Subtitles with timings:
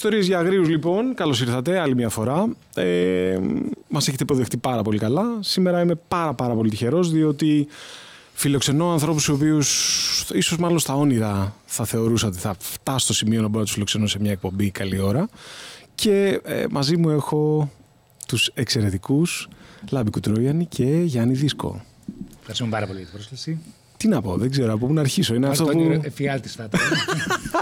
[0.00, 2.56] Ιστορίες για αγρίους λοιπόν, καλώς ήρθατε άλλη μια φορά.
[2.74, 3.38] Ε,
[3.88, 5.24] μας έχετε υποδεχτεί πάρα πολύ καλά.
[5.40, 7.66] Σήμερα είμαι πάρα πάρα πολύ τυχερός διότι
[8.32, 9.68] φιλοξενώ ανθρώπους οι οποίους
[10.32, 13.72] ίσως μάλλον στα όνειρα θα θεωρούσα ότι θα φτάσω στο σημείο να μπορώ να τους
[13.72, 15.28] φιλοξενώ σε μια εκπομπή καλή ώρα.
[15.94, 17.70] Και ε, μαζί μου έχω
[18.26, 19.48] τους εξαιρετικούς
[19.90, 21.84] Λάμπη Κουτρόιανη και Γιάννη Δίσκο.
[22.38, 23.58] Ευχαριστούμε πάρα πολύ για την πρόσκληση.
[24.00, 25.34] Τι να πω, δεν ξέρω από πού να αρχίσω.
[25.34, 26.00] Είναι αυτό που.
[26.02, 26.80] Εφιάλτης θα ήταν.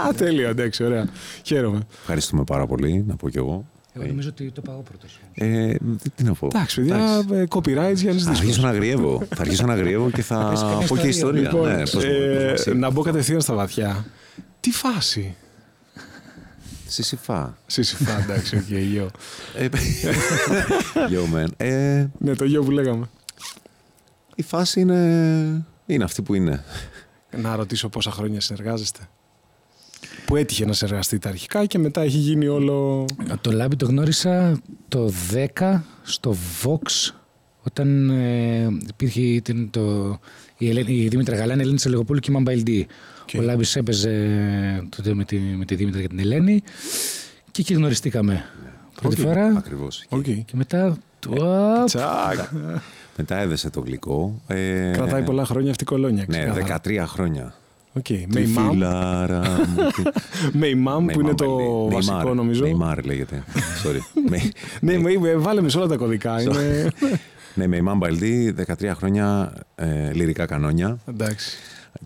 [0.07, 1.07] Α, τέλειο, εντάξει, ωραία.
[1.43, 1.79] Χαίρομαι.
[1.99, 3.65] Ευχαριστούμε πάρα πολύ, να πω κι εγώ.
[3.93, 5.19] Εγώ νομίζω ότι το πάω πρώτος.
[5.33, 5.73] Ε,
[6.15, 6.45] τι να πω.
[6.53, 9.23] Εντάξει, παιδιά, ε, copyright για Θα αρχίσω να αγριεύω.
[9.35, 10.53] θα αρχίσω να αγριεύω και θα
[10.87, 11.41] πω και ιστορία.
[11.41, 14.05] Λοιπόν, Ναι, πώς μου- ε, πώς μου- να μπω κατευθείαν στα βαθιά.
[14.59, 15.35] Τι φάση;
[16.87, 17.57] Σισιφά.
[17.65, 19.09] Σύσυφα, εντάξει, OK, yo.
[19.57, 19.67] Ε,
[21.09, 21.47] Yo, man.
[21.57, 23.09] Ε, Ναι, το γιο που λέγαμε.
[24.35, 26.63] η φάση είναι, είναι αυτή που είναι.
[27.37, 28.99] Να ρωτήσω πόσα χρόνια συνεργάζεστε.
[30.25, 33.05] Που έτυχε να συνεργαστείτε αρχικά και μετά έχει γίνει όλο.
[33.41, 35.11] Το Λάμπη το γνώρισα το
[35.57, 37.13] 10 στο Vox
[37.63, 40.19] όταν ε, υπήρχε ήταν το,
[40.57, 42.87] η, Ελένη, η Δήμητρα Γαλάνη, η Ελένη Σελεγοπούλου και Imam Baildi.
[43.25, 44.13] Και- Ο Λάμπης έπαιζε
[44.95, 46.61] τότε με τη, με τη Δήμητρα και την Ελένη
[47.51, 48.45] και εκεί γνωριστήκαμε
[49.01, 50.05] πρώτη Οκ, φορά Ακριβώς.
[50.09, 50.23] Οκ.
[50.23, 50.97] και μετά...
[51.29, 52.39] Οπ, Τσακ.
[53.21, 54.41] Μετά έδεσε το γλυκό.
[54.47, 56.25] Ε, Κρατάει πολλά χρόνια αυτή η κολόνια.
[56.27, 56.81] Ναι, ξεκάθαρα.
[56.85, 57.53] 13 χρόνια.
[57.93, 58.03] Οκ.
[58.03, 61.87] Τη Με η mom, φιλάρα μου, τη- με η mom που είναι Neymar, το λέει.
[61.91, 62.63] βασικό Neymar, νομίζω.
[62.65, 63.43] Neymar λέγεται.
[63.83, 63.99] Sorry.
[64.29, 64.51] Με-
[64.91, 66.41] Ναι, με, βάλε με σε όλα τα κωδικά.
[66.41, 66.87] Είναι...
[67.55, 68.49] Ναι, με η Mamba LD,
[68.85, 71.57] 13 χρόνια ε, λυρικά κανόνια Εντάξει.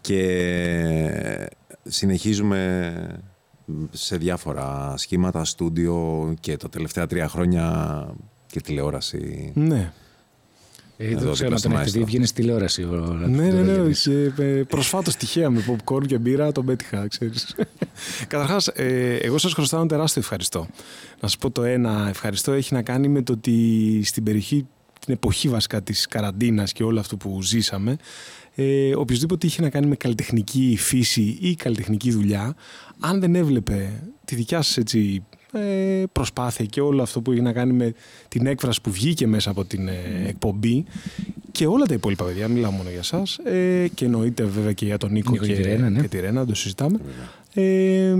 [0.01, 1.49] και
[1.83, 2.93] συνεχίζουμε
[3.91, 8.05] σε διάφορα σχήματα, στούντιο και τα τελευταία τρία χρόνια
[8.47, 9.51] και τηλεόραση.
[9.55, 9.91] Ναι.
[10.97, 11.99] Ε, Εδώ δεν ξέρω δίπλα να στο τον έχετε μαέστρο.
[11.99, 12.83] δει, βγαίνεις στη τηλεόραση.
[12.83, 13.71] ο Λάμπης, Ναι, το ναι, ναι.
[13.73, 14.01] Δελίδης.
[14.35, 17.55] Και, ε, προσφάτως τυχαία με popcorn και μπύρα τον πέτυχα, ξέρεις.
[18.27, 20.59] Καταρχάς, ε, εγώ σας χρωστάω ένα τεράστιο ευχαριστώ.
[21.21, 24.67] Να σας πω το ένα ευχαριστώ έχει να κάνει με το ότι στην περιοχή,
[24.99, 27.95] την εποχή βασικά της καραντίνας και όλο αυτό που ζήσαμε,
[28.55, 32.55] ε, οποιοδήποτε είχε να κάνει με καλλιτεχνική φύση ή καλλιτεχνική δουλειά,
[32.99, 37.53] αν δεν έβλεπε τη δικιά σας έτσι, ε, προσπάθεια και όλο αυτό που είχε να
[37.53, 37.93] κάνει με
[38.27, 39.93] την έκφραση που βγήκε μέσα από την ε,
[40.27, 40.85] εκπομπή
[41.51, 44.97] και όλα τα υπόλοιπα παιδιά, μιλάω μόνο για σας ε, και εννοείται βέβαια και για
[44.97, 46.01] τον Νίκο Νίκο και, και τη Ρένα, ναι.
[46.01, 46.99] και τη Ρένα, το συζητάμε.
[47.53, 48.15] Ε,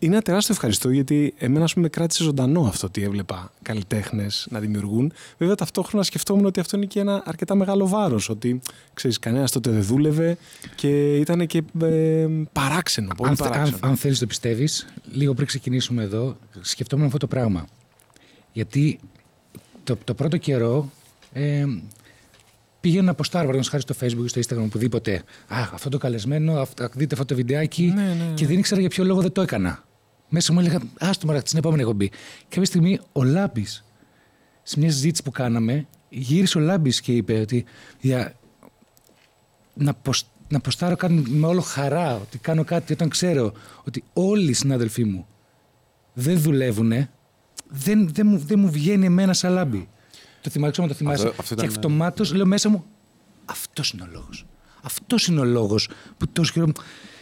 [0.00, 4.46] είναι ένα τεράστιο ευχαριστώ γιατί εμένα ας πούμε, με κράτησε ζωντανό αυτό ότι έβλεπα καλλιτέχνες
[4.50, 5.12] να δημιουργούν.
[5.38, 8.28] Βέβαια ταυτόχρονα σκεφτόμουν ότι αυτό είναι και ένα αρκετά μεγάλο βάρος.
[8.28, 8.60] Ότι
[8.94, 10.36] ξέρεις, κανένας τότε δεν δούλευε
[10.74, 13.10] και ήταν και ε, παράξενο.
[13.16, 13.78] Πολύ αν, θε- παράξενο.
[13.82, 17.66] αν, αν θέλεις το πιστεύεις, λίγο πριν ξεκινήσουμε εδώ, σκεφτόμουν αυτό το πράγμα.
[18.52, 18.98] Γιατί
[19.84, 20.90] το, το πρώτο καιρό
[21.32, 21.64] ε,
[22.80, 25.14] πήγαινα να ποστάρω, παραδείγματος χάρη στο facebook ή στο instagram, οπουδήποτε.
[25.48, 27.92] Α, αυτό το καλεσμένο, αυτό, δείτε αυτό το βιντεάκι.
[27.94, 28.34] Ναι, ναι, ναι.
[28.34, 29.82] Και δεν ήξερα για ποιο λόγο δεν το έκανα.
[30.28, 32.08] Μέσα μου έλεγα, ας το μωρά, στην επόμενη εκπομπή.
[32.08, 32.16] Και
[32.48, 33.84] κάποια στιγμή ο Λάμπης,
[34.62, 37.64] σε μια συζήτηση που κάναμε, γύρισε ο Λάμπης και είπε ότι
[38.00, 38.34] για,
[39.74, 43.52] να, ποσ- να ποστάρω κάτι με όλο χαρά, ότι κάνω κάτι όταν ξέρω
[43.84, 45.26] ότι όλοι οι συνάδελφοί μου
[46.12, 46.92] δεν δουλεύουν,
[47.68, 49.88] δεν, δεν, μου, δεν μου βγαίνει εμένα σαν λάμπη.
[50.40, 51.26] Το θυμάσαι, ξέρω, το θυμάσαι.
[51.26, 52.84] Αυτό- αυτό και ήταν- αυτομάτως λέω μέσα μου,
[53.44, 54.46] αυτός είναι ο λόγος.
[54.82, 56.72] Αυτός είναι ο λόγος που τόσο καιρό.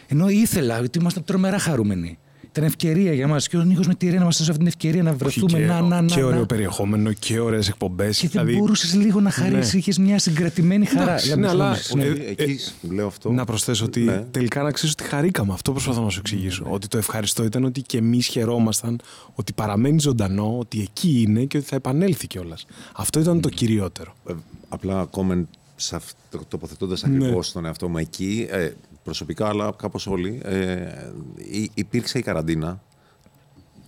[0.07, 2.19] Ενώ ήθελα, γιατί ήμασταν τρομερά χαρούμενοι.
[2.49, 3.47] Ήταν ευκαιρία για μας.
[3.47, 5.59] Και ο Νίκος με τη Ρένα μας έδωσε αυτή την ευκαιρία να Όχι, βρεθούμε.
[5.59, 6.25] και, να, να, να, και να.
[6.27, 8.19] ωραίο περιεχόμενο και ωραίες εκπομπές.
[8.19, 9.73] Και δεν μπορούσες λίγο να χαρίσεις.
[9.73, 9.79] Ναι.
[9.79, 11.01] Είχες μια συγκρατημένη χαρά.
[11.03, 13.31] Εντάξει, Δηλαδή, ναι, αλλά- συγγνώμη, Ε, Εκεί λέω αυτό.
[13.31, 14.25] Να προσθέσω ότι Ναι.
[14.31, 15.53] τελικά να ξέρεις ότι χαρήκαμε.
[15.53, 16.65] Αυτό προσπαθώ να σου εξηγήσω.
[16.69, 18.99] Ότι το ευχαριστώ ήταν ότι και εμείς χαιρόμασταν
[19.35, 22.65] ότι παραμένει ζωντανό, ότι εκεί είναι και ότι θα επανέλθει κιόλας.
[22.95, 24.15] Αυτό ήταν το κυριότερο.
[24.29, 24.33] Ε,
[24.69, 25.43] απλά comment
[25.75, 26.15] σε αυτό,
[26.47, 27.15] τοποθετώντας Ναι.
[27.17, 28.69] ακριβώς τον εαυτό μου εκεί, ε,
[29.07, 32.81] προσωπικά αλλά κάπως όλοι, ε, υ- υπήρξε η καραντίνα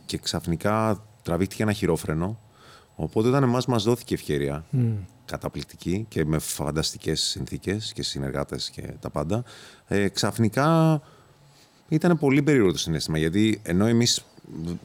[0.05, 2.39] και ξαφνικά τραβήχτηκε ένα χειρόφρενο,
[2.95, 4.65] οπότε όταν εμάς μας δόθηκε ευκαιρία,
[5.25, 9.43] καταπληκτική και με φανταστικές συνθήκες και συνεργάτες και τα πάντα,
[9.87, 11.01] ε, ξαφνικά
[11.89, 14.25] ήταν πολύ περίεργο το συνέστημα γιατί ενώ εμείς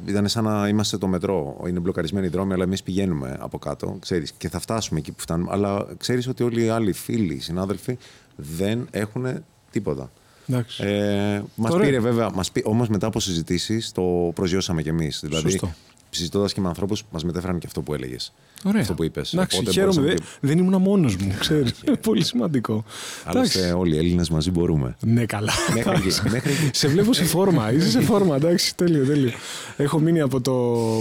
[0.07, 3.97] ήταν σαν να είμαστε το μετρό, είναι μπλοκαρισμένοι οι δρόμοι, αλλά εμείς πηγαίνουμε από κάτω,
[4.01, 5.51] ξέρεις, και θα φτάσουμε εκεί που φτάνουμε.
[5.53, 7.99] Αλλά ξέρεις ότι όλοι οι άλλοι φίλοι, οι συνάδελφοι
[8.37, 10.11] δεν έχουν τίποτα.
[10.49, 10.83] Εντάξει.
[10.87, 11.87] Ε, μας Ωραία.
[11.87, 14.03] πήρε βέβαια, μας πει, όμως μετά από συζητήσεις το
[14.35, 15.21] προσγειώσαμε κι εμείς.
[15.23, 15.75] Δηλαδή, Σωστό.
[16.11, 18.33] συζητώντας και με ανθρώπους, μας μετέφεραν και αυτό που έλεγες.
[18.67, 18.81] Ωραία.
[18.81, 19.33] Αυτό που είπες.
[19.33, 19.93] Εντάξει, Οπότε χαίρομαι.
[20.01, 21.73] μπορούσαμε Δεν, και- δεν ήμουν μόνος μου, ξέρεις.
[22.07, 22.85] Πολύ σημαντικό.
[23.25, 23.79] Άλλωστε Εντάξει.
[23.79, 24.97] όλοι οι Έλληνες μαζί μπορούμε.
[25.01, 25.53] Ναι, καλά.
[25.75, 26.71] Μέχρι εκεί, μέχρι εκεί.
[26.73, 27.71] σε βλέπω σε φόρμα.
[27.75, 28.77] Είσαι σε φόρμα, εντάξει.
[28.77, 29.31] Τέλειο, τέλειο.
[29.77, 30.53] Έχω μείνει από το.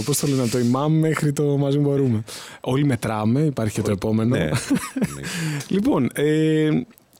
[0.04, 2.22] Πώς το λένε, το imam μέχρι το μαζί μπορούμε.
[2.60, 4.36] Όλοι μετράμε, υπάρχει και το επόμενο.
[4.36, 4.44] Ναι.
[5.14, 5.22] Ναι.
[5.68, 6.68] Λοιπόν, ε,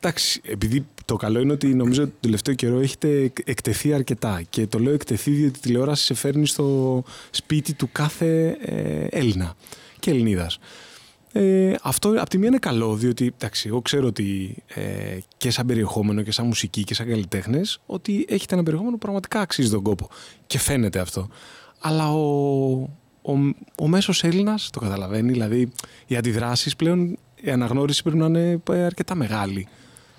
[0.07, 4.43] Εντάξει, επειδή το καλό είναι ότι νομίζω ότι το τελευταίο καιρό έχετε εκτεθεί αρκετά.
[4.51, 9.55] Και το λέω εκτεθεί διότι η τηλεόραση σε φέρνει στο σπίτι του κάθε ε, Έλληνα
[9.99, 10.59] και Ελληνίδας.
[11.33, 15.67] Ε, αυτό από τη μία είναι καλό, διότι εντάξει, εγώ ξέρω ότι ε, και σαν
[15.67, 19.83] περιεχόμενο και σαν μουσική και σαν καλλιτέχνες, ότι έχετε ένα περιεχόμενο που πραγματικά αξίζει τον
[19.83, 20.09] κόπο.
[20.47, 21.29] Και φαίνεται αυτό.
[21.81, 22.73] Αλλά ο,
[23.23, 23.33] ο,
[23.79, 25.73] ο μέσος Έλληνας το καταλαβαίνει, δηλαδή
[26.07, 29.69] οι αντιδράσεις πλέον, η αναγνώριση πρέπει να είναι αρκετά μεγάλη.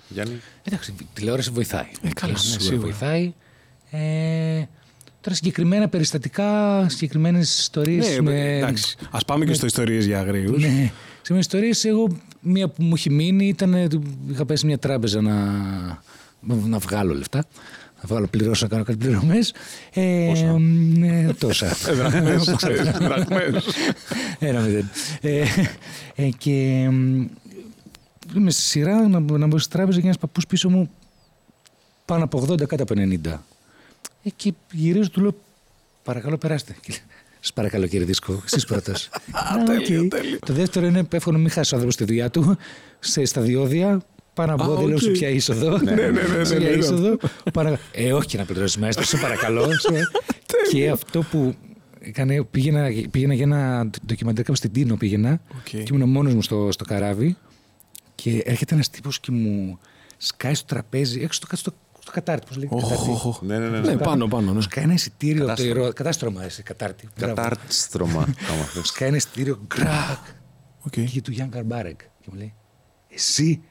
[0.08, 0.40] Γιάννη.
[0.62, 1.88] Εντάξει, η τηλεόραση βοηθάει.
[2.02, 2.60] Ε, καλά, ναι, σίγουρα.
[2.60, 3.32] σίγουρα βοηθάει.
[3.90, 4.62] Ε,
[5.20, 8.08] τώρα συγκεκριμένα περιστατικά, συγκεκριμένες ιστορίες.
[8.08, 8.56] Ναι, με...
[8.56, 8.96] εντάξει.
[9.10, 10.58] Α πάμε και στο ιστορίες για αγρίου.
[10.58, 10.92] Ναι.
[11.22, 13.74] Σε ιστορίες, εγώ μία που μου έχει μείνει ήταν.
[13.74, 14.00] ότι
[14.30, 15.34] Είχα πέσει σε μια τράπεζα να,
[16.40, 17.44] να βγάλω λεφτά.
[17.96, 19.54] Να βγάλω πληρώσω να κάνω κάτι πληρωμές.
[19.92, 20.60] Ε, Πόσα;
[21.02, 21.76] ε, τόσα.
[24.38, 24.90] Ένα μηδέν.
[25.20, 25.42] Ε,
[26.14, 27.24] ε, και μ,
[28.36, 30.90] είμαι στη σειρά να, να μπω στη τράπεζα και ένας παππούς πίσω μου
[32.04, 33.38] πάνω από 80 κάτω από 90.
[34.22, 35.34] Ε, και γυρίζω του λέω
[36.02, 36.76] παρακαλώ περάστε.
[37.40, 39.08] Σας παρακαλώ κύριε Δίσκο, εσείς πρώτος.
[39.66, 40.38] τέλειο, τέλειο.
[40.46, 42.56] Το δεύτερο είναι εύχομαι να μην χάσει ο άνθρωπος τη δουλειά του
[42.98, 44.00] σε, στα διόδια.
[44.34, 45.12] Πάνω από Α, δεν λέω σε οκ.
[45.16, 45.78] ποια είσοδο.
[45.78, 46.76] ναι, ναι, ναι, Σε ναι, ποια ναι.
[46.76, 47.16] είσοδο.
[47.52, 49.62] Παρα- Ε, όχι και να πληρώσεις μέσα, σε παρακαλώ.
[49.78, 50.08] Σε-
[50.70, 51.54] και αυτό που
[52.00, 55.62] έκανε, πήγαινα, πήγαινα για ένα ντοκιμαντέρ κάπου στην Τίνο πήγαινα Οκ.
[55.68, 57.36] και ήμουν μόνος μου στο, στο καράβι
[58.16, 59.78] και έρχεται ένας τύπος και μου
[60.16, 63.10] σκάει στο τραπέζι, έξω στο, στο, στο κατάρτι, πώς λέγεται, Οχ, κατάρτι.
[63.10, 63.42] οχ, οχ.
[63.42, 63.92] Ναι, ναι, ναι, ναι.
[63.94, 64.52] Ναι, πάνω, πάνω.
[64.52, 64.60] Ναι.
[64.60, 65.80] Σκάει ένα εισιτήριο, από το Κατάστρωμα.
[65.80, 67.08] ηρωα- κατάστρωμα, εσύ, κατάρτι.
[67.18, 67.34] Μπράβο.
[67.34, 68.22] Κατάρτστρωμα.
[68.52, 68.86] άμα θες.
[68.88, 70.18] Σκάει ένα εισιτήριο, γκρακ,
[70.80, 70.90] Οκ.
[70.92, 71.98] και είχε του Γιαν Γκαρμπάρεκ.
[72.00, 72.54] Και μου λέει,
[73.08, 73.62] εσύ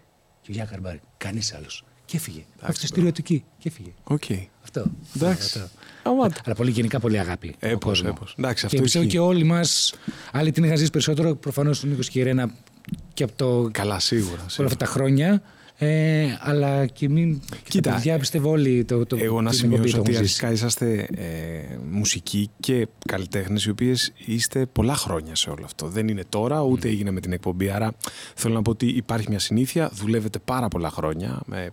[0.42, 1.86] και ο Γιαν Γκαρμπάρεκ, κανείς άλλος.
[2.06, 2.46] Και έφυγε.
[2.60, 3.44] Αυτό το εισιτήριο του εκεί.
[3.58, 3.94] Και έφυγε.
[4.04, 4.24] Οκ.
[4.64, 4.86] Αυτό.
[5.16, 5.60] Εντάξει.
[5.60, 5.70] Αυτό.
[6.04, 7.56] Άμα- Αλλά πολύ γενικά πολύ αγάπη.
[7.60, 8.12] Έπος, ο κόσμος.
[8.16, 8.36] έπος.
[8.38, 9.18] Εντάξει, και αυτό πιστεύω ισχύει.
[9.18, 9.94] και όλοι μας,
[10.32, 12.52] άλλοι την είχαν ζήσει περισσότερο, προφανώς ο Νίκος και η Ρένα
[13.14, 14.40] και από το, Καλά, σίγουρα.
[14.40, 14.74] όλα σίγουρα.
[14.74, 15.42] αυτά τα χρόνια.
[15.78, 17.40] Ε, αλλά και μην.
[17.40, 19.06] Και Κοίτα, τα παιδιά πιστεύω όλοι το.
[19.06, 20.46] το Εγώ να την εκπομπή σημειώσω το ότι έχουν ζήσει.
[20.46, 25.88] αρχικά είσαστε ε, μουσικοί και καλλιτέχνες, οι οποίες είστε πολλά χρόνια σε όλο αυτό.
[25.88, 27.70] Δεν είναι τώρα, ούτε έγινε με την εκπομπή.
[27.70, 27.94] Άρα
[28.36, 31.70] θέλω να πω ότι υπάρχει μια συνήθεια, δουλεύετε πάρα πολλά χρόνια, με,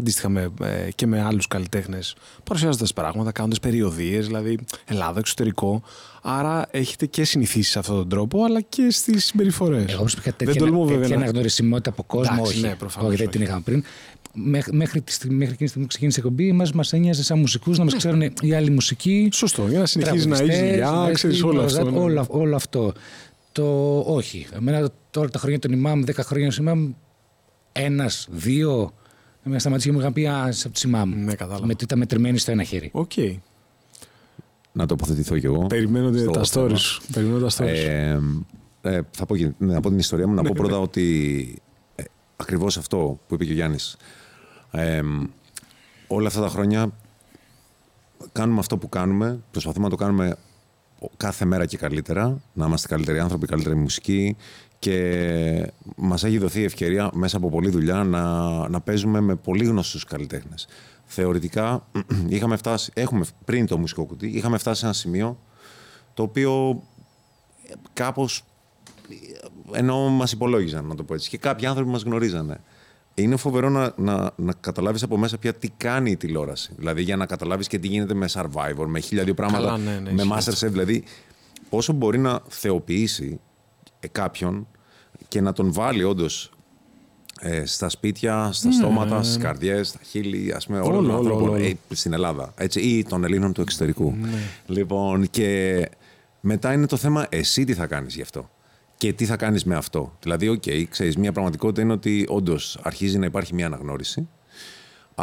[0.00, 2.14] αντίστοιχα με, ε, και με άλλους καλλιτέχνες,
[2.44, 5.82] παρουσιάζοντας πράγματα, κάνοντας περιοδίες, δηλαδή Ελλάδα, εξωτερικό.
[6.22, 9.92] Άρα έχετε και συνηθίσεις σε αυτόν τον τρόπο, αλλά και στις συμπεριφορές.
[9.92, 12.66] Εγώ προσωπικά Δεν τέτοια, τολμώ βέβαια τέτοια να- αναγνωρισιμότητα από κόσμο, Εντάξει, όχι.
[12.66, 13.36] ναι, προφανώς όχι, δεν όχι.
[13.36, 13.84] την είχαμε πριν.
[14.32, 17.22] Μέχρι, μέχρι, τη στιγμή, μέχρι εκείνη τη στιγμή που ξεκίνησε η εκπομπή, μα μας ένοιαζε
[17.22, 19.28] σαν μουσικούς να μας ξέρουν οι άλλοι μουσικοί.
[19.32, 21.90] Σωστό, για να συνεχίζει να έχει τραγουδιστές, δουλειά, να ξέρεις έχει όλο όλα, αυτό.
[21.90, 21.98] ναι.
[21.98, 22.92] όλα- όλο αυτό.
[23.52, 24.46] Το όχι.
[24.56, 26.92] Εμένα τώρα τα χρόνια των Imam, 10 χρόνια ως Imam,
[27.72, 28.92] ένας, δύο.
[29.42, 31.24] Με σταματήσει και μου είχαν πει «Α, είσαι από τους Imam.
[31.24, 31.66] Ναι, κατάλαβα.
[31.66, 32.88] Με ήταν μετρημένοι στο ένα χέρι.
[32.92, 33.12] Οκ.
[34.72, 35.66] Να τοποθετηθώ κι εγώ.
[35.66, 36.66] Περιμένω στο τα θέμα.
[36.68, 36.78] stories.
[36.78, 37.02] σου.
[37.12, 37.50] Περιμένω τα stories.
[37.76, 37.86] σου.
[37.88, 38.18] Ε,
[38.82, 40.34] ε, θα πω, και- ναι, να πω την ιστορία μου.
[40.34, 41.54] Να πω πρώτα ότι
[41.94, 42.02] ε,
[42.36, 43.96] ακριβώς αυτό που είπε και ο Γιάννης.
[44.70, 45.00] Ε,
[46.06, 46.90] όλα αυτά τα χρόνια
[48.32, 49.40] κάνουμε αυτό που κάνουμε.
[49.50, 50.36] Προσπαθούμε να το κάνουμε
[51.16, 52.40] κάθε μέρα και καλύτερα.
[52.52, 54.36] Να είμαστε καλύτεροι άνθρωποι, καλύτερη μουσική.
[54.80, 59.64] Και μας έχει δοθεί η ευκαιρία μέσα από πολλή δουλειά να, να παίζουμε με πολύ
[59.64, 60.66] γνωστούς καλλιτέχνες.
[61.04, 61.86] Θεωρητικά
[62.28, 65.38] είχαμε φτάσει, έχουμε πριν το μουσικό κουτί, είχαμε φτάσει σε ένα σημείο
[66.14, 66.82] το οποίο
[67.92, 68.44] κάπως
[69.72, 71.28] ενώ μας υπολόγιζαν, να το πω έτσι.
[71.28, 72.60] Και κάποιοι άνθρωποι μας γνωρίζανε.
[73.14, 76.72] Είναι φοβερό να, να, να καταλάβεις από μέσα πια τι κάνει η τηλεόραση.
[76.76, 79.98] Δηλαδή για να καταλάβεις και τι γίνεται με Survivor, με χίλια δύο πράγματα, Καλά, ναι,
[79.98, 80.70] ναι, με ισχύει Masterchef.
[80.70, 81.04] Δηλαδή
[81.68, 83.49] πόσο μπορεί να θεοποιήσει ε,
[84.08, 84.66] κάποιον
[85.28, 86.50] και να τον βάλει όντως
[87.40, 91.18] ε, στα σπίτια, στα στόματα, στις καρδιές, στα χείλη, ας πούμε, όλων Όλο, των όλο,
[91.18, 91.64] ανθρώπων όλο.
[91.64, 92.52] ε, στην Ελλάδα.
[92.56, 94.14] Έτσι, ή των Ελλήνων του εξωτερικού.
[94.66, 95.88] Λοιπόν, και
[96.40, 98.50] μετά είναι το θέμα εσύ τι θα κάνεις γι' αυτό.
[98.96, 100.16] Και τι θα κάνεις με αυτό.
[100.22, 104.28] Δηλαδή, οκ, ξέρεις, μια πραγματικότητα είναι ότι όντως αρχίζει να υπάρχει μια αναγνώριση.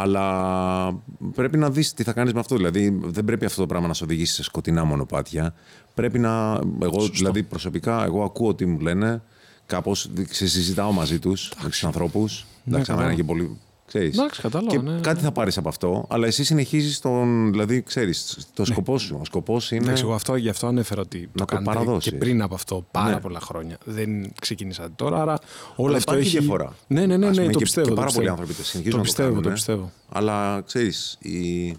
[0.00, 1.00] Αλλά
[1.34, 2.56] πρέπει να δεις τι θα κάνεις με αυτό.
[2.56, 5.54] Δηλαδή, δεν πρέπει αυτό το πράγμα να σε οδηγήσει σε σκοτεινά μονοπάτια.
[5.94, 6.60] Πρέπει να.
[6.82, 9.22] Εγώ, δηλαδή, προσωπικά, εγώ ακούω τι μου λένε.
[9.66, 12.46] Κάπως συζητάω μαζί τους, με τους ανθρώπους.
[12.66, 13.14] Εντάξει, άμα είναι κατάλαβα.
[13.14, 13.58] και πολύ.
[13.88, 14.18] Ξέρεις.
[14.18, 17.50] Εντάξει, κατάλαβα, Και ναι, ναι, κάτι θα πάρεις από αυτό, αλλά εσύ συνεχίζεις τον.
[17.50, 19.16] Δηλαδή, ξέρεις, το σκοπός σου.
[19.20, 19.84] Ο σκοπός είναι.
[19.84, 22.12] Εντάξει, εγώ αυτό, γι' αυτό ανέφερα ότι το το κάνετε παραδώσεις.
[22.12, 23.20] και πριν από αυτό πάρα Ναι.
[23.20, 23.78] πολλά χρόνια.
[23.84, 25.38] Δεν ξεκίνησατε τώρα, άρα
[25.76, 26.38] όλο Αλλά αυτό υπάρχει έχει...
[26.38, 26.72] διαφορά.
[26.86, 27.86] Ναι, ναι, ναι, Ας ναι, πούμε, το και- πιστεύω.
[27.88, 28.40] Και το πάρα πολλοί πιστεύω.
[28.42, 29.54] άνθρωποι συνεχίζουν Το να πιστεύω, το το κάνουν.
[29.54, 29.92] πιστεύω.
[30.08, 31.76] Αλλά ξέρεις, η...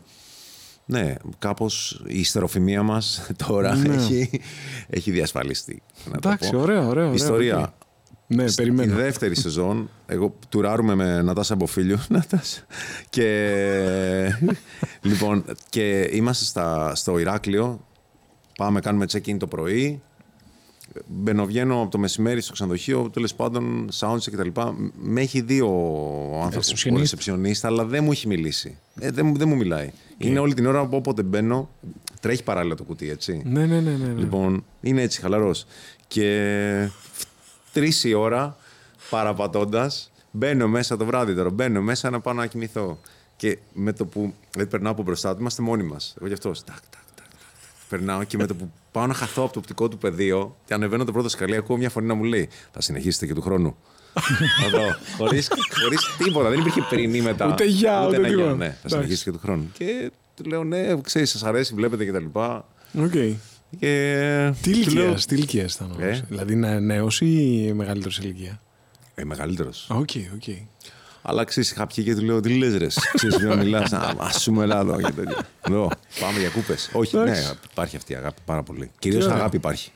[0.86, 4.30] ναι, κάπως η υστεροφημία μας τώρα έχει,
[4.90, 5.82] έχει διασφαλιστεί.
[6.06, 6.34] να το Ναι.
[6.34, 6.60] Εντάξει, πω.
[6.60, 7.74] ωραίο, ωραίο, ωραίο, Ιστορία.
[8.32, 8.36] Οκ.
[8.38, 8.96] Ναι, Στη περιμένω.
[8.96, 12.00] δεύτερη σεζόν, εγώ τουράρουμε με Νατάσα Μποφίλιου.
[12.10, 12.62] Νατάσα.
[13.10, 14.40] Και,
[15.02, 17.86] λοιπόν, και είμαστε στα, στο Ηράκλειο.
[18.58, 20.02] Πάμε, κάνουμε check-in το πρωί.
[21.08, 24.62] μπαινοβγαίνω από το μεσημέρι στο ξενοδοχείο, τέλος πάντων, soundcheck κτλ.
[25.02, 25.68] Με έχει δει ο
[26.34, 27.00] άνθρωπος, ο Ρεσεψιονίστα.
[27.02, 28.78] ρεσεψιονίστα, αλλά δεν μου έχει μιλήσει.
[29.00, 29.92] Ε, δεν, μου- δεν μου μιλάει.
[30.18, 31.70] Είναι όλη την ώρα που όποτε μπαίνω,
[32.22, 33.42] τρέχει παράλληλα το κουτί, έτσι.
[33.46, 33.92] Ναι, ναι, ναι.
[33.92, 34.20] ναι, ναι.
[34.20, 35.66] Λοιπόν, είναι έτσι χαλαρός.
[36.08, 36.90] Και
[37.74, 38.58] τρεις η ώρα,
[39.10, 39.92] παραπατώντα,
[40.32, 41.50] μπαίνω μέσα το βράδυ τώρα.
[41.50, 43.00] Μπαίνω μέσα να πάω να κοιμηθώ.
[43.36, 44.34] Και με το που.
[44.52, 46.14] Δηλαδή, περνάω από μπροστά του, είμαστε μόνοι μας.
[46.18, 46.50] Εγώ γι' αυτό.
[46.50, 47.26] Τάκ, τάκ, τάκ, τάκ.
[47.90, 51.04] Περνάω και με το που πάω να χαθώ από το οπτικό του πεδίο και ανεβαίνω
[51.06, 53.76] το πρώτο σκαλί, ακούω μια φωνή να μου λέει Θα συνεχίσετε και του χρόνου.
[54.66, 54.96] Εδώ.
[55.18, 55.50] Χωρίς
[56.18, 56.50] τίποτα.
[56.50, 57.48] Δεν υπήρχε πριν ή μετά.
[57.48, 58.46] Ούτε γεια, ούτε ένα τίποτα.
[58.46, 58.56] γεια.
[58.56, 58.88] Ναι, θα Εντάξει.
[58.96, 59.70] συνεχίσετε και του χρόνου.
[59.74, 62.26] Και του λέω Ναι, ξέρεις, σας αρέσει, βλέπετε κτλ.
[63.04, 63.14] Οκ.
[63.80, 64.54] Και.
[64.62, 66.02] Τι του ηλικία, λέω, τι ηλικία ήταν όμως.
[66.18, 68.62] Ε; Δηλαδή νέο ή μεγαλύτερο σε ηλικία.
[69.16, 69.88] Ε, μεγαλύτερος.
[69.90, 70.56] OK, OK.
[71.22, 72.88] Αλλά ξέρεις, είχα πιει και του λέω: Τι λες, ρε.
[73.14, 73.94] Ξέρεις, μια μιλάς.
[73.94, 75.48] Α πούμε, Ελλάδα και τέτοια.
[75.70, 76.90] Λέω: Πάμε για κούπες.
[76.94, 77.54] Όχι, ναι, Εντάξει.
[77.72, 78.92] υπάρχει αυτή η αγάπη πάρα πολύ.
[79.00, 79.36] Κυρίως ωραία.
[79.38, 79.92] αγάπη υπάρχει.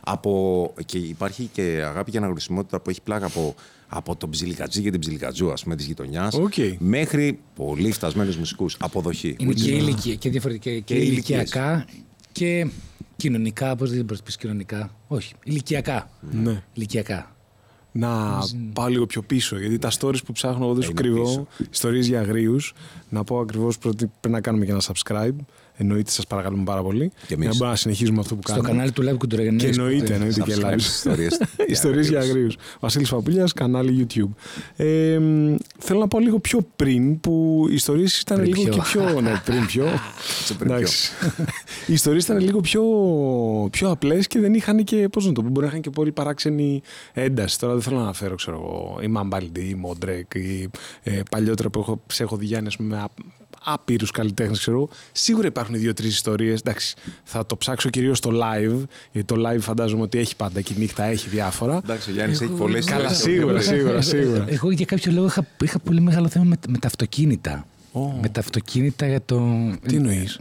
[0.00, 3.54] Από, και υπάρχει και αγάπη και αναγνωρισιμότητα που έχει πλάκα από,
[3.88, 6.52] από τον ψιλικατζή και την ψιλικατζού, ας πούμε, της γειτονιάς, Οκ.
[6.78, 8.76] μέχρι πολύ φτασμένους μουσικούς.
[8.80, 9.36] Αποδοχή.
[9.38, 11.18] Είναι Which και, is- ηλικία, και διαφορετικά και, Και ηλικίες.
[11.38, 11.84] ηλικιακά
[12.32, 12.66] και
[13.18, 13.76] κοινωνικά.
[13.76, 16.10] Πώς δεν μπορείς να πεις κοινωνικά; Όχι, ηλικιακά.
[16.30, 16.62] Ναι.
[16.72, 17.32] Ηλικιακά.
[17.92, 18.38] Να
[18.72, 21.46] πάω λίγο πιο πίσω, γιατί τα stories που ψάχνω εγώ δεν σου Είναι κρύβω, πίσω.
[21.70, 22.74] ιστορίες για αγρίους,
[23.08, 25.36] να πω ακριβώς ότι πρέπει να κάνουμε και ένα subscribe,
[25.80, 27.36] εννοείται σας παρακαλούμε πάρα πολύ, Και εμείς.
[27.38, 28.68] για να μπορούμε να συνεχίζουμε αυτό που Στο κάνουμε.
[28.68, 29.56] κανάλι του Live Κουντουραγενέ.
[29.56, 30.78] Και εννοείται, εννοείται και subscribe live.
[30.80, 32.34] στις ιστορίες για Ιστορίες για αγρίους.
[32.36, 32.56] αγρίους.
[32.80, 34.28] Βασίλης Παπούλιας, κανάλι YouTube.
[34.76, 38.72] Ε, μ, θέλω να πω λίγο πιο πριν, που οι ιστορίες ήταν Πριν λίγο πιο.
[38.72, 39.20] και πιο...
[39.20, 39.84] Ναι, πριν πιο.
[40.44, 41.10] Σε πριν Εντάξει.
[41.86, 42.82] οι ιστορίες ήταν λίγο πιο,
[43.70, 46.12] πιο απλές και δεν είχαν και, πώς να το πω, μπορεί να είχαν και πολύ
[46.12, 46.82] παράξενη
[47.12, 47.58] ένταση.
[47.58, 50.70] Τώρα δεν θέλω να αναφέρω, ξέρω εγώ, η Μαμπάλντι, η Μοντρέκ, ή
[51.02, 53.04] ε, παλιότερα που έχω, σε έχω δει Γιάννη, ας πούμε, με
[53.72, 54.88] άπειρους καλλιτέχνες, ξέρω εγώ.
[55.12, 56.60] Σίγουρα υπάρχουν δύο-τρεις ιστορίες.
[56.60, 56.94] Εντάξει,
[57.24, 58.82] θα το ψάξω κυρίως στο live,
[59.12, 61.76] γιατί το live φαντάζομαι ότι έχει πάντα και η νύχτα έχει διάφορα.
[61.76, 64.44] Εντάξει, ο Γιάννης έχει πολλές Καλά, σίγουρα, σίγουρα, σίγουρα.
[64.48, 67.66] Εγώ για κάποιο λόγο είχα, είχα πολύ μεγάλο θέμα με, με τα αυτοκίνητα.
[67.92, 68.00] Ω.
[68.00, 69.40] Με τα αυτοκίνητα για το.
[69.86, 70.38] Τι εννοείς;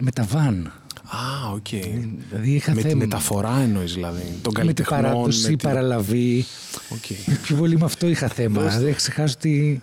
[0.00, 0.72] Με τα βαν.
[1.08, 1.66] Α, οκ.
[2.28, 2.98] Δηλαδή είχα Με τη θέμα.
[3.00, 4.20] μεταφορά εννοείς δηλαδή.
[4.20, 5.00] Των με την καλλιτεχνών.
[5.02, 6.44] παράδοση, με την- παραλαβή.
[6.88, 7.34] Οκ.
[7.42, 8.62] Πιο πολύ με αυτό είχα θέμα.
[8.62, 9.82] Δεν ξεχάσω ότι.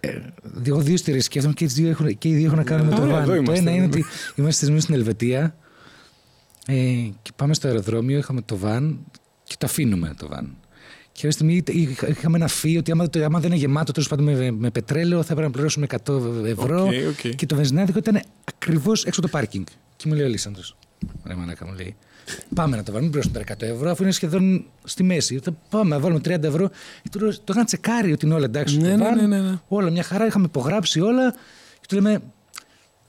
[0.00, 0.18] Ε,
[0.66, 2.94] Εγώ δύο ιστορίες σκέφτομαι και, τις δύο έχουν, και οι δύο έχουν να κάνουν με
[2.94, 3.22] το Ωραία, βαν.
[3.22, 3.86] εδώ Το είμαστε, ένα είναι ναι.
[3.86, 4.04] ότι
[4.36, 5.56] είμαστε θεσμένοι στην Ελβετία
[6.66, 6.74] ε,
[7.22, 8.98] και πάμε στο αεροδρόμιο, είχαμε το βαν
[9.44, 10.56] και το αφήνουμε το βαν.
[11.12, 14.08] Και κάποια στιγμή είχα- είχαμε ένα fee ότι άμα, το- άμα δεν είναι γεμάτο τέλος
[14.08, 16.82] πάντων με, με πετρέλαιο θα πρέπει να πληρώσουμε 100 ευρώ.
[16.82, 16.92] OK,
[17.26, 17.34] OK.
[17.34, 19.64] Και το βενζινάδικο ήταν ακριβώς έξω από το πάρκινγκ.
[19.96, 20.62] Και μου λέει ο Λύσανδρος.
[21.26, 21.96] Ρε μαλάκα μου λέει.
[22.54, 25.38] Πάμε να το βάλουμε, πληρώσουμε τα 100 ευρώ, αφού είναι σχεδόν στη μέση.
[25.44, 26.70] Θα πάμε να βάλουμε 30 ευρώ.
[27.02, 28.76] Και του λέω, το είχαν τσεκάρει ότι είναι όλα εντάξει.
[28.76, 29.16] Ναι, στο ναι, βαν.
[29.16, 29.58] ναι, ναι, ναι.
[29.68, 31.30] Όλα μια χαρά, είχαμε υπογράψει όλα.
[31.80, 32.20] Και του λέμε,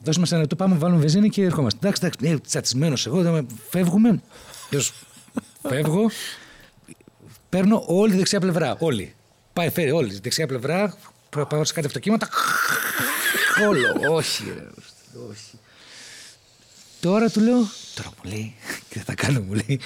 [0.03, 1.79] δώσε μας ένα λεπτό, πάμε, βάλουμε βενζίνη και ερχόμαστε.
[1.87, 4.21] Εντάξει, εντάξει, ε, τσατισμένος εγώ, λέμε, φεύγουμε.
[4.69, 4.93] Ποιος,
[5.67, 6.09] φεύγω.
[7.49, 8.75] Παίρνω όλη τη δεξιά πλευρά.
[8.79, 9.15] Όλη.
[9.53, 10.97] Πάει, φέρει όλη τη δεξιά πλευρά.
[11.29, 12.29] προ- Πάω σε κάτι αυτοκίνητα.
[13.67, 14.13] Όλο.
[14.15, 14.67] Όχι, ρε,
[15.29, 15.57] όχι.
[16.99, 17.57] Τώρα του λέω,
[17.97, 18.53] τώρα μου λέει,
[18.89, 19.79] και δεν θα κάνω, μου λέει.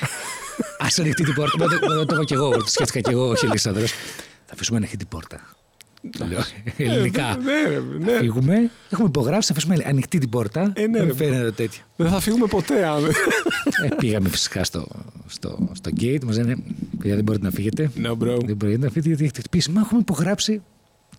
[0.80, 1.58] Α ανοιχτεί την πόρτα.
[1.58, 3.86] Μα το- μα Το είπα κι εγώ, το σκέφτηκα κι εγώ, όχι Ελίσσανδρο.
[4.46, 5.56] Θα αφήσουμε ανοιχτή την πόρτα.
[6.18, 6.40] Το λέω
[6.78, 7.38] ελληνικά.
[7.44, 8.18] Ναι, ρε, ναι.
[8.18, 10.72] Φύγουμε, έχουμε υπογράψει, θα αφήσουμε ανοιχτή την πόρτα.
[10.76, 11.14] Ε, ναι, Δεν ρε.
[11.14, 11.82] φαίνεται τέτοιο.
[11.96, 12.86] Δεν θα φύγουμε ποτέ.
[12.88, 13.02] Αν...
[13.02, 13.12] δεν-
[13.84, 14.88] Ε, πήγαμε φυσικά στο,
[15.28, 16.56] στο, στο gate, μας λένε
[16.98, 17.92] Παιδιά, δεν μπορείτε να φύγετε.
[18.04, 18.38] No, bro.
[18.46, 19.72] Δεν μπορείτε να φύγετε γιατί έχετε χτυπήσει.
[19.72, 20.62] Μα έχουμε υπογράψει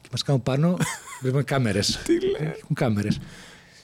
[0.00, 0.76] και μας κάνουν πάνω.
[1.20, 2.00] Βλέπουμε κάμερες.
[2.04, 2.52] Τι λέει.
[2.62, 3.18] Έχουν κάμερες.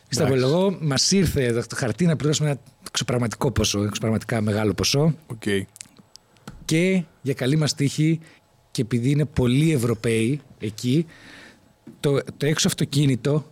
[0.08, 5.14] Στα απολογώ, μας ήρθε το χαρτί να πληρώσουμε ένα εξωπραγματικό ποσό, εξωπραγματικά μεγάλο ποσό.
[5.26, 5.42] Οκ.
[6.64, 8.20] Και για καλή μας τύχη,
[8.70, 11.06] και επειδή είναι πολλοί Ευρωπαίοι εκεί,
[12.00, 13.46] το, το έξω αυτοκίνητο,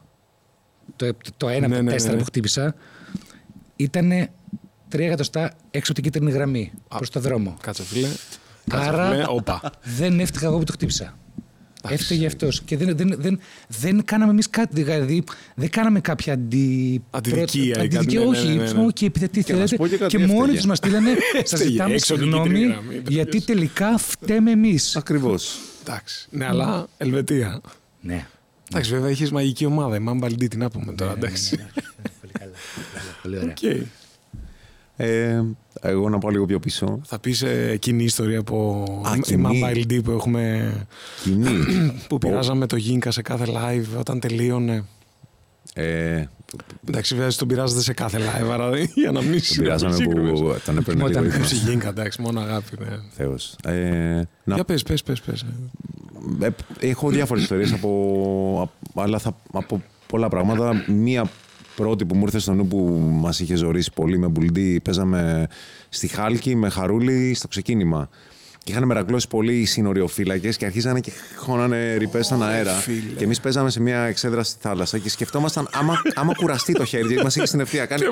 [0.97, 2.19] το, το ένα Ναι, από τα ναι, τέσσερα ναι.
[2.19, 2.75] που χτύπησα,
[3.77, 4.29] ήταν
[4.89, 7.57] τρία εκατοστά έξω από την κίτρινη γραμμή προς το δρόμο.
[7.61, 8.09] Κάτσε, φίλε.
[8.71, 9.25] Κάτσε, Άρα φίλε.
[9.29, 9.61] Όπα.
[9.83, 11.19] δεν έφταιγα εγώ που το χτύπησα.
[11.91, 12.63] Έφταιγε αυτός.
[12.63, 13.39] Και δεν, δεν, δεν,
[13.69, 14.83] δεν κάναμε εμείς κάτι.
[14.83, 15.25] Δηλαδή,
[15.55, 17.03] δεν κάναμε κάποια αντι...
[17.11, 18.47] Αντιδικία ή πρώτα- κάτι, αντιδικία, ναι, ναι, όχι.
[18.47, 18.85] ναι, ναι, ναι.
[18.85, 19.53] όχι, επιθετήθητε.
[19.53, 20.57] Και να σου πω και κάτι, και μόνοι έφταιγε.
[20.57, 21.11] τους μας στείλανε.
[21.33, 24.97] Σας Έφταιγε, ζητάμε έξω από την κίτρινη συγγνώμη, γραμμή, γιατί τελικά φταίμε εμείς.
[24.97, 25.59] Ακριβώς.
[25.87, 26.27] Εντάξει.
[26.31, 27.61] Ναι, αλλά Ελβετία.
[28.01, 28.27] Ναι.
[28.71, 29.97] Εντάξει, βέβαια έχεις μαγική ομάδα.
[29.97, 31.13] Η Μάμπαλντή, τι να πούμε τώρα.
[31.13, 31.57] Εντάξει.
[32.21, 32.53] Πολύ καλά.
[33.23, 33.53] Πολύ ωραία.
[35.87, 35.93] Οκ.
[35.93, 37.01] Ε, εγώ να πάω λίγο πιο πίσω.
[37.05, 39.61] Θα πεις ε, κοινή ιστορία από Α, η κοινή.
[39.65, 40.73] Mamba LD που έχουμε.
[41.23, 41.49] Κοινή.
[42.09, 44.85] που πειράζαμε το Γίνκα σε κάθε live όταν τελείωνε.
[45.75, 46.25] ε,
[46.89, 50.13] Εντάξει, βέβαια τον πειράζετε σε κάθε live, άρα για να μην τον πειράζαμε που
[50.65, 51.71] τον έπαιρνε Όταν- λίγο Ψη ύπνος.
[51.71, 52.77] Γίνκα, εντάξει, μόνο αγάπη.
[52.79, 52.97] Ναι.
[53.11, 53.57] Θεός.
[53.65, 53.73] Ε,
[54.45, 55.45] να Για πες, πες, πες, πες.
[56.41, 56.49] Ε,
[56.81, 57.91] έχω διάφορες ιστορίες από,
[58.63, 60.85] απ- αλλά θα, από πολλά πράγματα.
[60.89, 61.31] Μία
[61.77, 64.81] πρώτη που μου ήρθε στο νου που μας είχε ζωρίσει πολύ με μπουλντί.
[64.85, 65.47] Παίζαμε
[65.89, 68.09] στη Χάλκη με χαρούλι στο ξεκίνημα.
[68.65, 72.73] Και είχαν μερακλώσει πολύ οι συνοριοφύλακε και αρχίζανε και χώνανε ρηπές στον αέρα.
[73.17, 77.07] Και εμείς παίζαμε σε μια εξέδρα στη θάλασσα και σκεφτόμασταν άμα, άμα κουραστεί το χέρι,
[77.07, 78.03] γιατί μας είχε στην ευθεία κάνει.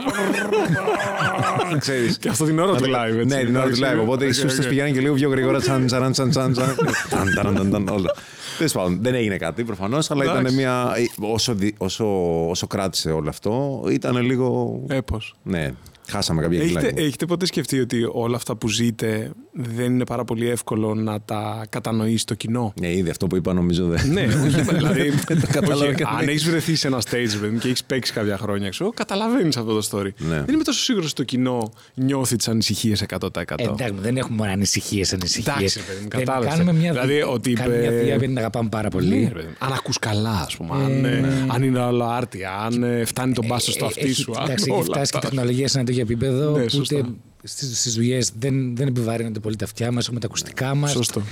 [1.78, 2.19] Ξέρεις.
[2.19, 3.37] Και αυτό την ώρα του live, έτσι.
[3.37, 4.00] Ναι, την ώρα του live.
[4.00, 5.61] Οπότε οι σούστες πηγαίνουν και λίγο πιο γρήγορα.
[5.61, 6.75] Τσαν, τσαν, τσαν, τσαν, τσαν.
[7.11, 8.14] Ταν, ταν, ταν, ταν, όλα.
[8.57, 10.57] Τέλος πάντων, δεν έγινε κάτι προφανώς, αλλά ήταν Εντάξει.
[10.57, 10.97] μια.
[11.21, 12.07] Όσο, δι- όσο,
[12.49, 14.81] όσο κράτησε όλο αυτό, ήταν λίγο.
[14.88, 15.35] Έπως.
[15.43, 15.71] Ναι,
[16.08, 17.04] χάσαμε κάποια Έχετε, κιλάκια.
[17.04, 21.66] έχετε ποτέ σκεφτεί ότι όλα αυτά που ζείτε δεν είναι πάρα πολύ εύκολο να τα
[21.68, 24.11] κατανοήσει το κοινό; Ναι, ήδη αυτό που είπα νομίζω δεν.
[24.12, 25.11] ναι, όχι, δηλαδή.
[25.52, 26.28] κατάλαβα όχι, και αν δεν.
[26.28, 29.80] έχεις βρεθεί σε ένα stage παιδί μου, και έχεις παίξει κάποια χρόνια έξω, καταλαβαίνεις αυτό
[29.80, 30.08] το story.
[30.18, 30.42] Ναι.
[30.44, 33.18] Δεν είμαι τόσο σίγουρος ότι το κοινό νιώθει τις ανησυχίες 100%.
[33.56, 35.54] Ε, εντάξει, δεν έχουμε μόνο ανησυχίες, ανησυχίες.
[35.56, 36.49] Εντάξει, ρε παιδί μου, κατάλαβες.
[36.52, 39.08] Κάνουμε μια, Δηλαδή, ότι κάνουμε είπε- μια δουλειά που την αγαπάμε πάρα πολύ.
[39.08, 39.54] Ναι, ρε παιδί μου.
[39.58, 40.70] αν ακούς καλά, ας πούμε.
[40.84, 44.12] αν, ε, αν είναι όλο άρτια, αν ε, φτάνει τον πάσο στο Ε, αυτί έχει-
[44.14, 44.32] σου.
[44.37, 45.28] αν Εντάξει, έχει όλα φτάσει και η αυτά.
[45.30, 46.97] τεχνολογία σε ένα τέτοιο επίπεδο Ναι, που σωστά.
[46.97, 47.09] ούτε
[47.47, 50.91] στις δουλειές δεν, δεν επιβαρύνονται πολύ τα αυτιά μας, έχουμε τα ακουστικά μας.
[50.91, 51.23] Σωστό.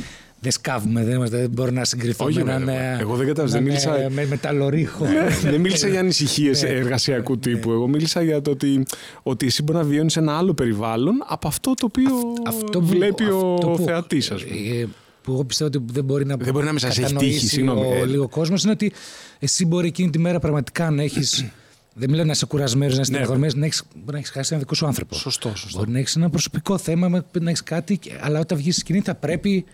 [0.41, 2.75] Δεν σκάβουμε, δεν, είμαστε, δεν μπορώ να συγκριθώ Όχι, με βέβαια.
[2.75, 2.99] έναν.
[2.99, 5.07] ε, Εγώ δεν κατάλαβα, δεν έναν, μίλησα- ε, Με μεταλλορίχο.
[5.43, 7.71] Δεν μίλησα για ανησυχίες εργασιακού τύπου.
[7.71, 8.83] Εγώ μίλησα για το ότι,
[9.23, 12.11] ότι εσύ μπορεί να βιώνεις ένα άλλο περιβάλλον από αυτό το οποίο
[12.47, 14.77] Αυτό που- βλέπει αυτό ο που- θεατής, ας πούμε.
[14.77, 14.87] ε,
[15.23, 17.81] Που εγώ πιστεύω ότι δεν μπορεί να, Δεν μπορεί να μας έχει κατανοήσει τύχει, συγγνώμη,
[17.87, 18.07] Ο ε.
[18.07, 18.93] λίγο κόσμος είναι ότι
[19.39, 21.45] εσύ μπορεί εκείνη τη μέρα πραγματικά να έχεις.
[21.95, 23.17] Δεν μιλάω να είσαι κουρασμένος, να είσαι Ναι.
[23.17, 25.15] στεναχωρημένος, να έχεις, μπορεί να έχεις χάσει ένα δικό σου άνθρωπο.
[25.15, 25.79] Σωστό, σωστό.
[25.79, 28.81] Μπορεί να έχεις ένα προσωπικό θέμα, με- να έχεις κάτι, και- αλλά όταν βγεις στη
[28.81, 29.65] σκηνή θα πρέπει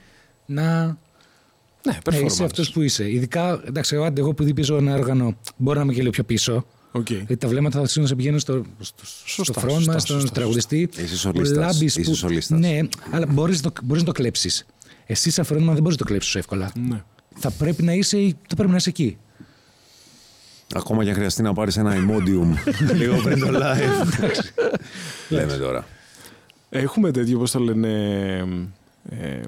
[0.46, 0.96] να Ναι,
[2.10, 2.44] να είσαι performance.
[2.44, 3.10] αυτός που είσαι.
[3.10, 6.25] Ειδικά, εντάξει, εγώ, άντε, εγώ που πίσω ένα όργανο, μπορώ να είμαι και λίγο πιο
[6.25, 6.66] πίσω.
[6.92, 7.10] Οκ.
[7.10, 10.34] Γιατί τα βλέμματα θα συνήθως πηγαίνουν στο, στο, Σωστά, στο front σωστά, μας, στον σωστά,
[10.34, 10.88] τραγουδιστή.
[10.96, 12.58] Είσαι σολίστας, Ο Λάμπης είσαι που- σολίστας.
[12.58, 12.78] Ναι,
[13.10, 14.66] αλλά μπορείς να, το- μπορείς να το κλέψεις.
[15.06, 16.72] Εσύ, σαν frontman, δεν μπορείς να το κλέψεις εύκολα.
[16.88, 17.02] Ναι.
[17.37, 19.18] Θα πρέπει να είσαι, θα πρέπει να είσαι εκεί.
[20.75, 24.30] Ακόμα και αν χρειαστεί να πάρεις ένα Imodium λίγο πριν το live.
[25.28, 25.84] Λέμε τώρα.
[26.70, 27.88] Έχουμε τέτοιο, πώς το λένε.
[29.10, 29.40] Ε,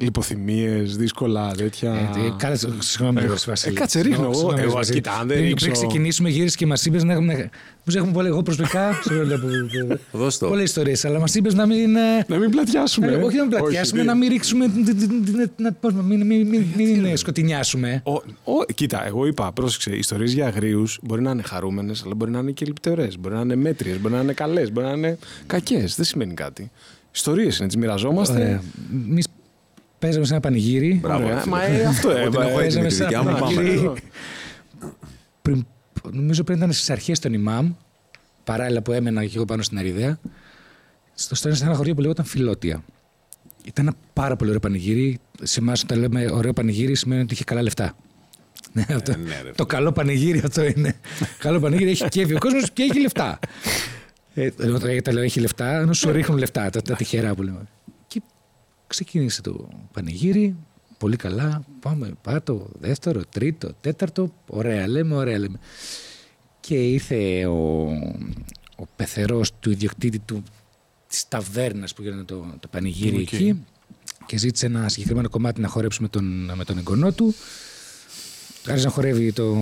[0.00, 1.90] Λιποθυμίες, δύσκολα τέτοια.
[2.16, 3.74] Ε, ε, Κάτσε, συγγνώμη, Έχω- Βασίλη.
[3.76, 4.32] ε, κάτσε, ρίχνω εγώ.
[4.34, 4.96] Συγγνώμη, Εγώ, Βασίλη.
[4.96, 7.50] κοίτα, αν δεν πριν, ρίξω- πριν ξεκινήσουμε, γύρισε και μας είπες να έχουμε.
[7.84, 8.90] Μου έχουμε πολύ εγώ προσωπικά;
[10.12, 10.46] Δώσ' το.
[10.48, 11.96] Πολλές ιστορίες, αλλά μας είπες να μην.
[11.96, 13.06] ε, Να μην πλατιάσουμε.
[13.06, 13.14] Ε, ε.
[13.22, 14.68] όχι να μην πλατιάσουμε, Όχι, να μην ρίξουμε.
[14.68, 18.02] την- την- την- την- να- πώς, Μην μην- μην- μην σκοτεινιάσουμε.
[18.04, 18.12] Ο,
[18.52, 22.30] ο, κοίτα, εγώ είπα, πρόσεξε, οι ιστορίες για αγρίους μπορεί να είναι χαρούμενες, αλλά μπορεί
[22.30, 23.08] να είναι και λυπτερέ.
[23.20, 25.94] Μπορεί να είναι μέτριες, μπορεί να είναι καλές, μπορεί να είναι κακές.
[25.96, 26.70] Δεν σημαίνει κάτι.
[27.14, 28.34] Ιστορίες είναι, τις μοιραζόμαστε.
[28.40, 28.62] Ωραία.
[30.02, 30.98] Εμεί παίζαμε σε ένα πανηγύρι.
[31.02, 31.54] Μπράβο, Ωραία, ρε φίλε.
[31.54, 33.38] Μα ε, αυτό Εγώ την ε, έχω ε, έτοιμη παίζαμε τη σε δικιά ένα μου,
[33.38, 33.54] πάμε.
[33.54, 33.92] πανηγύρι.
[35.42, 35.66] Πριν,
[36.12, 37.72] νομίζω πρέπει να ήταν στις αρχές των ημάμ,
[38.44, 40.18] παράλληλα που έμενα και εγώ πάνω στην Αριδαία,
[41.14, 42.84] στο στέλνο σε ένα χωριό που λεγόταν Φιλότια.
[43.64, 45.18] Ήταν ένα πάρα πολύ ωραίο πανηγύρι.
[45.42, 47.96] Σε εμάς, όταν λέμε ωραίο πανηγύρι, σημαίνει ότι είχε καλά λεφτά.
[48.72, 49.50] Ναι, αυτό- ναι, ρε.
[49.54, 50.96] το καλό πανηγύρι αυτό είναι.
[51.38, 53.38] καλό πανηγύρι έχει κέφι ο κόσμος και έχει λεφτά.
[54.34, 57.42] Ε, εγώ τα- τα λέω έχει λεφτά, ενώ σου ρίχνουν λεφτά, τα, τα τυχερά που
[57.42, 57.58] λέμε.
[58.90, 60.56] Και ξεκίνησε το πανηγύρι,
[60.98, 61.64] πολύ καλά.
[61.80, 64.32] Πάμε πάτο, δεύτερο, τρίτο, τέταρτο.
[64.46, 65.58] Ωραία λέμε, ωραία λέμε.
[66.60, 67.88] Και ήρθε ο,
[68.76, 70.42] ο πεθερός του ιδιοκτήτη του,
[71.08, 73.32] της ταβέρνας που γίνεται το, το πανηγύρι Οκ.
[73.32, 73.64] εκεί
[74.26, 77.34] και ζήτησε ένα συγκεκριμένο κομμάτι να χορέψει με τον, με τον εγγονό του.
[78.66, 79.56] Άρχισε να χορεύει το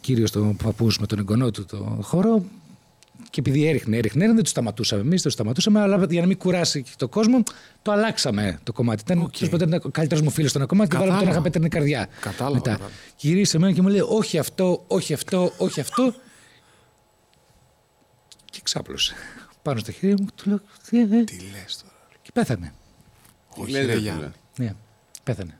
[0.00, 2.44] κύριος το παππούς με τον εγγονό του το χορό
[3.32, 6.38] και επειδή έριχνε, έριχνε, έριχνε, δεν το σταματούσαμε εμείς, το σταματούσαμε, αλλά για να μην
[6.38, 7.42] κουράσει και τον κόσμο,
[7.82, 9.02] το αλλάξαμε το κομμάτι.
[9.06, 9.52] Ήταν okay.
[9.52, 11.48] ήταν ο καλύτερος μου φίλος στο ένα κομμάτι και βάλαμε τον Κατάλαβα.
[11.48, 12.08] αγαπητή καρδιά.
[12.20, 12.70] Κατάλαβα, Μετά.
[12.70, 12.94] κατάλαβα.
[13.16, 16.14] Γύρισε εμένα και μου λέει: Όχι αυτό, όχι αυτό, όχι αυτό.
[18.44, 19.14] και ξάπλωσε.
[19.62, 21.24] Πάνω στα χέρια μου, του λέω: «Τι, ε, ε».
[21.24, 21.94] Τι λες τώρα.
[22.22, 22.72] Και πέθανε.
[23.56, 24.20] Όχι, λες, ρε ρε, Γιάννη.
[24.52, 24.66] φίλε.
[24.68, 24.74] Ναι,
[25.22, 25.58] πέθανε.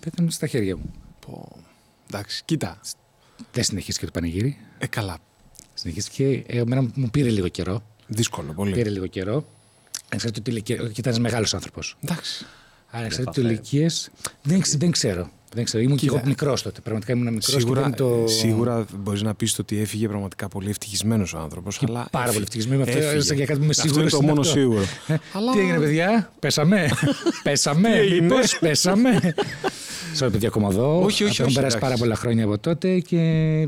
[0.00, 0.90] Πέθανε στα χέρια μου.
[1.26, 1.56] Πω.
[2.10, 2.80] Εντάξει, κοίτα.
[3.52, 4.58] Δεν συνεχίστηκε το πανηγύρι.
[4.78, 5.18] Ε, καλά.
[5.80, 6.42] Συνεχίστηκε.
[6.46, 7.82] Ε, εμένα μου πήρε λίγο καιρό.
[8.06, 8.72] Δύσκολο πολύ.
[8.72, 9.44] Πήρε λίγο καιρό.
[10.16, 11.96] Ξέρετε ότι ηλικία- και ήταν ένα μεγάλος άνθρωπος.
[12.04, 12.46] Εντάξει.
[12.90, 13.86] Άρα, ξέρετε ηλικίε.
[14.42, 15.30] Δεν, ξε- δεν ξέρω.
[15.54, 15.82] Δεν ξέρω.
[15.82, 16.18] Ήμουν και Κοίτα.
[16.18, 16.80] εγώ μικρός τότε.
[16.80, 18.24] Πραγματικά ήμουν μικρός και Σίγουρα, δεν το.
[18.26, 21.82] σίγουρα μπορείς να πεις ότι έφυγε πραγματικά πολύ ευτυχισμένος ο άνθρωπος.
[21.88, 22.42] Αλλά Πάρα πολύ έφυγε.
[22.42, 22.88] ευτυχισμένος.
[22.88, 23.20] Αυτό Έφυγε.
[23.22, 24.12] σαν για κάτι που είμαι Αυτό σίγουρος.
[24.12, 24.84] είναι το μόνο σίγουρο.
[25.32, 25.52] Αλλά...
[25.54, 26.90] Τι έγινε, παιδιά, πέσαμε.
[27.42, 27.88] πέσαμε.
[27.90, 29.10] Τι έγινε; Μήπως πέσαμε;
[30.18, 31.02] Sorry, παιδιά, ακόμα εδώ.
[31.02, 31.78] Όχι, όχι, Έχουν όχι, περάσει εντάξει.
[31.78, 33.18] πάρα πολλά χρόνια από τότε και.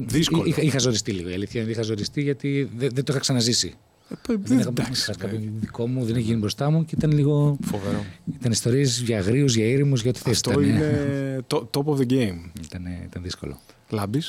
[0.06, 0.42] Δύσκολο.
[0.46, 1.28] Είχα, είχα ζοριστεί λίγο.
[1.28, 3.74] Η αλήθεια είναι ότι είχα ζοριστεί γιατί δεν, δεν το είχα ξαναζήσει.
[4.28, 7.12] Ε, Δεν είχα εντάξει, είχα κάποιο δικό μου, δεν έχει γίνει μπροστά μου και ήταν
[7.12, 7.56] λίγο.
[7.64, 8.04] Φοβερό.
[8.38, 10.32] Ήταν ιστορίε για αγρίους, για ήρεμου, για ό,τι θες.
[10.32, 12.38] Αυτό Ήταν, είναι το- top of the game.
[12.64, 13.60] ήταν, ήταν δύσκολο.
[13.90, 14.22] Λάμπη.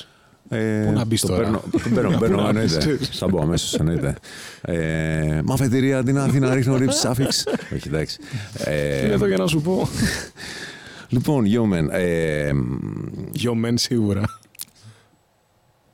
[0.49, 2.85] Ε, Πού να μπεις το τώρα; Παίρνω, το παίρνω, Πού παίρνω να εννοείται.
[2.99, 4.15] μπεις; Θα μπω αμέσως, εννοείται.
[4.61, 7.43] Ε, Μα αφετηρία αντί να Αθήνα ρίχνω ρίψει άφηξ.
[7.75, 8.17] Όχι, εντάξει.
[8.53, 9.87] Ε, Είναι εδώ για να σου πω;
[11.13, 12.51] λοιπόν, Yo Man, ε,
[13.43, 14.21] Yo men σίγουρα.
[14.21, 14.31] από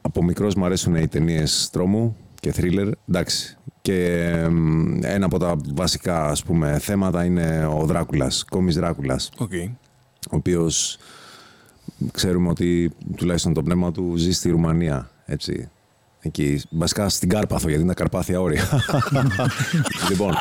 [0.02, 2.92] από μικρός μου αρέσουν οι ταινίες τρόμου και thriller.
[3.10, 3.58] Εντάξει.
[3.82, 9.52] Και εμ, ένα από τα βασικά ας πούμε, θέματα είναι ο Δράκουλας, κόμις Δράκουλας, Οκ.
[10.32, 10.98] ο οποίος
[12.12, 15.10] ξέρουμε ότι τουλάχιστον το πνεύμα του ζει στη Ρουμανία.
[15.26, 15.70] Έτσι.
[16.22, 18.70] Εκεί, βασικά στην Κάρπαθο, γιατί είναι τα Καρπάθια όρια.
[20.10, 20.34] λοιπόν,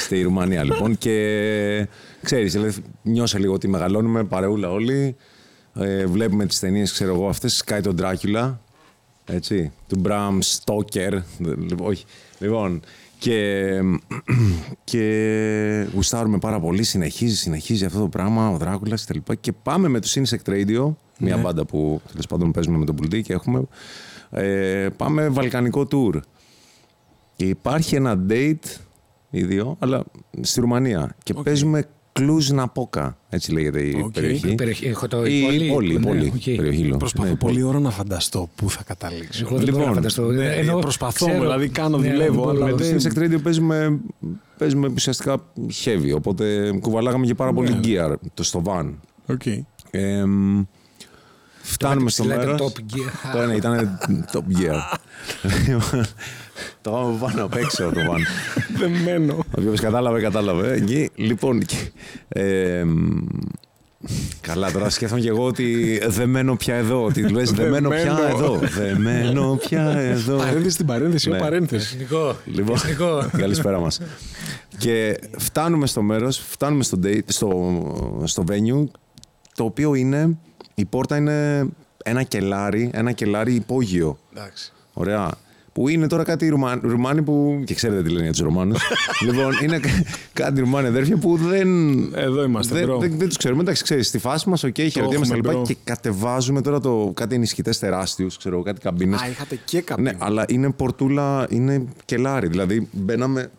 [0.00, 0.98] στη Ρουμανία λοιπόν.
[0.98, 1.88] Και
[2.22, 5.16] ξέρεις, δηλαδή, νιώσε λίγο ότι μεγαλώνουμε, παρεούλα όλοι.
[5.74, 8.60] Ε, βλέπουμε τις ταινίες, ξέρω εγώ, αυτές, σκάει τον Ντράκουλα,
[9.24, 11.12] έτσι, του Μπραμ Στόκερ.
[11.38, 12.04] Λοιπόν, όχι.
[12.38, 12.80] Λοιπόν,
[13.18, 13.70] και,
[14.90, 19.34] και γουστάρουμε πάρα πολύ, συνεχίζει, συνεχίζει αυτό το πράγμα, ο Δράκουλας και τα λοιπά.
[19.34, 23.22] Και πάμε με το Insect Radio, μια μπάντα που τέλος πάντων παίζουμε με τον Πουλτή
[23.22, 23.64] και έχουμε.
[24.36, 26.20] Ε, πάμε βαλκανικό tour.
[27.36, 28.78] Και υπάρχει ένα date,
[29.30, 30.04] οι δύο, αλλά
[30.40, 31.16] στη Ρουμανία.
[31.22, 34.12] Και παίζουμε Κλουζ Ναπόκα, έτσι λέγεται η Οκ.
[34.12, 34.48] περιοχή.
[34.50, 35.68] Η περιοχή- έχω το- Η η πόλη.
[35.68, 36.56] πόλη, η Ναι, πόλη, οκ.
[36.56, 36.96] περιοχή Λο.
[36.96, 39.44] Προσπαθώ Ναι, πολύ ώρα να φανταστώ πού θα καταλήξω.
[39.46, 40.22] Εγώ δεν μπορώ να Λοιπόν, φανταστώ.
[40.22, 43.18] ναι, Ενώ προσπαθώ, ξέρω- δηλαδή, κάνω, Ναι, δουλεύω, δεν μπορώ αλλά να- Με το Insect
[43.18, 44.00] Radio παίζουμε,
[44.58, 45.36] παίζουμε ουσιαστικά
[45.84, 47.80] heavy, οπότε κουβαλάγαμε και πάρα πολύ Ναι.
[47.82, 48.90] gear το στο van.
[49.26, 49.46] OK.
[49.90, 50.24] Ε,
[51.66, 52.72] φτάνουμε στο ψηλά ήταν μέρος.
[52.72, 53.32] top gear.
[53.32, 53.98] Το ένα ήταν
[54.32, 54.98] top gear.
[56.82, 58.18] το πάμε πάνω απ' έξω το van.
[58.78, 59.44] Δεμένο.
[59.58, 60.72] Όποιος κατάλαβε, κατάλαβε.
[60.74, 61.76] Εκεί, λοιπόν, και,
[62.28, 62.84] ε,
[64.40, 67.04] καλά, τώρα σκέφτομαι και εγώ ότι δεμένο πια εδώ.
[67.04, 68.26] Ότι λες δεμένο πια Δεμένο.
[68.36, 68.60] εδώ.
[68.78, 70.36] Δεμένο πια εδώ.
[70.36, 71.36] Παρένθεση στην παρένθεση, Ναι.
[71.36, 71.94] ο παρένθεση.
[71.94, 72.36] Εθνικό.
[72.44, 73.28] Λοιπόν, Εθνικό.
[73.36, 74.00] καλησπέρα μας.
[74.78, 78.84] και φτάνουμε στο μέρος, φτάνουμε στο, date, στο, στο venue,
[79.54, 80.38] το οποίο είναι,
[80.74, 81.68] η πόρτα είναι
[82.04, 84.18] ένα κελάρι, ένα κελάρι υπόγειο.
[84.34, 84.72] Εντάξει.
[84.92, 85.30] Ωραία.
[85.72, 86.78] Που είναι τώρα κάτι Ρουμά...
[86.82, 87.62] Ρουμάνοι που.
[87.66, 88.74] και ξέρετε τι λένε για τους Ρωμάνου.
[89.26, 89.88] λοιπόν, είναι κα-
[90.32, 91.68] κάτι Ρουμάνοι αδέρφια που δεν.
[92.14, 92.98] Εδώ είμαστε, δεν, bro.
[92.98, 93.62] δεν, δεν τους ξέρουμε.
[93.62, 95.52] Εντάξει, ξέρεις, στη φάση μας, οκ, χαιρετιέμαστε τα έχουμε, λοιπά.
[95.52, 95.62] bro.
[95.62, 99.20] Και κατεβάζουμε τώρα το, κάτι ενισχυτές τεράστιους, ξέρω εγώ, κάτι καμπίνες.
[99.22, 100.12] Α, είχατε και καμπίνες.
[100.12, 102.48] Ναι, αλλά είναι πορτούλα, είναι κελάρι.
[102.48, 103.50] Δηλαδή, μπαίναμε,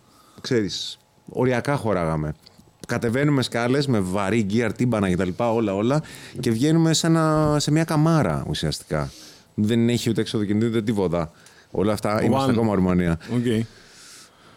[0.41, 0.99] ξέρεις,
[1.30, 2.34] οριακά χωράγαμε.
[2.87, 5.29] Κατεβαίνουμε σκάλες με βαρύ gear, τύμπανα κτλ.
[5.37, 6.01] Όλα, όλα.
[6.39, 9.11] Και βγαίνουμε σε, ένα, σε μια καμάρα ουσιαστικά.
[9.53, 11.31] Δεν έχει ούτε έξοδο κινητή, ούτε τίποτα.
[11.71, 12.55] Όλα αυτά είμαστε One.
[12.55, 13.19] ακόμα Ρουμανία.
[13.33, 13.65] Οκ.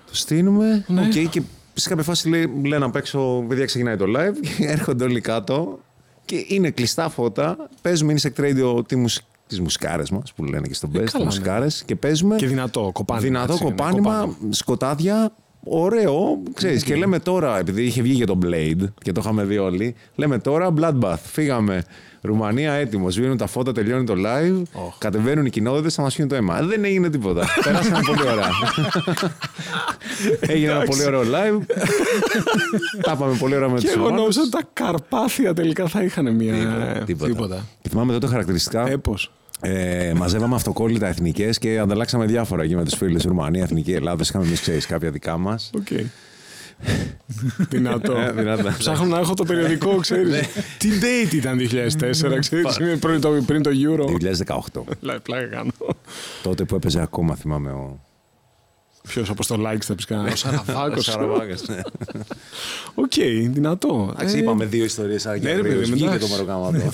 [0.06, 0.84] Το στείλουμε.
[0.88, 1.00] Ναι.
[1.00, 1.42] οκ, και
[1.74, 4.46] σε κάποια φάση λέει, λένε απ' έξω, παιδιά ξεκινάει το live.
[4.56, 5.78] Και έρχονται όλοι κάτω.
[6.24, 7.68] Και είναι κλειστά φώτα.
[7.82, 9.20] Παίζουμε Insect Radio τι μουσ...
[9.46, 11.24] τις μουσκάρες μας που λένε και στον Best, καλά, τις ναι.
[11.24, 13.26] μουσκάρες και παίζουμε Και δυνατό κοπάνημα.
[13.26, 14.52] δυνατό έτσι, ναι, κοπάνημα, κοπάνημα.
[14.52, 15.32] σκοτάδια,
[15.70, 19.58] ωραίο, ξέρεις, και λέμε τώρα, επειδή είχε βγει και το Blade και το είχαμε δει
[19.58, 21.84] όλοι, λέμε τώρα Bloodbath, φύγαμε,
[22.20, 23.14] Ρουμανία έτοιμος.
[23.14, 24.62] Σβήνουν τα φώτα, τελειώνει το live.
[24.98, 26.62] Κατεβαίνουν οι κυνόδοντες, θα μας πιούν το αίμα.
[26.62, 27.46] Δεν έγινε τίποτα.
[27.64, 28.48] Περάσαμε πολύ ωραία.
[30.54, 31.62] Έγινε ένα πολύ ωραίο live.
[33.06, 36.34] Τα είπαμε πολύ ωραία με Και τους εγώ νόμιζα ότι τα Καρπάθια τελικά θα είχαν
[36.34, 37.02] μια.
[37.06, 37.64] Τίποτα.
[37.82, 38.88] Και θυμάμαι τότε χαρακτηριστικά.
[38.88, 39.30] Έπος.
[39.60, 43.22] Ε, μαζεύαμε αυτοκόλλητα εθνικές και ανταλλάξαμε διάφορα εκεί με τους φίλους.
[43.22, 44.22] Ρουμανία, Εθνική Ελλάδα.
[44.22, 45.70] Είχαμε εμείς, ξέρεις, κάποια δικά μας.
[45.74, 45.86] Οκ.
[47.70, 48.12] Δυνατό.
[48.18, 48.70] Ε, δυνατό.
[48.78, 50.40] Ψάχνω να έχω το περιοδικό, ξέρεις.
[50.78, 54.04] Τι date ήταν 2004, ξέρεις, είναι πριν το, πριν το Euro.
[54.76, 54.82] 2018.
[55.00, 55.70] Λα- Πλάκα κάνω.
[56.42, 57.70] τότε που έπαιζε ακόμα, θυμάμαι.
[57.70, 58.00] Ο...
[59.08, 60.32] Ποιος όπως το like θα πεις κανένας.
[60.32, 61.04] Ο Σαραβάκος.
[61.04, 61.80] Σαραβάκας, ναι.
[62.94, 63.12] Οκ,
[63.48, 64.08] δυνατό.
[64.16, 65.24] Εντάξει, Ε, είπαμε δύο ιστορίες.
[65.24, 66.18] ναι, ρε παιδί, Βγήκε εντάξει.
[66.18, 66.90] το μεροκάματο.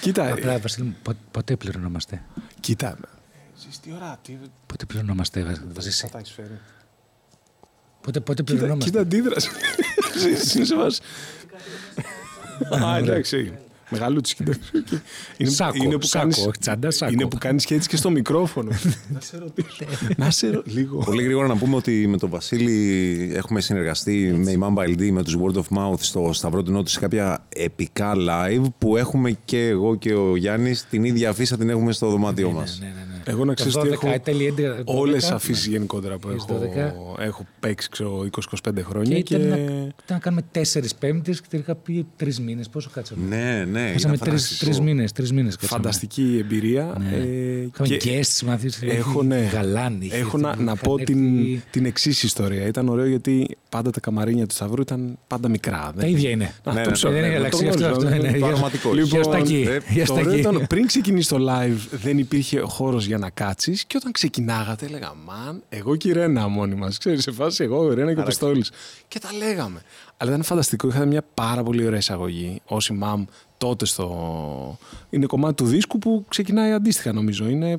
[0.00, 2.22] Κοίτα, Απλά, Βασίλη, μου, πο- ποτέ πληρωνόμαστε;
[2.60, 2.96] κοίτα.
[3.58, 6.60] Ζεις τι ώρα, τι Πότε πληρωνόμαστε, Βα- Βασίλη; θα τα έχεις φέρει;
[8.00, 9.50] Πότε, πότε Κοίτα, πληρωνόμαστε; κοίτα αντίδραση.
[10.18, 11.00] Ζεις, είναι σε βάση.
[12.84, 13.52] Α, εντάξει.
[13.90, 14.52] Μεγαλούτσις, κοίτα.
[15.36, 17.12] Είναι, Σάκο, είναι που σάκο, κάνεις, όχι τσάντα, σάκο.
[17.12, 18.70] είναι που κάνεις και έτσι και στο μικρόφωνο.
[19.08, 19.84] να σε ρωτήσω.
[20.16, 20.78] να σε ρωτήσω.
[20.78, 20.98] Λίγο.
[20.98, 25.22] Πολύ γρήγορα να πούμε ότι με τον Βασίλη έχουμε συνεργαστεί με η Mamba LD, με
[25.22, 29.66] τους Word of Mouth στο Σταυρό του Νότου σε κάποια επικά live που έχουμε και
[29.66, 32.78] εγώ και ο Γιάννης την ίδια αφίσα την έχουμε στο δωμάτιό μας.
[32.80, 33.15] Ναι, ναι, ναι.
[33.28, 36.18] Εγώ να ξέρεις Το τι 12, έχω τέλη 11, το όλες 12, τις αφήσεις γενικότερα
[36.18, 37.22] που Έχεις έχω, 12.
[37.22, 41.46] έχω παίξει ξέρω, 20-25 Και χρόνια και, ήταν, να, ήταν να κάνουμε τέσσερις πέμπτες και
[41.50, 42.68] τελικά πήγε τρεις μήνες.
[42.68, 44.82] Πόσο κάτσαμε; Ναι, ναι, Χάσαμε ήταν τρει φανταστικό.
[44.82, 45.12] μήνες.
[45.12, 45.82] Τρεις μήνες κάτσαμε.
[45.82, 46.96] φανταστική εμπειρία.
[46.98, 47.16] Ναι.
[47.16, 51.38] ε, Είχαμε guests, μαθείς, έχω, ναι, γαλάνη, είχε έχω να, έρθει, να είχαν πω την,
[51.38, 52.66] έρθει- την εξής ιστορία.
[52.66, 55.92] Ήταν ωραίο γιατί πάντα τα καμαρίνια του Σταυρού ήταν πάντα μικρά.
[55.98, 56.52] Τα ίδια είναι.
[56.64, 58.30] Να, Ναι, το ναι, ξέρω, δεν έχει ναι, αλλάξει το αυτό, γνωρίζω, αυτό, ναι, ναι,
[58.30, 58.36] ναι.
[58.36, 58.94] για- πραγματικός.
[58.94, 60.40] για Λοιπόν, στα εκεί, ε, για Το στα ωραίο εκεί.
[60.40, 65.12] ήταν πριν ξεκινήσει το live δεν υπήρχε χώρος για να κάτσεις και όταν ξεκινάγατε έλεγα
[65.26, 68.24] μαν εγώ και η Ρένα μόνοι μας ξέρεις σε φάση εγώ η Ρένα και ο
[68.24, 68.70] Πιστόλης
[69.08, 69.82] και τα λέγαμε
[70.16, 73.24] αλλά ήταν φανταστικό είχατε μια πάρα πολύ ωραία εισαγωγή όσοι μαμ
[73.58, 74.78] τότε στο...
[75.10, 77.48] Είναι κομμάτι του δίσκου που ξεκινάει αντίστοιχα νομίζω.
[77.48, 77.72] Είναι...
[77.72, 77.78] Α,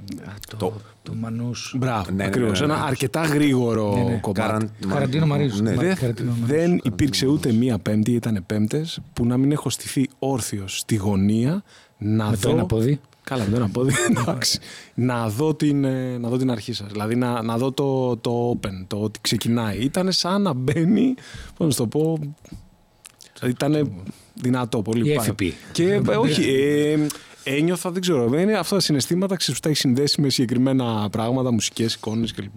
[0.58, 0.74] το,
[1.04, 1.74] το, Μανούς.
[1.78, 2.60] Μπράβο, Ναι, ναι, ακριβώς.
[2.62, 2.74] ναι, ναι.
[2.74, 4.18] Ένα αρκετά γρήγορο Ναι, ναι.
[4.18, 4.40] κομμάτι.
[4.42, 5.62] Καραν- Το Καραντίνο μ' αρέσει.
[5.62, 5.74] Ναι.
[5.76, 6.60] Μα- Δεν, Καραντίνο μ' αρέσει.
[6.60, 11.64] δεν υπήρξε ούτε μία πέμπτη, ήταν πέμπτες, που να μην έχω στηθεί όρθιος στη γωνία
[11.98, 12.50] να Με δω...
[12.50, 13.00] το ένα πόδι.
[13.30, 14.60] Καλά, με το ένα πόδι, εντάξει.
[14.94, 16.88] να, δω την, ε, να δω την αρχή σας.
[16.92, 19.78] Δηλαδή να, να δω το, το open, το ότι ξεκινάει.
[19.78, 21.14] Ήταν σαν να μπαίνει,
[21.58, 22.20] πώς να σου το πω,
[23.48, 23.92] ήταν
[24.34, 25.12] δυνατό πολύ.
[25.12, 25.36] Η πάρα.
[25.40, 25.52] FP.
[25.72, 27.06] Και ε, όχι, ε,
[27.44, 31.52] ένιωθα, δεν ξέρω, είναι αυτά τα συναισθήματα ξέρεις, που τα έχει συνδέσει με συγκεκριμένα πράγματα,
[31.52, 32.56] μουσικές, εικόνες κλπ.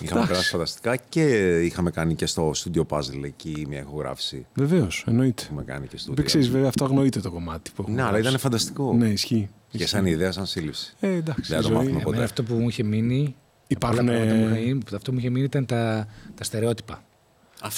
[0.00, 0.28] Είχαμε Εντάξει.
[0.28, 1.22] περάσει φανταστικά και
[1.64, 4.46] είχαμε κάνει και στο Studio Puzzle εκεί μια ηχογράφηση.
[4.54, 5.42] Βεβαίως, εννοείται.
[5.44, 8.10] Έχουμε κάνει και στο Δεν ξέρεις, βέβαια, αυτό αγνοείται το κομμάτι που έχουμε Ναι, αλλά
[8.10, 8.28] γράψει.
[8.28, 8.94] ήταν φανταστικό.
[8.94, 9.48] Ναι, ισχύει.
[9.70, 10.94] Και σαν ιδέα, σαν σύλληψη.
[11.00, 11.50] Ε, εντάξει.
[11.50, 12.08] Δεν η το ζωή- μάθουμε ποτέ.
[12.08, 13.34] Εμένα αυτό που μου είχε μείνει.
[13.66, 15.66] Υπάρχουν, από όλα τα πράγματα που ε, μου είχε- Αυτό που μου είχε μείνει ήταν
[15.66, 17.02] τα, τα στερεότυπα.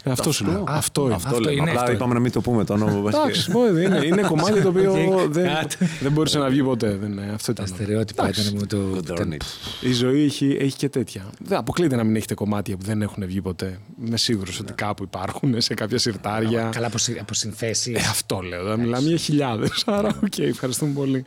[0.05, 0.65] Ε, αυτός σου λέω.
[0.69, 1.15] Αυτό είναι.
[1.15, 1.53] Αυτό, Αυτό λέμε.
[1.53, 3.01] είναι, Απλά αυτό είπαμε να μην το πούμε το όνομα.
[3.01, 5.71] βάσει και- Εντάξει, μπορεί, είναι, είναι κομμάτι το οποίο Οκ, δεν, cut.
[6.01, 6.97] δεν μπορούσε να βγει ποτέ.
[7.01, 7.31] Δεν, είναι.
[7.35, 7.77] αυτό Τα ήταν.
[7.77, 8.41] στερεότυπα Εντάξει.
[8.41, 8.77] ήταν με το.
[8.95, 9.87] Good ήταν- darn it.
[9.89, 11.25] Η ζωή έχει, έχει και τέτοια.
[11.45, 13.79] Δεν αποκλείεται να μην έχετε κομμάτια που δεν έχουν βγει ποτέ.
[14.07, 16.69] Είμαι σίγουρος ότι κάπου υπάρχουν σε κάποια συρτάρια.
[16.73, 17.93] Καλά από, συ- από συνθέσει.
[17.97, 18.65] Ε, αυτό λέω.
[18.65, 19.83] Δεν μιλάμε για χιλιάδες.
[19.87, 21.25] Άρα, οκ, ευχαριστούμε πολύ.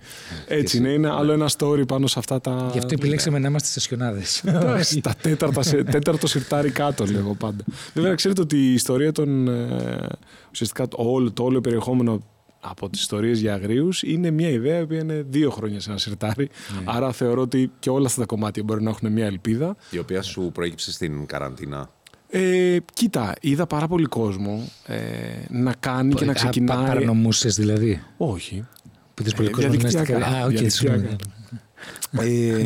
[0.47, 0.89] Έτσι είναι.
[0.89, 2.69] Είναι άλλο ένα story πάνω σε αυτά τα.
[2.71, 4.21] Γι' αυτό επιλέξαμε να είμαστε στασιονάδε.
[4.43, 7.63] Εντάξει, τα τέταρτα, σε- τέταρτο σιρτάρι κάτω, λέγω πάντα.
[7.93, 9.47] Βέβαια, ξέρετε ότι η ιστορία των.
[9.47, 10.07] Ε,
[10.51, 12.19] ουσιαστικά το όλο, το όλο περιεχόμενο
[12.65, 16.49] από τις ιστορίες για αγρίους είναι μια ιδέα που είναι δύο χρόνια σε ένα σιρτάρι.
[16.85, 19.75] Άρα θεωρώ ότι και όλα αυτά τα κομμάτια μπορεί να έχουν μια ελπίδα.
[19.89, 21.89] Η οποία σου προέκυψε στην καραντίνα.
[22.29, 24.97] Ε, κοίτα, είδα πάρα πολύ κόσμο ε,
[25.49, 26.87] να κάνει και να ξεκινάει.
[26.87, 28.67] Παρανομούσες δηλαδή; Όχι.
[29.13, 30.43] Που δεις πολύ Ε, κόσμο μέσα στα διαδικτυακά, καρδιά.
[30.43, 31.15] Α, οκ, διαδικτυακά.
[32.21, 32.63] Συγγνώμη.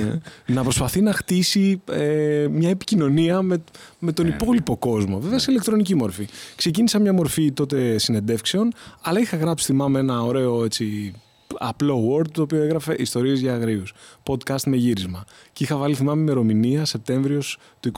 [0.47, 3.63] ε, να προσπαθεί να χτίσει ε, μια επικοινωνία με,
[3.99, 5.19] με τον υπόλοιπο κόσμο.
[5.19, 6.27] Βέβαια σε ηλεκτρονική μορφή.
[6.55, 11.13] Ξεκίνησα μια μορφή τότε συνεντεύξεων, αλλά είχα γράψει, θυμάμαι, ένα ωραίο έτσι,
[11.59, 13.93] απλό Word το οποίο έγραφε ιστορίες για αγρίους.
[14.23, 15.25] Podcast με γύρισμα.
[15.53, 17.91] Και είχα βάλει, θυμάμαι, ημερομηνία Σεπτέμβριος του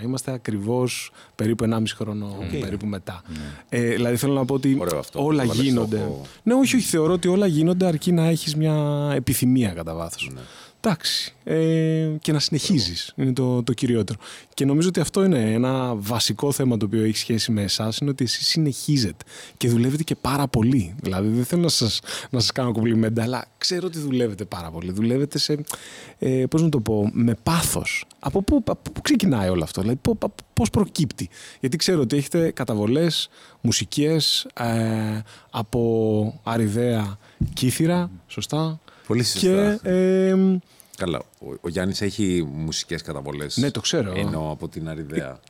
[0.00, 0.04] 2021.
[0.04, 3.22] Είμαστε ακριβώς περίπου 1,5 χρόνο περίπου μετά.
[3.68, 5.24] Ε, δηλαδή θέλω να πω ότι Ωραίο αυτό.
[5.24, 5.96] όλα Το βάλες γίνονται.
[5.96, 6.22] στόχο.
[6.42, 6.86] Ναι, όχι, όχι.
[6.86, 10.30] Θεωρώ ότι όλα γίνονται αρκεί να έχεις μια επιθυμία κατά βάθος.
[10.34, 10.40] Ναι.
[10.84, 11.34] Εντάξει.
[11.44, 13.12] Ε, και να συνεχίζεις.
[13.16, 14.18] Είναι το, το κυριότερο.
[14.54, 17.98] Και νομίζω ότι αυτό είναι ένα βασικό θέμα το οποίο έχει σχέση με εσάς.
[17.98, 19.24] Είναι ότι εσείς συνεχίζετε
[19.56, 20.94] και δουλεύετε και πάρα πολύ.
[21.00, 24.92] Δηλαδή, δεν θέλω να σας να σας κάνω κομπλιμέντα, αλλά ξέρω ότι δουλεύετε πάρα πολύ.
[24.92, 25.58] Δουλεύετε σε.
[26.18, 28.04] Ε, Πώς να το πω, με πάθος.
[28.18, 30.00] Από πού, από πού ξεκινάει όλο αυτό, δηλαδή
[30.52, 31.28] πώς προκύπτει.
[31.60, 33.28] Γιατί ξέρω ότι έχετε καταβολές
[33.60, 37.18] μουσικές ε, από Αριδαία
[37.54, 38.80] Κύθυρα, σωστά;
[39.12, 39.78] Πολύ σωστά.
[39.82, 40.34] Και ε,
[40.96, 41.18] Καλά.
[41.38, 43.56] Ο, ο Γιάννης έχει μουσικές καταβολές.
[43.56, 44.12] Ναι, το ξέρω.
[44.16, 45.40] Ενώ από την Αριδαία.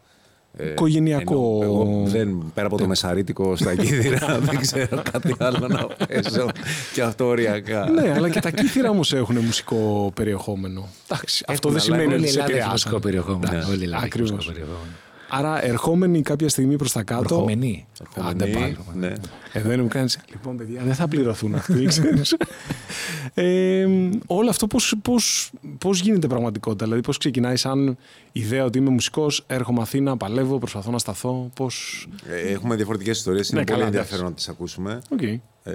[0.57, 1.59] Ε, Οικογενειακό.
[1.63, 6.49] ενώ εγώ δεν, πέρα από το μεσαρίτικο στα κύθυρα, δεν ξέρω κάτι άλλο να παίζω.
[6.95, 7.89] και αυτό οριακά.
[7.91, 10.89] ναι, αλλά και τα κύθυρα όμως έχουν μουσικό περιεχόμενο.
[11.09, 13.39] Εντάξει, αυτό δεν αλλά σημαίνει Όλη ότι η σε Ελλάδα έχει μουσικό επηρεάσαν.
[13.39, 13.69] περιεχόμενο.
[13.73, 14.31] Όλη η Ελλάδα έχει Ακριβώς.
[14.31, 14.87] μουσικό περιεχόμενο.
[15.29, 17.23] Άρα, ερχόμενοι κάποια στιγμή προς τα κάτω.
[17.35, 17.87] Ερχομενή.
[18.17, 18.77] Άντε πάλι.
[18.95, 19.13] Ναι.
[19.53, 20.11] Εδώ είναι που κάνει.
[20.31, 22.37] Λοιπόν, παιδιά, δεν θα πληρωθούν αυτοί, ξέρεις.
[23.35, 23.87] ε,
[24.27, 27.97] όλο αυτό πώς, πώς, πώς γίνεται πραγματικότητα, δηλαδή πώς ξεκινάει σαν
[28.33, 32.07] ιδέα ότι είμαι μουσικός, έρχομαι Αθήνα, παλεύω, προσπαθώ να σταθώ, πώς...
[32.29, 33.49] Ε, Έχουμε διαφορετικές ιστορίες.
[33.49, 35.01] Είναι Ναι, πολύ καλά, ενδιαφέρον να τις ακούσουμε.
[35.11, 35.23] Οκ.
[35.65, 35.73] Ε,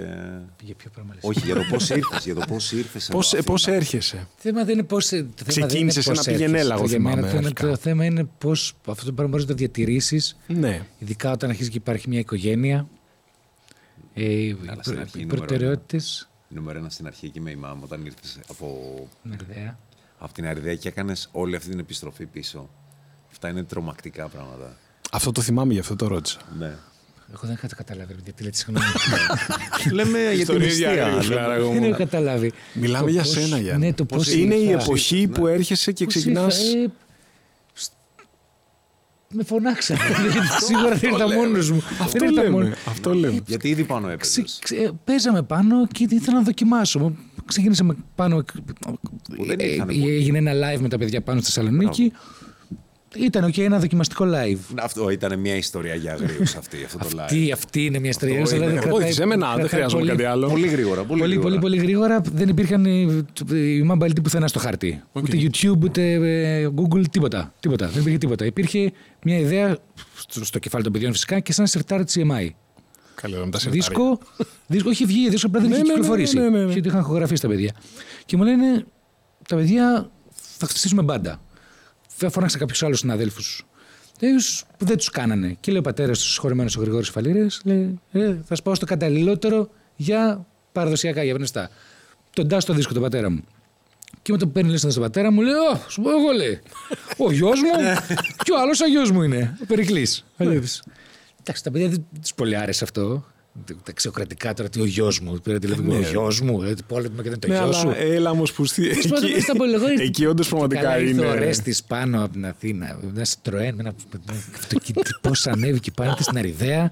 [0.62, 1.22] Για ποιο πράγμα λες.
[1.24, 2.24] όχι, για το πώς ήρθες.
[2.24, 3.08] Για το πώς ήρθες.
[3.12, 5.12] Πώς, ε, πώς έρχεσαι; Το θέμα δεν είναι πώς.
[5.46, 7.66] Ξεκίνησε σε ένα πήγαινε έλα, Για μένα θυμάμαι, το, είναι- αρχικά.
[7.68, 10.36] το θέμα είναι πώς αυτό το πράγμα μπορείς να το διατηρήσεις.
[10.46, 10.82] Ναι.
[10.98, 12.88] Ειδικά όταν αρχίζει και υπάρχει μια οικογένεια.
[14.14, 16.28] Ε, οι Καλά, στην προ- αρχή οι νούμερο προτεραιότητες.
[16.48, 18.78] Νούμερο ένα στην αρχή εκεί με η μάμα όταν ήρθες από,
[19.24, 19.78] ιδέα.
[20.18, 22.68] από την Αριδαία και έκανες όλη αυτή την επιστροφή πίσω.
[23.30, 24.76] Αυτά είναι τρομακτικά πράγματα.
[25.12, 26.38] Αυτό το θυμάμαι, γι' αυτό το ρώτησα.
[26.58, 26.74] Ναι.
[27.32, 28.14] Εγώ δεν είχα καταλάβει.
[28.24, 28.86] Γιατί λέτε συγγνώμη.
[29.92, 31.06] Λέμε για την Ιστορίες για νηστεία.
[31.06, 31.40] αγρίους, λέμε.
[31.40, 31.72] φιλαράκο μου.
[31.80, 32.52] Δεν έχω καταλάβει.
[32.74, 33.86] Μιλάμε Το για πώς- σένα, Γιάννη.
[33.86, 34.32] Ναι, το πώς.
[34.32, 35.32] Είναι η εποχή ναι.
[35.34, 36.60] που έρχεσαι και ξεκινάς...
[39.32, 40.00] με φωνάξανε.
[40.32, 41.82] Γιατί Σίγουρα δεν ήρθα μόνος μου.
[42.00, 43.40] Αυτό Δεν ήρθα λέμε, μόνος- αυτό λέμε.
[43.46, 44.58] Γιατί ήδη πάνω έπαιζες.
[44.62, 47.12] Ξε- ξε- παίζαμε πάνω και ήθελα να δοκιμάσω.
[47.46, 48.44] Ξεκίνησαμε πάνω.
[49.46, 50.14] δεν ε, ήρθανε ε, πολύ.
[50.14, 52.12] Έγινε ένα live με τα παιδιά πάνω στη Θεσσαλονίκη.
[53.16, 54.74] Ήταν οκ, ένα δοκιμαστικό live.
[54.82, 57.18] Αυτό ήταν μια ιστορία για αγρίους αυτή, αυτό το live.
[57.20, 58.42] Αυτή, αυτή είναι μια ιστορία.
[58.42, 58.72] Αυτό αλλά είναι.
[58.74, 60.48] δεν Εγώ, κρατάει- Όχι, σε μένα, δεν κρατάει χρειάζομαι πολύ- κάτι άλλο.
[60.48, 61.04] Πολύ γρήγορα.
[61.04, 61.48] Πολύ, Πολύ, γρήγορα.
[61.58, 65.02] πολύ, πολύ γρήγορα δεν υπήρχαν οι, οι μαμπαλίτοι πουθενά στο χαρτί.
[65.12, 67.54] Ούτε YouTube, ούτε ε, Google, τίποτα.
[67.60, 67.86] τίποτα.
[67.88, 68.44] Δεν υπήρχε τίποτα.
[68.44, 68.92] Υπήρχε
[69.22, 69.76] μια ιδέα
[70.16, 72.48] στο, στο κεφάλι των παιδιών φυσικά και σαν συρτάρι της EMI.
[73.14, 73.86] Καλή ώρα με τα συρτάρια.
[73.88, 74.18] Δίσκο,
[74.66, 76.38] δίσκο όχι βγει, δίσκο απλά δεν Ναι, είχε ναι, ναι, κυκλοφορήσει.
[76.38, 76.72] ναι, ναι, ναι.
[76.72, 77.72] Και το είχαν ηχογραφήσει τα παιδιά.
[78.26, 78.84] Και μου λένε,
[79.48, 80.10] τα παιδιά
[80.58, 81.40] θα χτιστήσουμε μπάντα.
[82.20, 83.66] Θα φώναξα κάποιους άλλους συναδέλφους.
[84.76, 85.56] που δεν τους κάνανε.
[85.60, 88.86] Και λέει ο πατέρας τους, συγχωρημένος ο Γρηγόρης Φαλήρε, λέει: ε, Θα σα πάω στο
[88.86, 91.70] καταλληλότερο για παραδοσιακά για γνωστά.
[92.32, 93.44] Τον τά στο δίσκο τον πατέρα μου.
[94.22, 96.60] Και με το που παίρνει λίστα στον πατέρα μου, λέει: Ω, σου πω εγώ λέει.
[97.16, 97.70] Ο γιος μου;
[98.44, 99.56] Και ο άλλος ο γιος μου είναι.
[99.62, 100.24] Ο Περικλής.
[101.40, 103.24] Εντάξει, τα παιδιά δεν τους πολύ άρεσε αυτό.
[103.82, 105.38] Τα ξεοκρατικά τώρα, τι ο γιος μου.
[105.42, 106.62] Πήρα τηλέφωνο, ο γιος μου.
[106.62, 107.88] Ε, πόλεμο και δεν το Ναι, γιο σου.
[107.88, 108.88] αλλά έλα όμως που στη...
[108.88, 111.38] Τέλος πάντων, εκεί, στα πολυγόνια- εκεί όντως πραγματικά Καλά, ήρθε ο είναι.
[111.44, 112.98] Ρέστης πάνω από την Αθήνα.
[113.14, 113.92] Ένας Citroën με ένα
[114.54, 115.10] αυτοκίνητο.
[115.20, 116.90] Πώ ανέβηκε πάνω ήρθε στην Αριδαία.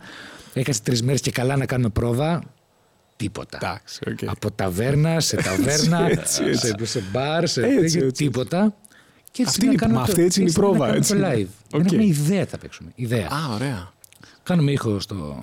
[0.53, 2.43] Έκασε τρεις μέρες και καλά να κάνουμε πρόβα.
[3.17, 3.59] Τίποτα.
[3.63, 4.19] Εντάξει, οκ.
[4.31, 6.67] Από ταβέρνα σε ταβέρνα, Έτσι, έτσι.
[6.67, 8.25] σε, σε μπαρ, σε Έτσι, τέτοιο, έτσι.
[8.25, 8.75] τίποτα.
[9.31, 11.13] Και Αυτή να είναι- κάνουμε μα το- αυτή έτσι είναι η να πρόβα, κάνουμε έτσι.
[11.15, 11.47] το live.
[11.71, 11.87] Δεν Οκ.
[11.93, 12.91] έχουμε ιδέα τι θα παίξουμε.
[12.95, 13.27] Ιδέα.
[13.27, 13.93] Α, ωραία.
[14.43, 15.37] Κάνουμε ήχο στο,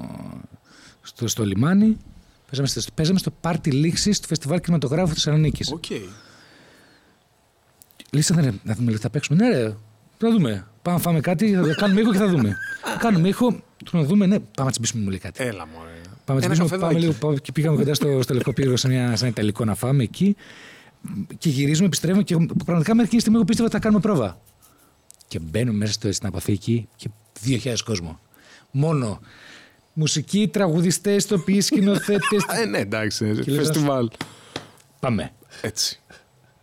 [1.03, 1.97] στο, στο λιμάνι.
[2.45, 5.71] Παίζαμε στο, παίζαμε στο πάρτι λήξης του Φεστιβάλ Κινηματογράφου Θεσσαλονίκης.
[5.71, 5.83] Οκ.
[8.09, 9.47] Λύσανε ρε, να δούμε, λέει, θα παίξουμε.
[9.47, 9.75] Ναι, ρε,
[10.17, 10.67] θα δούμε.
[10.81, 12.57] Πάμε να φάμε κάτι, θα κάνουμε ήχο και θα δούμε.
[12.99, 15.43] κάνουμε ήχο, του να δούμε, ναι, πάμε να τσιμπήσουμε μου λέει κάτι.
[15.43, 15.89] Έλα, μωρέ.
[16.25, 16.99] Πάμε να Ένα τσιμπήσουμε, πάμε καφεδάκι.
[16.99, 19.75] λίγο, πάμε, και πήγαμε κοντά στο, στο Λευκό Πύργο σε, μια, σε ένα Ιταλικό να
[19.75, 20.35] φάμε εκεί.
[21.37, 24.41] Και γυρίζουμε, επιστρέφουμε και πραγματικά μέχρι εκείνη τη στιγμή εγώ πίστευα ότι θα κάνουμε πρόβα.
[25.27, 27.09] Και μπαίνουμε μέσα στο, στην αποθήκη και
[27.45, 28.19] 2.000 κόσμο.
[28.71, 29.19] Μόνο
[29.93, 32.43] μουσική, τραγουδιστές, τοπιοί, σκηνοθέτες.
[32.61, 33.25] Ε, ναι, εντάξει.
[33.25, 34.09] ε, λες, Φεστιβάλ.
[34.99, 35.31] Πάμε.
[35.61, 35.99] Έτσι.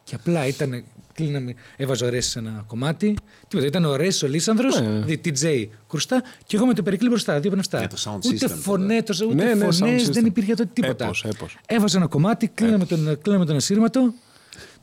[0.04, 0.84] Και απλά ήταν.
[1.12, 3.16] Κλείναμε, έβαζε ο Ρέσης σε ένα κομμάτι.
[3.48, 5.00] Τίποτα, ήταν ο Ρέσης, ο Λίσανδρος, Ναι.
[5.04, 7.40] δι- DJ κρουστά και εγώ με το Περικλή μπροστά.
[7.40, 7.80] Δύο πνευστά.
[7.80, 10.12] Και το sound ούτε system φωνέ, το, ούτε Ναι, ναι, sound φωνές, system.
[10.12, 11.04] δεν υπήρχε τότε τίποτα.
[11.04, 11.58] Έπος, έπος.
[11.66, 14.14] Έβαζε ένα κομμάτι, κλείναμε τον, κλείναμε τον ασύρματο.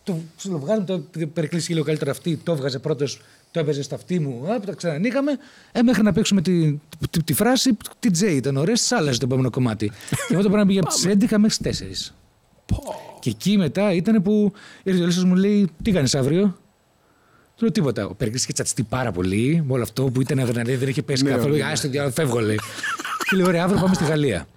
[0.04, 2.38] Το ψιλοβγάζαμε, το Περικλή είχε λίγο καλύτερο αυτή.
[2.44, 3.22] Το έβγαζε πρώτος,
[3.58, 4.52] το έβαζε στα αυτή μου.
[4.52, 5.32] Α, το ξανανοίγαμε.
[5.72, 9.50] Ε, μέχρι να παίξουμε τη, τη, τη φράση, DJ ήταν ο Ρέσης, άλλαζε το επόμενο
[9.50, 9.92] κομμάτι.
[10.10, 12.12] και αυτό το πράγμα πήγε από τι 11 μέχρι τι 4.
[13.20, 16.58] Και εκεί μετά ήταν που ήρθε ο Λίσος μου λέει τι κάνεις αύριο;
[17.56, 18.06] Του λέω τίποτα.
[18.06, 21.24] Ο Περικλής είχε τσατιστεί πάρα πολύ με όλο αυτό που ήταν αδρεναλή, δεν είχε πέσει
[21.24, 21.56] Ναι, καθόλου.
[21.56, 21.64] ναι.
[21.64, 22.60] Α, στο διάλογο, φεύγω λέει.
[23.30, 24.48] και λέει ωραία, αύριο πάμε στη Γαλλία.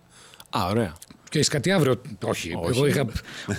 [0.51, 0.93] Α, ωραία.
[1.31, 2.51] Και έχεις κάτι αύριο; Όχι.
[2.73, 3.05] Εγώ είχα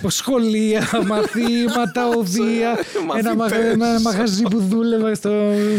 [0.06, 2.78] σχολεία, μαθήματα, οδεία.
[3.18, 3.72] ένα, μαγα- Μαθητές.
[3.72, 5.30] ένα μαγαζί που δούλευα στο,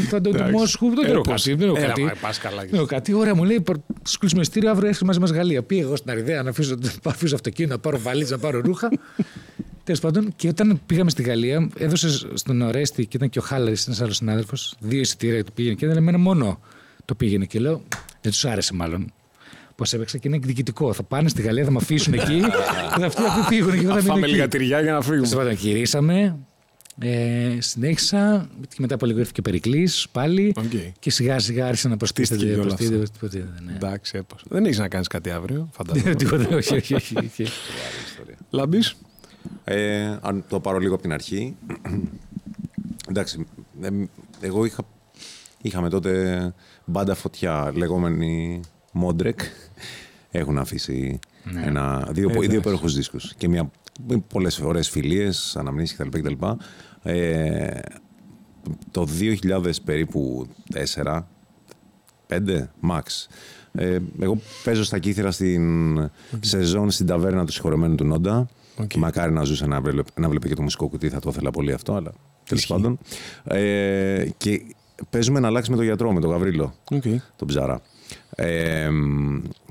[0.08, 0.52] στο του Εντάξει.
[0.52, 0.90] Μόσχου.
[0.96, 1.44] Δεν Ε, έχω πώς.
[1.44, 1.56] κάτι.
[1.58, 2.02] Δεν έχω Έλα, κάτι.
[2.04, 2.62] μα, πας καλά.
[2.62, 3.14] Δεν έχω κάτι.
[3.14, 5.64] Ωραία, μου λέει: «Προ- Σου κλείσουμε ειστήριο, αύριο έρχεσαι μαζί μας Γαλλία.
[5.64, 8.90] Πήγα εγώ στην Αριδέα να αφήσω, να αφήσω αυτοκίνητο, να πάρω βαλίτσα, να πάρω ρούχα.
[9.84, 13.86] Τέλος πάντων, και όταν πήγαμε στη Γαλλία, έδωσες στον Ορέστη και ήταν και ο Χάλαρης,
[13.88, 16.60] ένας άλλος συνάδελφος, δύο εισιτήρια του πήγαινε και δεν εμένα μόνο
[17.06, 17.46] το πήγαινε.
[17.46, 17.82] Και λέω:
[18.22, 19.14] Δεν τους άρεσε μάλλον.
[19.76, 20.94] Πώς έπαιξα και είναι εκδικητικό.
[20.94, 22.40] Θα πάνε στη Γαλλία, θα με αφήσουν εκεί.
[22.40, 24.32] και θα αυτοί θα φύγουν και εγώ θα Θα μείνω φάμε εκεί.
[24.36, 25.36] λίγα τυριά για να Τέλο φύγουμε.
[25.36, 26.38] πάντων, γυρίσαμε.
[27.00, 30.54] Ε, συνέχισα και μετά απολυγορήθηκε ο Περικλής πάλι.
[30.58, 30.64] Οκ.
[31.00, 32.54] Και σιγά σιγά άρχισε να Χτίστηκε προστίθεται.
[32.54, 33.74] και όλα προστίθεται, προστίθεται, ναι.
[33.76, 34.44] Εντάξει, έπος.
[34.50, 36.16] Δεν έχεις να κάνεις κάτι αύριο, φαντάζομαι.
[36.24, 37.46] Τίποτα, όχι, όχι, όχι, όχι.
[38.50, 38.80] Λάμπη.
[39.64, 41.56] Ε, αν το πάρω λίγο από την αρχή.
[43.10, 43.46] Εντάξει,
[43.82, 43.88] ε,
[44.40, 44.84] εγώ είχα,
[45.62, 46.54] είχαμε τότε
[46.86, 48.62] μπάντα φωτιά λεγόμενη
[48.94, 49.40] Μόντρεκ.
[50.32, 51.20] Έχουν αφήσει
[51.64, 53.72] ένα, δύο, δύο υπέροχους δίσκους και μια,
[54.28, 56.20] πολλές ωραίες φιλίες, αναμνήσεις κτλ.
[56.20, 56.46] κτλ.
[57.04, 57.80] Ε,
[58.92, 60.48] το 2000 περίπου
[61.04, 61.28] 4,
[62.28, 62.40] 5,
[62.90, 63.02] max.
[63.72, 68.50] Ε, εγώ παίζω στα κύθρα στην σεζόν στην ταβέρνα του συγχωρεμένου του Νόντα.
[68.78, 68.94] Οκ.
[68.94, 71.74] Μακάρι να ζούσε να βλέπει, να βλέπει και το μουσικό κουτί, θα το ήθελα πολύ
[71.74, 72.12] αυτό, αλλά
[72.48, 72.98] τέλος πάντων.
[73.44, 74.62] Ε, και
[75.10, 77.16] παίζουμε εναλλάξ με τον γιατρό, με τον Γαβρίλο, Okay.
[77.36, 77.82] τον Ψάρα.
[78.36, 78.89] Ε,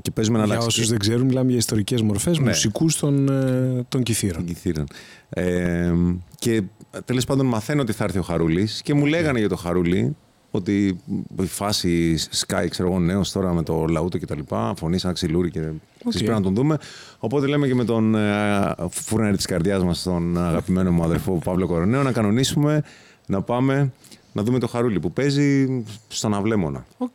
[0.02, 0.44] και παίζουμε εναλλάξ.
[0.44, 0.68] Για.
[0.80, 2.48] όσους δεν ξέρουν, μιλάμε για ιστορικές μορφές Ναι.
[2.48, 4.44] μουσικούς των, ε, των Κυθήρων.
[4.44, 4.86] Κυθήρων.
[5.28, 5.92] Ε,
[6.38, 6.62] και
[7.04, 10.16] τέλος πάντων μαθαίνω ότι θα έρθει ο Χαρούλης και μου λέγανε για το Χαρούλη
[10.50, 11.00] ότι
[11.42, 15.12] η φάση σκάει, ξέρω εγώ, νέος τώρα με το λαούτο και τα λοιπά, φωνή σαν
[15.12, 15.60] Ξυλούρη και
[16.04, 16.12] OK.
[16.12, 16.78] πρέπει να τον δούμε.
[17.18, 21.66] Οπότε λέμε και με τον ε, φούρναρη της καρδιάς μας, τον αγαπημένο μου αδερφό Παύλο
[21.66, 22.82] Κορονέο, να κανονίσουμε
[23.26, 23.92] να πάμε
[24.32, 26.86] να δούμε το Χαρούλη που παίζει στον Αυλέμονα.
[26.98, 27.14] Οκ.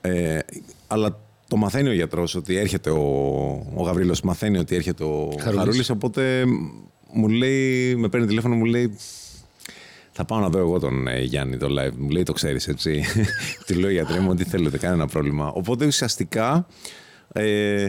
[0.00, 0.38] Ε,
[0.86, 3.04] αλλά το μαθαίνει ο γιατρός ότι έρχεται ο,
[3.74, 5.58] ο Γαβρίλος, μαθαίνει ότι έρχεται ο Χαρούλης.
[5.58, 5.90] Χαρούλης.
[5.90, 6.44] Οπότε
[7.12, 8.96] μου λέει, με παίρνει τηλέφωνο, μου λέει.
[10.12, 11.92] Θα πάω να δω εγώ τον ε, Γιάννη το live.
[11.96, 13.04] Μου λέει το ξέρεις έτσι.
[13.66, 15.48] Του λέω γιατρέ μου ό,τι θέλετε, κανένα πρόβλημα.
[15.48, 16.66] Οπότε ουσιαστικά
[17.32, 17.86] ε,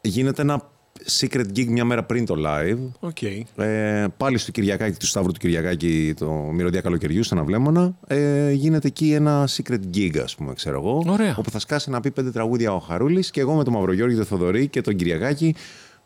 [0.00, 0.71] γίνεται ένα
[1.20, 2.78] secret gig μια μέρα πριν το live.
[3.00, 3.22] OK.
[3.56, 8.86] Ε, πάλι στο Κυριακάκι, του Σταύρου του Κυριακάκη, το Μυρωδία Καλοκαιριού, στον Αυλέμονα, ε, γίνεται
[8.86, 11.02] εκεί ένα secret gig, ας πούμε, ξέρω εγώ.
[11.06, 11.34] Ωραία.
[11.38, 14.24] Όπου θα σκάσει να πει πέντε τραγούδια ο Χαρούλης και εγώ με τον Μαυρογιώργη, τον
[14.24, 15.54] Θοδωρή και τον Κυριακάκη.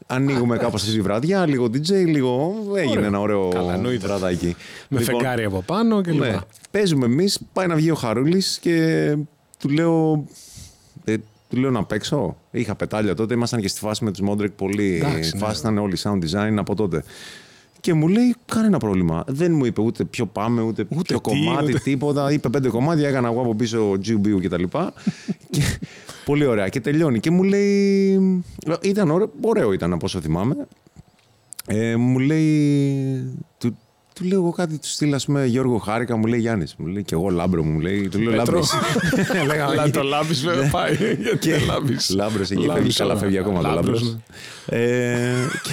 [0.06, 2.54] Ανοίγουμε κάπως αυτή τη βραδιά, λίγο DJ, λίγο.
[2.76, 3.04] Έγινε Ωραίο.
[3.04, 4.06] ένα ωραίο Καλά, εννοείται.
[4.06, 4.56] βραδάκι.
[4.88, 6.46] Με Λοιπόν, φεγγάρι από πάνω και ναι, λοιπά.
[6.70, 9.16] παίζουμε εμείς, πάει να βγει ο Χαρούλης και
[9.58, 10.24] του λέω.
[11.48, 12.36] Ε, του λέω να παίξω.
[12.50, 14.94] Είχα πετάλια τότε, ήμασταν και στη φάση με τους Modrec πολύ.
[14.96, 15.44] Εντάξει, Η ναι.
[15.46, 17.02] φάση ήταν όλοι sound design από τότε.
[17.80, 19.24] Και μου λέει κανένα πρόβλημα.
[19.26, 22.32] Δεν μου είπε ούτε ποιο πάμε, ούτε, Ούτε ποιο τι, κομμάτι, ούτε- τίποτα.
[22.32, 24.92] Είπε πέντε κομμάτια, έκανα εγώ από πίσω GBU και τα λοιπά.
[25.50, 25.60] και,
[26.24, 26.68] πολύ ωραία.
[26.68, 27.20] Και τελειώνει.
[27.20, 28.44] Και μου λέει.
[28.82, 30.54] Ήταν ωραίο, ωραίο ήταν από όσο θυμάμαι.
[31.66, 33.38] Ε, μου λέει.
[33.58, 33.76] Του,
[34.16, 36.74] του λέω εγώ κάτι, του 'στειλα, ας πούμε, Γιώργο χάρηκα, μου λέει Γιάννης.
[36.78, 38.08] Μου λέει και εγώ Λάμπρο, μου λέει.
[38.08, 38.54] Του λέω Πέτρο.
[38.54, 38.72] Λάμπρος.
[39.70, 40.94] Αλλά το Λάμπη βέβαια πάει.
[41.20, 42.10] Γιατί δεν λάμπεις.
[42.10, 43.22] Λάμπρος εκεί Λάμπρος, φεύγει, καλά ωραία.
[43.22, 44.20] φεύγει ακόμα το Λάμπρος, Λάμπρος.
[44.66, 45.70] Ε, και,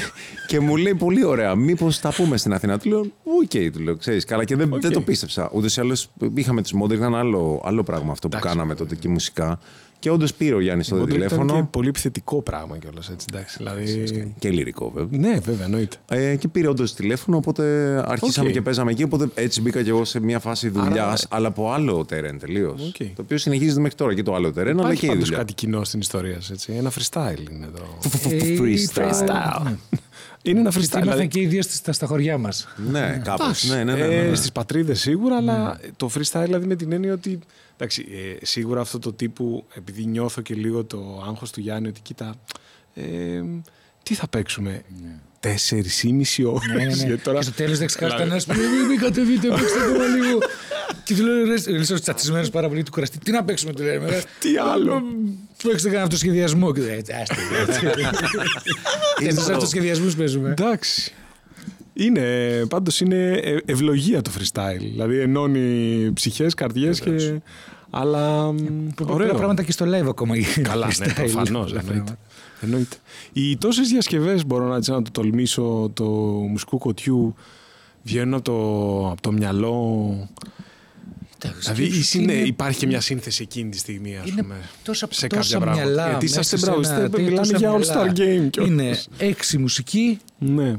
[0.48, 2.80] και μου λέει πολύ ωραία, μήπως τα πούμε στην Αθήνα.
[2.80, 4.44] Του λέω, οκ, του λέω, ξέρεις καλά.
[4.44, 4.82] Και δεν, Οκ.
[4.82, 5.50] δεν το πίστεψα.
[5.54, 8.56] Ούτως ή άλλως είχαμε τη Modrec, ήταν άλλο, άλλο πράγμα αυτό που Εντάξει.
[8.56, 9.60] κάναμε τότε και μουσικά.
[10.04, 11.68] Και όντως πήρε ο Γιάννης το Οπότε Ήταν και τηλέφωνο.
[11.72, 13.26] πολύ επιθετικό πράγμα κιόλας έτσι.
[13.34, 14.34] Εντάξει, δηλαδή...
[14.40, 15.20] Και λυρικό βέβαια.
[15.20, 15.98] Ναι, βέβαια, εννοείται.
[16.10, 17.64] Ε, και πήρε όντως τηλέφωνο, οπότε
[18.08, 18.54] αρχίσαμε Οκ.
[18.54, 19.04] και παίζαμε εκεί.
[19.04, 22.82] Οπότε έτσι μπήκα και εγώ σε μια φάση δουλειάς, Άρα- αλλά από άλλο τερέν τελείως.
[22.88, 22.96] Οκ.
[23.16, 25.38] Το οποίο συνεχίζεται μέχρι τώρα και το άλλο τερέν, αλλά Υπάρχει και η πάντως δουλειά.
[25.40, 26.74] κάτι κοινό στην ιστορία σας, έτσι.
[26.78, 27.98] Ένα freestyle είναι εδώ.
[28.30, 29.00] Ε, Freestyle.
[29.00, 29.74] Freestyle.
[30.42, 30.80] Είναι ένα Τι freestyle.
[30.80, 32.68] ήμασταν Δηλαδή, και οι δύο στα, στα χωριά μας.
[32.92, 33.46] Ναι, κάπως.
[33.46, 34.36] εντάξει, Ναι, ναι, ναι, ναι, ε, ναι.
[34.36, 37.40] Στις πατρίδες σίγουρα, αλλά το freestyle δηλαδή με την έννοια ότι
[37.78, 38.06] εντάξει,
[38.42, 42.36] ε, σίγουρα αυτό το τύπου, επειδή νιώθω και λίγο το άγχος του Γιάννη, ότι κοίτα,
[42.94, 43.04] ε,
[44.04, 44.82] τι θα παίξουμε,
[45.40, 46.68] τέσσερις ή μισή ώρες.
[46.68, 47.06] Ναι, ναι, ναι.
[47.06, 50.06] γιατί τώρα- Και στο τέλος δεν ξεχάσει Δηλαδή- κανένας που λέει: Μην κατεβείτε, παίξτε ακόμα
[50.06, 50.40] λίγο.
[51.04, 53.18] Και του λέω: Ρε, ο τσατσισμένο πάρα πολύ του κουραστεί.
[53.18, 53.98] Τι να παίξουμε, του λέει.
[54.08, 55.02] «Ρε, Τι άλλο.
[55.64, 56.74] Παίξτε κανένα αυτοσχεδιασμό.
[56.74, 57.36] Και λέει, «Έτσι, άστε,
[57.68, 57.80] έτσι».
[59.20, 60.50] Τέσσερις αυτοσχεδιασμούς παίζουμε.
[60.50, 61.14] Εντάξει.
[61.94, 64.80] Είναι, πάντως είναι ε- ευλογία το freestyle.
[64.80, 67.42] Δηλαδή ενώνει ψυχές, καρδιές και...
[67.90, 68.58] Αλλά μ,
[68.96, 69.34] Πολλά ωραίο.
[69.34, 70.36] πράγματα και στο live ακόμα.
[70.62, 71.14] Καλά, ναι, freestyle.
[71.16, 71.82] προφανώς, Πολλά εννοείται.
[71.84, 72.18] πράγματα.
[72.62, 72.96] εννοείται.
[73.34, 76.04] Οι τόσες διασκευές μπορώ να, έτσι, να το τολμήσω το
[76.50, 77.36] μουσικού κοτιού
[78.04, 80.30] βγαίνουν από το, από το μυαλό.
[81.46, 84.56] Εντάξει, Δηλαδή και είναι, είναι- υπάρχει και μια σύνθεση εκείνη τη στιγμή, ας Είναι πούμε.
[84.84, 85.86] τόσα, σε τόσα κάποια πράγματα.
[85.86, 86.10] μυαλά.
[86.10, 87.86] Γιατί μέσα είσαστε σε μπράβο, ένα- είστε- τόσα μιλάμε για μυαλά.
[87.86, 88.70] All-Star Game κιόλας.
[88.72, 90.76] Είναι έξι μουσικοί Ναι.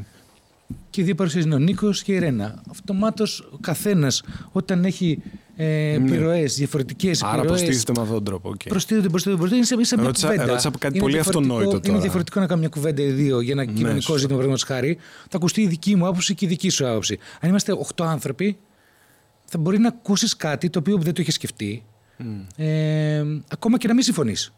[0.91, 2.63] Και δύο παρουσιάζει είναι ο Νίκος και η Ρένα.
[2.71, 5.23] Αυτομάτως ο καθένας όταν έχει
[5.57, 7.29] ε, επιρροές, διαφορετικές Ναι.
[7.29, 7.61] Άρα επιρροές.
[7.63, 8.49] προστίθεται με αυτόν τον τρόπο.
[8.49, 8.63] οκ.
[8.69, 9.77] Προστίθεται, προστίθεται, προστίθεται.
[9.77, 10.47] Είναι σε, σε μια Ρώτησα- κουβέντα.
[10.47, 11.83] ρώτησα κάτι Είναι πολύ διαφορετικό- αυτονόητο τώρα.
[11.87, 14.13] Ναι, Είναι διαφορετικό να κάνουμε μια κουβέντα οι δύο για ένα κοινωνικό σωστά.
[14.19, 14.97] ζήτημα, παραδείγματος χάρη.
[15.29, 17.19] Θα ακουστεί η δική μου άποψη και η δική σου άποψη.
[17.41, 18.57] Αν είμαστε 8 άνθρωποι,
[19.45, 21.85] θα μπορεί να ακούσεις κάτι το οποίο δεν το είχες σκεφτεί.
[22.57, 24.53] Ε, ακόμα και να μην συμφωνείς.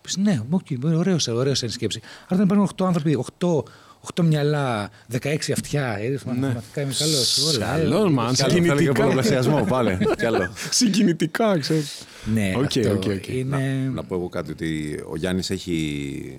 [0.00, 2.00] Πεις, ναι, οκ, ωραίος, ωραίος σαν σκέψη.
[2.28, 3.62] Άρα όταν υπάρχουν 8 άνθρωποι, 8,
[4.14, 5.96] 8 μυαλά, 16 αυτιά.
[5.98, 7.56] Ε, μαθηματικά είμαι καλός.
[7.58, 8.32] Καλός, man.
[8.34, 8.92] Κι άλλο, θέλω και Συγκινητικά.
[8.92, 9.98] πολλαπλασιασμό, πάλι.
[10.18, 10.50] Κι άλλο.
[10.70, 12.06] Συγκινητικά, ξέρεις.
[12.34, 13.28] Ναι, Οκ, αυτό OK, OK.
[13.28, 13.90] είναι.
[13.94, 16.38] Να πω εγώ κάτι ότι ο Γιάννης έχει,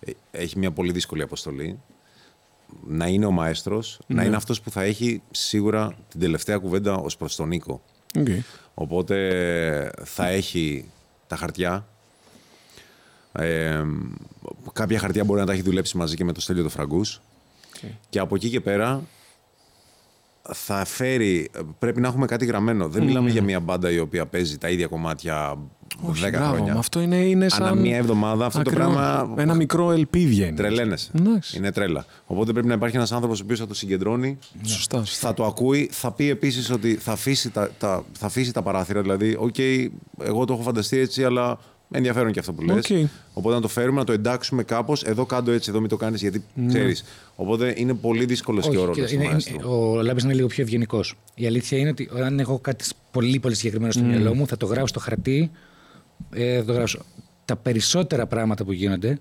[0.00, 1.78] ε, έχει μια πολύ δύσκολη αποστολή.
[2.86, 7.16] Να είναι ο μαέστρος, να είναι αυτός που θα έχει σίγουρα την τελευταία κουβέντα ως
[7.16, 7.82] προς τον Νίκο.
[8.18, 8.26] Οκ.
[8.74, 10.84] Οπότε θα έχει
[11.26, 11.86] τα χαρτιά.
[13.32, 13.82] Ε,
[14.72, 17.20] κάποια χαρτιά μπορεί να τα έχει δουλέψει μαζί και με το Στέλιο το Φραγκούς.
[18.08, 19.02] Και από εκεί και πέρα
[20.52, 22.88] θα φέρει, πρέπει να έχουμε κάτι γραμμένο.
[22.88, 25.58] Δεν μιλάμε για μια μπάντα η οποία παίζει τα ίδια κομμάτια
[26.02, 26.72] Όχι, 10 μπράβο, χρόνια.
[26.72, 27.62] μα αυτό είναι, είναι σαν...
[27.62, 28.94] Ανά μία εβδομάδα αυτό το Ακριβώς.
[28.94, 30.56] πράγμα Ένα μικρό LP βγαίνει.
[30.56, 31.10] τρελαίνεσαι.
[31.18, 31.56] Εντάξει.
[31.56, 32.04] Είναι τρέλα.
[32.26, 35.02] Οπότε πρέπει να υπάρχει ένας άνθρωπος ο οποίος θα το συγκεντρώνει, Σωστά.
[35.04, 39.00] θα το ακούει, θα πει επίσης ότι θα αφήσει τα, τα, θα αφήσει τα παράθυρα.
[39.02, 39.58] Δηλαδή, οκ,
[40.22, 41.58] εγώ το έχω φανταστεί έτσι, αλλά
[41.92, 42.90] ενδιαφέρον και αυτό που λες.
[42.90, 43.08] Οκ.
[43.32, 45.02] Οπότε να το φέρουμε, να το εντάξουμε κάπως.
[45.02, 47.04] Εδώ κάτω έτσι, εδώ μην το κάνεις γιατί ξέρεις.
[47.36, 49.54] Οπότε είναι πολύ δύσκολος και ο Όχι, ρόλος κοίτα, του είναι- μαέστρου.
[49.54, 51.14] είναι- ο Λάμπης είναι λίγο πιο ευγενικός.
[51.34, 54.66] Η αλήθεια είναι ότι αν έχω κάτι πολύ, πολύ συγκεκριμένο στο μυαλό μου, θα το
[54.66, 55.50] γράψω στο χαρτί.
[56.32, 56.98] Ε, θα το γράψω.
[57.44, 59.18] Τα περισσότερα πράγματα που γίνονται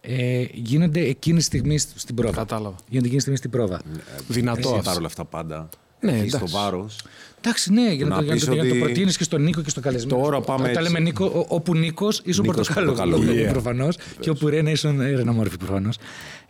[0.00, 2.34] ε, γίνονται εκείνη τη στιγμή σ- στην πρόβα.
[2.36, 2.76] Κατάλαβα.
[2.88, 3.80] Γίνονται εκείνη τη στιγμή στην πρόβα.
[4.28, 4.82] Δυνατό Εσύ αυτό.
[4.90, 5.68] παρόλα αυτά πάντα.
[6.00, 6.96] Ναι, έχεις το εντάξει.
[7.44, 7.66] Βάρος.
[7.66, 9.16] Εντάξει, ναι, για να, Να το, για να πεις το, για να το ότι προτείνεις
[9.16, 10.22] και στον Νίκο και στον καλεσμένο.
[10.22, 10.82] Τώρα πάμε Όταν έτσι.
[10.92, 12.92] λέμε Νίκο, ο- όπου Νίκος ίσον Νίκος Πορτοκάλο.
[12.92, 13.48] Πορτοκάλο, yeah.
[13.52, 13.96] Προφανώς.
[14.20, 15.96] Και όπου Ρένα ίσον ε, Ρένα Μόρφη προφανώς.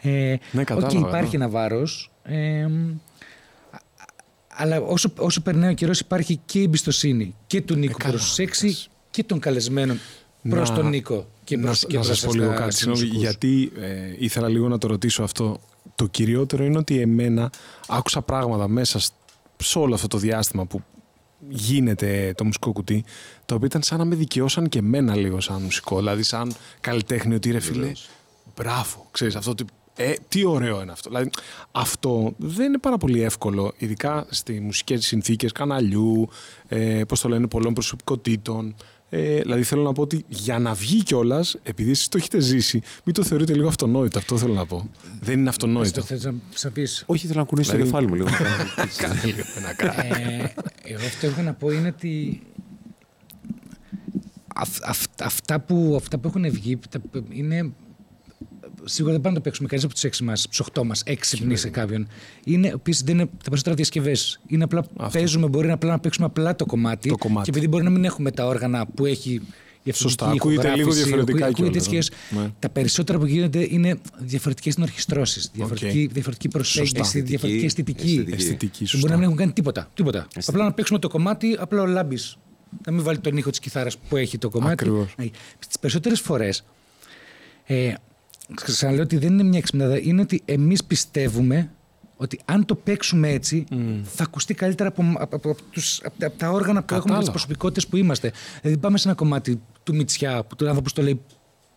[0.00, 1.44] Ε, Ναι, κατάλαβα, οκ, υπάρχει ναι.
[1.44, 2.10] ένα βάρος.
[2.22, 2.68] Ε, α-
[4.56, 8.38] αλλά όσο, όσο περνάει ο καιρός, υπάρχει και η εμπιστοσύνη και του Νίκου καλά, προς
[8.38, 8.76] έξι
[9.10, 9.98] και των καλεσμένων
[10.48, 11.28] προς Να- τον Νίκο.
[11.44, 13.22] Και να, προς, και να προς σας πω τα- λίγο κάτι, στους συγγνώμη, μουσικούς.
[13.22, 15.60] γιατί ε, ήθελα λίγο να το ρωτήσω αυτό.
[15.94, 17.50] Το κυριότερο είναι ότι εμένα
[17.88, 19.12] άκουσα πράγματα μέσα σ-
[19.64, 20.82] σε όλο αυτό το διάστημα που
[21.48, 23.04] γίνεται το μουσικό κουτί,
[23.46, 25.96] τα οποία ήταν σαν να με δικαιώσαν και εμένα λίγο σαν μουσικό.
[25.96, 27.92] Δηλαδή, σαν καλλιτέχνη, ότι ρε φίλε,
[28.56, 29.64] μπράβο, ξέρεις, αυτό ότι
[29.96, 31.08] ε, τι ωραίο είναι αυτό.
[31.08, 31.30] Δηλαδή,
[31.72, 36.28] αυτό δεν είναι πάρα πολύ εύκολο, ειδικά στις μουσικές συνθήκες καναλιού,
[36.68, 38.74] ε, πώς το λένε, πολλών προσωπικότητων.
[39.16, 42.80] Ε, δηλαδή, θέλω να πω ότι για να βγει κιόλας, επειδή εσείς το έχετε ζήσει,
[43.04, 44.18] μην το θεωρείτε λίγο αυτονόητο.
[44.18, 44.90] Αυτό θέλω να πω.
[45.20, 46.02] Δεν είναι αυτονόητο.
[46.02, 47.04] Θες να, θες να πεις.
[47.06, 48.28] Όχι, ήθελα να κουνήσω το Δηλαδή- κεφάλι μου λίγο.
[49.00, 50.00] Κάνε λίγο ένα κράτο.
[50.00, 52.42] Ε, εγώ αυτό που έχω να πω είναι ότι
[54.54, 57.72] αυ- αυ- αυτά, που, αυτά που έχουν βγει τα- είναι
[58.84, 61.56] σίγουρα δεν πάμε να το παίξουμε κανείς από του 6 μας, του 8 μας, έξυπνοι
[61.56, 62.06] σε κάποιον.
[62.44, 64.40] Είναι, επίσης δεν είναι τα περισσότερα διασκευές.
[64.46, 67.44] Είναι απλά παίζουμε, μπορεί να, απλά να παίξουμε απλά το κομμάτι, Το κομμάτι.
[67.44, 69.40] Και επειδή μπορεί να μην έχουμε τα όργανα που έχει
[69.82, 72.10] η Σωστά, ευθυντική ακούγεται λίγο ηχογράφηση, διαφορετικά ακούγεται κιόλας, σχέσεις.
[72.42, 72.50] ναι.
[72.58, 77.20] Τα περισσότερα που γίνονται είναι διαφορετικές συνορχιστρώσεις, διαφορετική, διαφορετική προσέγγιση, Σωστά.
[77.20, 78.02] διαφορετική αισθητική.
[78.08, 78.34] Αισθητική.
[78.34, 79.08] Αισθητική, Μπορεί σωστά.
[79.08, 79.90] να μην έχουν κάνει τίποτα.
[79.94, 80.26] τίποτα.
[80.46, 82.36] Απλά να παίξουμε το κομμάτι, απλά ο λάμπης.
[82.86, 84.72] Να μην βάλει τον ήχο της κιθάρας που έχει το κομμάτι.
[84.72, 85.14] Ακριβώς.
[85.16, 86.64] Τι περισσότερες φορές.
[87.66, 87.92] Ε,
[88.54, 89.98] ξαναλέω ότι δεν είναι μια εξυπνάδα.
[89.98, 91.70] Είναι ότι εμείς πιστεύουμε
[92.16, 93.64] ότι αν το παίξουμε έτσι,
[94.04, 97.02] θα ακουστεί καλύτερα από, από, από, τους, από, από τα όργανα που έχουμε και τις
[97.04, 97.30] Κατάλαβα.
[97.30, 98.32] προσωπικότητες που είμαστε.
[98.62, 101.20] Δηλαδή, πάμε σε ένα κομμάτι του Μιτσιά, που του άνθρωπο το λέει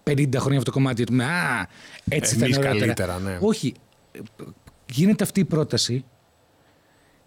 [0.04, 1.68] 50 χρόνια αυτό το κομμάτι, του πούμε Α,
[2.10, 2.94] έτσι θα Εμείς είναι ωραιότερα».
[2.94, 3.38] καλύτερα, ναι.
[3.42, 3.74] Όχι.
[4.12, 4.20] Ε,
[4.92, 6.06] Γίνεται αυτή η πρόταση,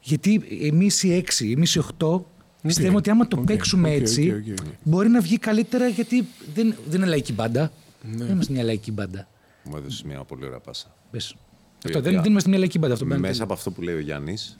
[0.00, 2.30] γιατί εμείς οι έξι, εμείς οι οχτώ,
[2.62, 4.72] πιστεύουμε ότι άμα το Οκ, παίξουμε οκ, έτσι, OK, OK, OK.
[4.82, 7.72] μπορεί να βγει καλύτερα γιατί δεν, δεν είναι λαϊκή μπάντα.
[8.02, 8.16] Ναι.
[8.24, 9.28] Δεν είμαστε μια λαϊκή μπάντα.
[9.64, 10.94] Μου έδωσε μια πολύ ωραία πάσα.
[11.10, 11.30] Πες.
[11.30, 11.36] Η
[11.84, 12.92] Αυτό, οποία- δεν, δεν είμαστε μια λαϊκή μπάντα.
[12.94, 14.58] Αυτό πρέπει να Μέσα από αυτό που λέει ο Γιάννης.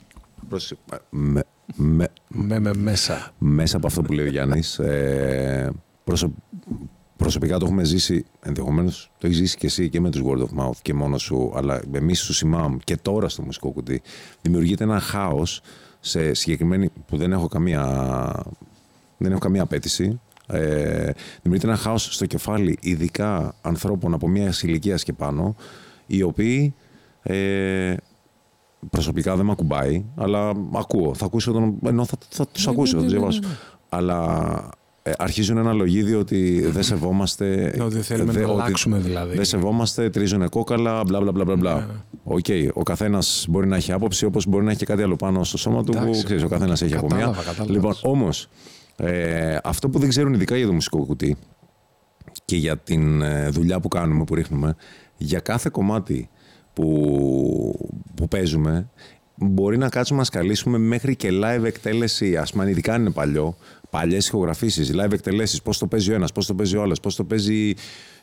[1.09, 1.43] Με,
[1.75, 3.31] με, Με, με μέσα.
[3.37, 5.71] μέσα από αυτό που λέει ο Γιάννης, ε,
[6.03, 6.31] προσω-
[7.17, 10.65] προσωπικά το έχουμε ζήσει, ενδεχομένως το έχεις ζήσει και εσύ και με τους Word of
[10.65, 14.01] Mouth και μόνος σου, αλλά εμείς στους Imam και τώρα στο μουσικό κουτί,
[14.41, 15.61] δημιουργείται ένα χάος
[15.99, 16.89] σε συγκεκριμένη.
[17.07, 17.83] που δεν έχω καμία,
[19.17, 20.19] δεν έχω καμία απέτηση.
[20.51, 25.55] Ε, δημιουργείται ένα χάος στο κεφάλι, ειδικά ανθρώπων από μια ηλικίας και πάνω,
[26.07, 26.73] οι οποίοι
[27.23, 27.93] ε,
[28.89, 31.13] προσωπικά δεν με ακουμπάει, αλλά ακούω.
[31.13, 31.77] Θα ακούσω τον.
[31.85, 33.39] ενώ θα, θα τους ακούσω, θα τους διαβάσω.
[33.89, 34.69] Αλλά
[35.03, 37.73] ε, αρχίζουν ένα λογίδιο ότι δεν σεβόμαστε.
[37.77, 39.35] Ναι, ότι δεν θέλουμε να ότι αλλάξουμε δηλαδή.
[39.35, 41.55] Δεν σεβόμαστε, τρίζουν κόκαλα, μπλα μπλα μπλα μπλα.
[41.55, 41.87] μπλα.
[42.23, 45.43] Οκ, ο καθένας μπορεί να έχει άποψη, όπως μπορεί να έχει και κάτι άλλο πάνω
[45.43, 46.23] στο σώμα του, που Εντάξει.
[46.23, 47.43] ξέρεις, ο καθένας έχει από Κατάλαβα, μία.
[47.43, 47.71] κατάλαβα.
[47.73, 48.49] Λοιπόν, όμως,
[49.03, 51.37] ε, αυτό που δεν ξέρουν ειδικά για το μουσικό κουτί
[52.45, 54.75] και για την ε, δουλειά που κάνουμε, που ρίχνουμε,
[55.17, 56.29] για κάθε κομμάτι
[56.73, 58.89] που, που παίζουμε,
[59.35, 63.11] μπορεί να κάτσουμε να σκαλίσουμε μέχρι και live εκτέλεση, ας πούμε, αν ειδικά αν είναι
[63.11, 63.57] παλιό,
[63.89, 67.15] παλιές ηχογραφήσεις, live εκτελέσεις, πώς το παίζει ο ένας, πώς το παίζει ο άλλος, πώς
[67.15, 67.73] το παίζει,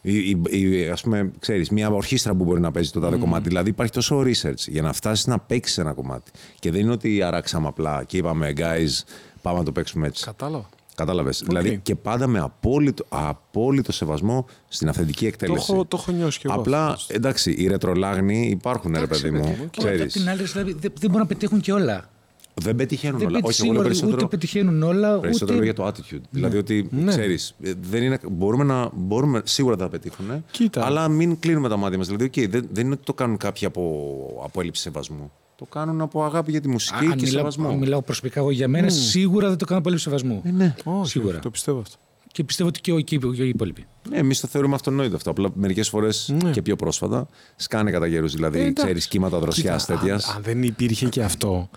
[0.02, 3.48] η, η, η- ας πούμε, ξέρεις, μια ορχήστρα που μπορεί να παίζει το τάδε κομμάτι.
[3.48, 6.30] Δηλαδή υπάρχει τόσο research για να φτάσεις να παίξεις ένα κομμάτι.
[6.58, 9.02] Και δεν είναι ότι αράξαμε απλά και είπαμε, guys,
[9.48, 10.24] πάμε να το παίξουμε έτσι.
[10.24, 10.68] Κατάλαβα.
[10.94, 11.42] Κατάλαβες.
[11.46, 15.72] Δηλαδή και πάντα με απόλυτο, απόλυτο σεβασμό στην αυθεντική Το εκτέλεση.
[15.72, 16.54] έχω, το έχω νιώσει κι εγώ.
[16.60, 19.40] Απλά εντάξει, οι ρετρολάγνοι υπάρχουν, ρε παιδί μου.
[19.40, 20.12] Όλα απ' Ξέρεις.
[20.12, 22.10] την άλλη, δηλαδή, δεν, δεν μπορούν να πετύχουν και όλα.
[22.54, 23.40] Δεν πετυχαίνουν Δεν όλα.
[23.40, 24.28] πετυχαίνουν Όχι, εγώ λέω ούτε περισσότερο.
[24.28, 25.64] πετυχαίνουν όλα, Περισσότερο ούτε...
[25.64, 26.20] για το attitude.
[26.30, 30.84] Δηλαδή ότι ξέρεις, ε, δεν είναι, μπορούμε να, μπορούμε, σίγουρα θα τα πετύχουν, Κοίτα.
[30.86, 32.06] αλλά μην κλείνουμε τα μάτια μας.
[32.06, 35.32] Δηλαδή, οκ, δεν, δεν είναι ότι το κάνουν κάποιοι από, από έλλειψη σεβασμού.
[35.58, 37.68] Το κάνουν από αγάπη για τη μουσική αν, και μιλάω, σεβασμό.
[37.68, 40.42] αν μιλάω προσωπικά εγώ για μένα, σίγουρα δεν το κάνω πολύ σεβασμού.
[40.52, 40.74] ναι.
[40.84, 41.32] Όχι, σίγουρα.
[41.32, 41.96] όχι, Το πιστεύω αυτό.
[42.32, 43.86] Και πιστεύω ότι και, ο, και οι- και οι υπόλοιποι.
[44.10, 45.30] Ναι, εμείς το θεωρούμε αυτονόητο αυτό.
[45.30, 46.50] Απλά μερικές φορές Ναι.
[46.50, 48.28] και πιο πρόσφατα σκάνε κατά αέρου.
[48.28, 48.82] Δηλαδή, Ε, εντάξει.
[48.84, 50.28] ξέρεις κύματα δροσιάς Κοίτα, τέτοιας.
[50.28, 51.68] Αν, αν δεν υπήρχε και αυτό,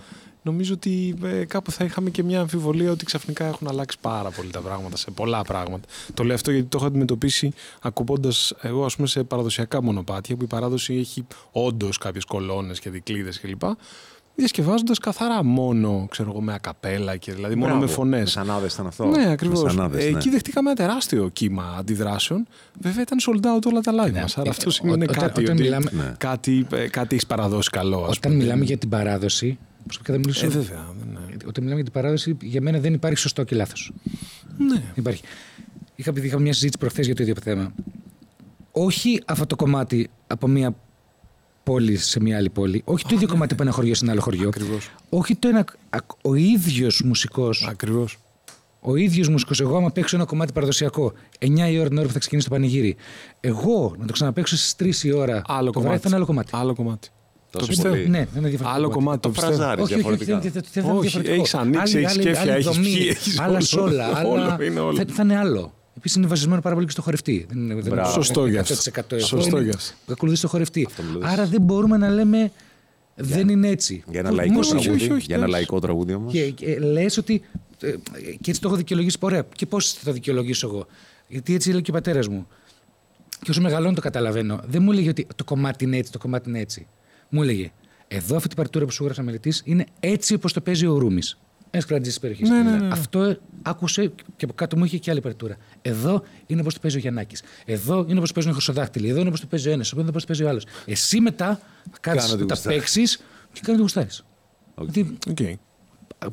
[0.42, 4.50] νομίζω ότι ε, κάπου θα είχαμε και μια αμφιβολία ότι ξαφνικά έχουν αλλάξει πάρα πολύ
[4.50, 5.88] τα πράγματα σε πολλά πράγματα.
[6.14, 10.44] Το λέω αυτό γιατί το έχω αντιμετωπίσει ακουμπώντας εγώ, ας πούμε, σε παραδοσιακά μονοπάτια που
[10.44, 13.62] η παράδοση έχει όντως κάποιες κολόνες και δικλείδες κλπ.
[14.36, 18.20] Διασκευάζοντας καθαρά μόνο, ξέρω εγώ, με ακαπέλα και δηλαδή μόνο με φωνές.
[18.20, 19.06] Μεσανάδες ήταν αυτό.
[19.06, 19.64] Ναι, ακριβώς.
[19.64, 20.18] Μεσανάδες, ναι.
[20.18, 22.48] Εκεί δεχτήκαμε ένα τεράστιο κύμα αντιδράσεων.
[22.82, 24.22] Βέβαια ήταν sold out όλα τα live Ναι.
[24.22, 24.38] μας.
[24.38, 25.42] Άρα Ε, αυτό ό- σημαίνει όταν- κάτι.
[25.42, 26.14] όταν ότι μιλάμε- Ναι.
[26.18, 27.98] κάτι, ε, κάτι έχει παραδώσει καλό.
[27.98, 28.36] ας Όταν πούμε.
[28.44, 30.46] μιλάμε για την παράδοση, προσωπικά δεν μιλήσω.
[30.46, 30.94] Ε, βέβαια.
[31.12, 31.20] ναι.
[31.48, 33.92] Όταν μιλάμε για την παράδοση, για μένα δεν υπάρχει σωστό και λάθος.
[34.58, 34.84] Ναι.
[34.96, 35.24] Υπάρχει.
[35.96, 37.74] Είχα, είχα μια συζήτηση προχθές για το ίδιο θέμα.
[38.72, 40.76] Όχι αυτό το κομμάτι από μια
[41.64, 42.82] πόλη σε μια άλλη πόλη.
[42.86, 44.48] Όχι το ίδιο κομμάτι από ένα χωριό σε ένα άλλο χωριό.
[44.48, 44.92] Ακριβώς.
[45.10, 45.66] Όχι το ένα.
[46.22, 47.68] Ο ίδιος μουσικός.
[47.70, 48.18] Ακριβώς.
[48.80, 49.60] Ο ίδιος μουσικός.
[49.60, 52.56] Εγώ, άμα παίξω ένα κομμάτι παραδοσιακό 9 η ώρα την ώρα που θα ξεκινήσει το
[52.56, 52.96] πανηγύρι,
[53.40, 55.42] εγώ να το ξαναπαίξω στις 3 η ώρα.
[55.46, 56.02] Άλλο το βράδυ κομμάτι.
[56.02, 56.52] θα είναι άλλο κομμάτι.
[56.54, 57.10] Άλλο κομμάτι.
[57.52, 57.94] Τόσο το πιστεύω.
[57.96, 58.10] πολύ.
[58.10, 58.70] Ναι, δεν είναι διαφορετικό.
[58.70, 59.20] Άλλο κομμάτι.
[59.20, 59.54] Το Το πιστεύω.
[59.56, 59.82] φραζάρι.
[59.82, 60.40] Όχι, όχι, όχι, διαφορετικά.
[60.40, 61.36] δεν- δεν- δεν θα είναι Όχι, διαφορετικό.
[61.42, 63.62] έχεις ανοίξει, Άλλη- έχεις άλλη- κέφια, άλλη έχεις δομή, πιει, έχεις άλλα όλο.
[63.62, 64.96] σόλα, Όλο, άλλα- είναι όλο.
[64.98, 65.74] Θα, θα είναι άλλο.
[65.98, 67.46] Επίσης είναι βασισμένο πάρα πολύ και στο χορευτή.
[67.50, 68.12] Δεν είναι, δεν είναι Μπράβο.
[68.12, 69.16] Σωστό γι' 100% αυτό.
[69.16, 69.94] εγώ, Σωστό είναι- γι' αυτό.
[70.12, 70.86] Ακολουθεί το χορευτή.
[70.88, 71.32] Αυτό μου λες.
[71.32, 72.52] Άρα δεν μπορούμε να λέμε
[73.16, 74.04] δεν είναι έτσι.
[74.10, 75.04] Για ένα Που- λαϊκό όχι, όχι, τραγούδι.
[75.04, 75.52] όχι, όχι, Για ένα εντάξει.
[75.52, 76.32] λαϊκό τραγούδι όμως.
[76.34, 77.42] Και, και λες ότι.
[77.82, 77.92] ε,
[78.42, 79.18] και έτσι το έχω δικαιολογήσει.
[79.20, 79.46] Ωραία.
[79.56, 80.86] Και πώς θα το δικαιολογήσω εγώ;
[81.28, 82.48] Γιατί έτσι λέει και ο πατέρας μου.
[83.42, 84.60] Και όσο μεγαλώνω το καταλαβαίνω.
[84.68, 86.88] Δεν μου έλεγε ότι το κομμάτι είναι έτσι, το κομμάτι είναι έτσι.
[87.34, 87.72] Μου έλεγε,
[88.08, 91.38] εδώ αυτή την παρτούρα που σου έγραψα μελετή είναι έτσι όπως το παίζει ο Ρούμης.
[91.74, 92.50] Ένας κρατζή της περιοχής.
[92.50, 92.88] Ναι, ναι, ναι.
[92.92, 95.58] Αυτό ε, άκουσε και από κάτω μου είχε και άλλη παρτούρα.
[95.82, 97.44] Εδώ είναι όπως το παίζει ο Γιαννάκης.
[97.66, 99.10] Εδώ είναι όπως το παίζουν οι Χρυσοδάκτυλοι.
[99.10, 99.92] Εδώ είναι όπως το παίζει ο ένας.
[99.92, 100.66] Εδώ είναι όπως το παίζει ο άλλος.
[100.86, 101.60] Εσύ μετά
[101.92, 102.80] θα κάτσεις Κάνε να ό,τι τα γουστάρεις.
[102.80, 103.18] παίξεις
[103.54, 104.26] και κάνεις το γουστάρεις.
[104.76, 104.90] Οκ.
[104.92, 105.38] Δηλαδή, Οκ.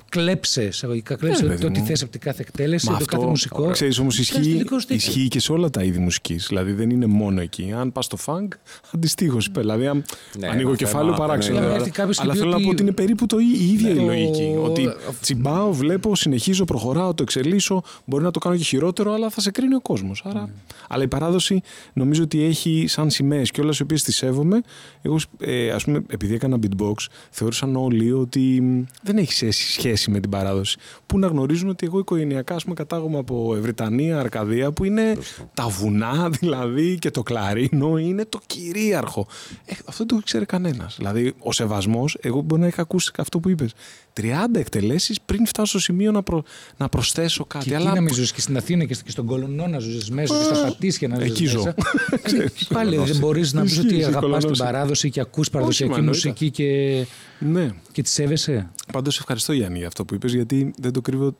[0.09, 1.87] Κλέψε, εισαγωγικά κλέψε Ναι, παιδί το τι μου.
[1.87, 3.71] θες από την κάθε εκτέλεση, Μα το κάθε μουσικό.
[3.71, 5.11] Ξέρεις όμως Κάνεις το ισχύει, δικό σου τέτοιο.
[5.11, 6.47] ισχύει και σε όλα τα είδη μουσικής.
[6.49, 7.73] Δηλαδή δεν είναι μόνο εκεί.
[7.77, 8.49] Αν πας στο funk,
[8.95, 9.47] αντιστοίχως.
[9.47, 9.61] είπε.
[9.61, 10.05] Δηλαδή αν
[10.39, 11.55] Ναι, ανοίγω ένα κεφάλαιο θέμα, παράξενο.
[11.55, 11.67] ναι, ναι.
[11.67, 13.71] Αλλά, έρθει κάποιος και αλλά πει θέλω να ότι- πω ότι είναι περίπου το, η
[13.73, 14.57] ίδια η Το- λογική.
[14.63, 14.89] Ότι
[15.21, 17.83] τσιμπάω, βλέπω, συνεχίζω, προχωράω, το εξελίσσω.
[18.05, 20.23] Μπορεί να το κάνω και χειρότερο, αλλά θα σε κρίνει ο κόσμος.
[20.25, 20.41] Άρα...
[20.41, 20.49] Ναι.
[20.89, 21.61] Αλλά η παράδοση
[21.93, 24.61] νομίζω ότι έχει σαν σημαίες και όλες οι οποίες τις σέβομαι.
[25.03, 26.95] Εγώ, ε, ας πούμε, επειδή έκανα beatbox,
[27.31, 30.79] θεώρησαν όλοι ότι μ, δεν έχει σχέση- σχέση με την παράδοση.
[31.07, 35.17] Που να γνωρίζουν ότι εγώ οικογενειακά ας πούμε, κατάγομαι από Ευρυτανία, Αρκαδία, που είναι
[35.55, 39.27] τα βουνά δηλαδή και το κλαρίνο είναι το κυρίαρχο.
[39.65, 40.97] Ε, αυτό δεν το ξέρει κανένας.
[40.97, 43.73] Δηλαδή, ο σεβασμός, εγώ μπορεί να είχα ακούσει αυτό που είπες.
[44.21, 46.47] 30 εκτελέσεις πριν φτάσω στο σημείο να, προ-
[46.77, 47.65] να προσθέσω κάτι.
[47.69, 49.79] Και εκεί αλλά να μην ζεις και στην Αθήνα και στο- και στον Κολονό να
[49.79, 51.57] ζεις μέσα και στα Πατήσια να ζεις εκεί ζω.
[51.63, 51.75] μέσα.
[52.25, 54.59] Δηλαδή, Πάλι δεν μπορείς να πεις Ισχύει, ότι είσαι αγαπάς την Κολονός.
[54.59, 56.29] παράδοση και ακούς παραδοσιακή μα, εννοείται.
[56.29, 57.05] μουσική και,
[57.39, 57.71] ναι.
[57.93, 58.71] και τη σέβεσαι.
[58.93, 61.37] Πάντως ευχαριστώ Γιάννη για αυτό που είπες γιατί δεν το κρύβω.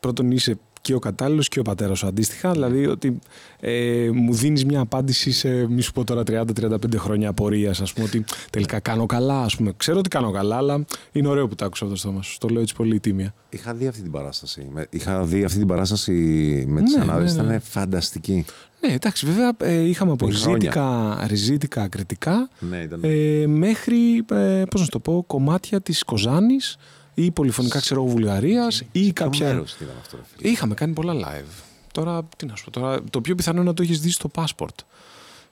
[0.00, 2.50] Πρώτον είσαι και ο κατάλληλος και ο πατέρας σου αντίστοιχα.
[2.52, 3.18] Δηλαδή ότι
[3.60, 7.80] ε, μου δίνεις μια απάντηση σε μη σου πω τώρα 30-35 χρόνια απορίας.
[7.80, 9.42] Α πούμε ότι τελικά κάνω καλά.
[9.42, 9.72] Ας πούμε.
[9.76, 12.38] Ξέρω ότι κάνω καλά, αλλά είναι ωραίο που το άκουσα από το στόμα σου.
[12.38, 13.34] Το λέω έτσι πολύ τίμια.
[13.48, 14.66] Είχα δει αυτή την παράσταση.
[14.72, 16.12] Με- Είχα δει αυτή την παράσταση
[16.68, 17.34] με τις Ναι, ανάδες.
[17.36, 17.48] ναι, ναι.
[17.48, 18.44] Ήταν φανταστική.
[18.86, 20.56] Ναι, εντάξει, βέβαια ε, είχαμε από Πριν χρόνια.
[20.58, 23.00] ριζίτικα, ριζίτικα κριτικά Ναι, ήταν.
[23.02, 26.76] ε, μέχρι, ε, πώς να σου το πω, κομμάτια της Κοζάνης
[27.24, 29.46] ή πολυφωνικά ξέρω εγώ Βουλγαρίας ή Ποιο κάποια...
[29.46, 30.50] μέρος ήταν αυτό, ρε φίλε.
[30.50, 31.62] Είχαμε κάνει πολλά live.
[31.92, 34.30] Τώρα, τι να σου πω, τώρα, το πιο πιθανό είναι να το έχεις δει στο
[34.34, 34.74] passport.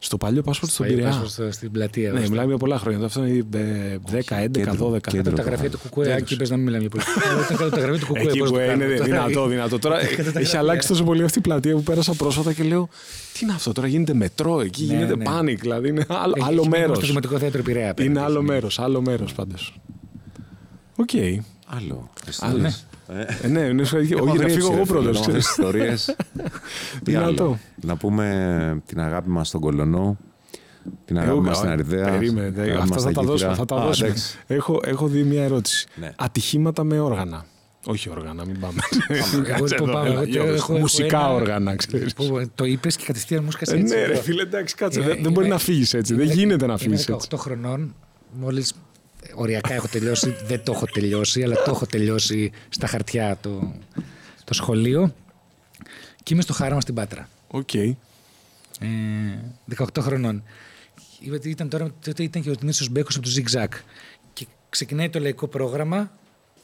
[0.00, 1.18] Στο παλιό passport στον Πάει Πειραιά.
[1.20, 2.12] πας στο- στην πλατεία.
[2.12, 3.04] Ναι, στο- μιλάμε για πολλά χρόνια.
[3.06, 5.00] Αυτό είναι ε, 10, 11, κέντρο, 12.
[5.00, 5.32] κέντρο.
[5.36, 6.22] τα γραφεία του ΚΚΕ, Κέντρος.
[6.22, 7.18] εκεί πες να μην μιλάμε για πολιτική.
[7.44, 9.04] Όταν κάνω τα γραφεία του ΚΚΕ, Εκεί πώς που το είναι κάνω.
[9.04, 9.78] δυνατό, δυνατό.
[9.78, 10.58] Τώρα Κατά τα έχει γραφεία.
[10.58, 12.88] αλλάξει τόσο πολύ αυτή η πλατεία που πέρασα πρόσφατα και λέω
[13.32, 15.24] Τι είναι αυτό, τώρα γίνεται μετρό εκεί, Ναι, γίνεται ναι.
[15.28, 15.56] panic.
[15.60, 16.96] Δηλαδή είναι άλλο, Έχει- άλλο έχει μέρος.
[16.96, 17.82] Στο Δημοτικό Θέατρο Πειραιά.
[17.82, 18.18] Είναι απέναντι.
[18.26, 19.80] άλλο μέρος, άλλο μέρος πάντως.
[20.96, 21.10] Οκ.
[21.70, 21.80] Άλλο.
[21.86, 22.10] Άλλο.
[22.28, 22.86] Ιστορίες.
[23.08, 24.16] Ε, Ε, ναι, είναι σημαντικό.
[24.18, 25.14] έχω Όχι, για αγρίους, φύγω ρε εγώ φίλε, πρώτος.
[25.14, 26.16] με αυτές τις ιστορίες.
[27.04, 27.26] Τι άλλο.
[27.26, 27.58] Δυνατό.
[27.76, 30.16] Να πούμε την αγάπη μας στον Κολονό.
[31.04, 32.04] Την αγάπη μας στην Αριδαία.
[32.10, 33.50] Περίμενε, την αγάπη αυτά μας θα στα τα δώσουμε.
[33.50, 33.54] Κύθρα.
[33.54, 34.08] Θα τα Α, δώσουμε.
[34.08, 34.38] εντάξει.
[34.46, 35.86] Έχω, έχω δει μια ερώτηση.
[35.94, 36.12] Ναι.
[36.16, 37.44] Ατυχήματα με όργανα.
[37.86, 38.80] Όχι όργανα, μην πάμε.
[39.08, 40.54] Εγώ Κάτσε που εδώ, πάω, έλα, εγώ Γιώργος.
[40.54, 42.14] έχω- έχω Μουσικά ένα- όργανα, ξέρεις.
[42.14, 43.94] Που Το είπες και κατευθείαν μου Ε, σκάσε έτσι.
[43.94, 44.20] ναι, ρε εδώ.
[44.20, 45.00] φίλε, εντάξει, κάτσε.
[45.00, 46.14] Είμαι- Δεν δεν μπορεί είμαι- να φύγεις έτσι.
[46.14, 47.36] Δεν είμαι- γίνεται να είμαι φύγεις 18 έτσι.
[47.36, 47.94] χρονών,
[48.40, 48.72] μόλις
[49.38, 53.74] οριακά έχω τελειώσει, δεν το έχω τελειώσει, αλλά το έχω τελειώσει στα χαρτιά το,
[54.44, 55.14] το σχολείο.
[56.22, 57.28] Και είμαι στο χάραμα στην Πάτρα.
[57.48, 57.74] Οκ.
[57.74, 57.96] Ε,
[59.76, 60.42] 18 χρονών.
[61.20, 63.68] Γιατί ήταν τώρα, τότε ήταν και ο Νίκος Μπέκος από το Zig Zag.
[64.32, 66.10] Και ξεκινάει το λαϊκό πρόγραμμα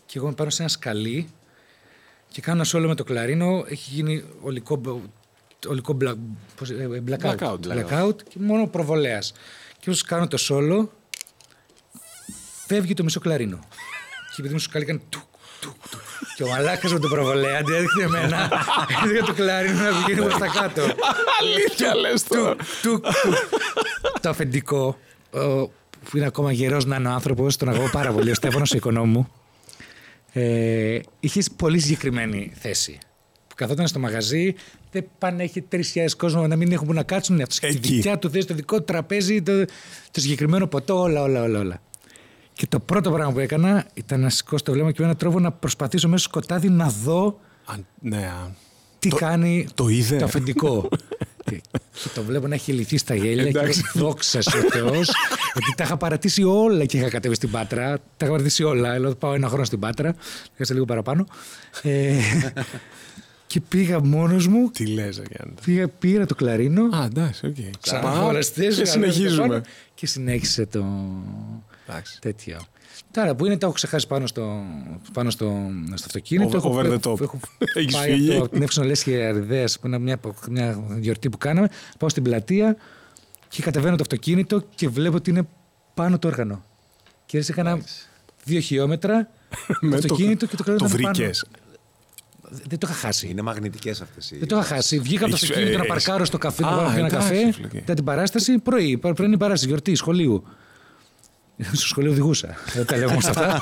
[0.06, 1.28] και εγώ είμαι πάνω σε ένα σκαλί
[2.28, 3.64] και κάνω ένα σόλο με το κλαρίνο.
[3.68, 4.80] Έχει γίνει ολικό,
[5.68, 6.16] ολικό μπλα,
[6.56, 9.32] πώς, ε, ε, blackout, Blackout, blackout και μόνο προβολέας.
[9.80, 10.92] Και όσο κάνω το σόλο,
[12.66, 13.58] φεύγει το μισό κλαρίνο.
[14.28, 15.22] και επειδή μου σου κάνει, κάνει τουκ,
[15.60, 16.00] τουκ, τουκ.
[16.36, 18.50] Και ο μαλάκας με το προβολέα αντί έδειχνε εμένα,
[19.04, 20.82] έδειχνε το κλαρίνο να πηγαίνει προς τα κάτω.
[21.40, 22.56] Αλήθεια λες τώρα.
[22.82, 24.20] Τουκ, τουκ.
[24.20, 24.98] το αφεντικό,
[25.30, 25.66] ο-
[26.10, 28.76] που είναι ακόμα γερός να είναι ο άνθρωπος, τον αγαπώ πάρα πολύ, ο Στέφανος ο
[28.76, 29.28] οικονόμου,
[30.32, 32.98] ε, είχες πολύ συγκεκριμένη θέση.
[33.48, 34.54] Που καθόταν στο μαγαζί,
[34.90, 35.80] δεν πάνε, έχει 3.000
[36.16, 37.40] κόσμο να μην έχουν που να κάτσουν.
[37.40, 37.94] Αυτό έχει τη Εκεί.
[37.96, 39.64] δικιά του θέση, το δικό του τραπέζι, το,
[40.10, 41.80] το συγκεκριμένο ποτό, όλα, όλα, όλα, όλα.
[42.54, 45.40] Και το πρώτο πράγμα που έκανα ήταν να σηκώσω το βλέμμα και με έναν τρόπο
[45.40, 48.50] να προσπαθήσω μέσα στο σκοτάδι να δω Αν- Ναι, α.
[48.98, 50.16] τι Το- κάνει το είδε.
[50.16, 50.88] το αφεντικό.
[51.44, 53.82] και, και το βλέπω να έχει λυθεί στα γέλια και Εντάξει.
[53.94, 55.08] λέω, δόξα σε ο Θεός
[55.56, 57.92] ότι τα είχα παρατήσει όλα και είχα κατέβει στην Πάτρα.
[57.98, 58.98] Τα είχα παρατήσει όλα.
[58.98, 60.14] Λέω πάω ένα χρόνο στην Πάτρα.
[60.54, 61.26] Έχασα λίγο παραπάνω.
[61.82, 62.14] Ε,
[63.46, 64.70] και πήγα μόνος μου.
[64.70, 65.54] Τι λες, Γιάννη.
[65.64, 66.84] Πήγα, πήρα το κλαρίνο.
[66.96, 67.56] Α, εντάξει, οκ.
[67.80, 69.62] Ξαναφοραστές, Και συνεχίζουμε.
[69.94, 70.84] Και συνέχισε το
[71.88, 72.18] Εντάξει.
[72.20, 72.60] τέτοιο.
[73.10, 74.62] Τώρα που είναι, τα έχω ξεχάσει πάνω στο,
[75.12, 75.44] πάνω στο,
[75.94, 76.58] στο αυτοκίνητο.
[76.58, 77.20] Over- over the έχω, top.
[77.20, 77.40] έχω
[77.74, 78.28] Έχεις πάει φύγει.
[78.28, 80.18] από, το- από την Εύξηνο Λέσχη Αριδέας, που είναι μια,
[80.48, 81.68] μια γιορτή που κάναμε.
[81.98, 82.76] Πάω στην πλατεία
[83.48, 85.46] και κατεβαίνω το αυτοκίνητο και βλέπω ότι είναι
[85.94, 86.64] πάνω το όργανο.
[87.26, 87.78] Και έτσι έκανα
[88.44, 89.28] δύο χιλιόμετρα
[89.66, 91.08] το Με το- αυτοκίνητο και το κρατάω Το πάνω.
[91.14, 91.44] βρήκες.
[92.68, 93.28] Δεν το είχα χάσει.
[93.28, 94.36] Είναι μαγνητικές αυτές οι...
[94.38, 94.98] Δεν το είχα χάσει.
[94.98, 97.06] Βγήκα από το Έχεις- αυτοκίνητο ε, να έχεις- παρκάρω στο καφέ, να Α, πάρω ένα
[97.06, 97.52] εντάξει, καφέ.
[97.52, 97.68] φίλε.
[97.72, 98.98] Μετά την παράσταση, πρωί.
[99.14, 100.44] Πριν η παράσταση, γιορτή, σχολείου.
[101.62, 102.54] Στο σχολείο οδηγούσα.
[102.74, 103.60] Δεν τα λέω όμως αυτά.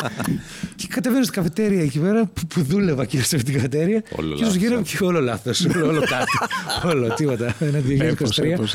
[0.76, 4.02] και κατεβαίνω στην καφετέρια εκεί πέρα που, που δούλευα και σε αυτή την καφετέρια.
[4.16, 4.82] Όλο και ίσως λάθος, γύρω ε.
[4.82, 5.64] και όλο λάθος.
[5.64, 6.38] όλο, όλο κάτι.
[6.96, 7.54] όλο, τίποτα.
[7.60, 8.00] Ένα 2023.
[8.00, 8.74] Έπος, έπος,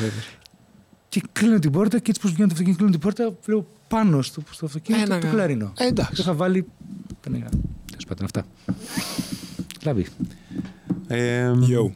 [1.08, 4.22] Και κλείνω την πόρτα και έτσι πώ βγαίνω το αυτοκίνητο, κλείνω την πόρτα, βλέπω πάνω
[4.22, 5.72] στο, στο αυτοκίνητο Ένα το γα- κλαρίνο.
[5.78, 6.14] Ε, εντάξει.
[6.14, 6.66] Το είχα βάλει.
[7.20, 8.44] Τέλος πάντων, αυτά.
[9.84, 10.06] Λάβει.
[11.06, 11.92] Ε, Yo.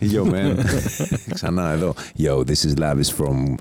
[0.00, 0.64] Yo, man.
[1.34, 1.94] Ξανά εδώ.
[2.18, 3.54] Yo, this is Lavis from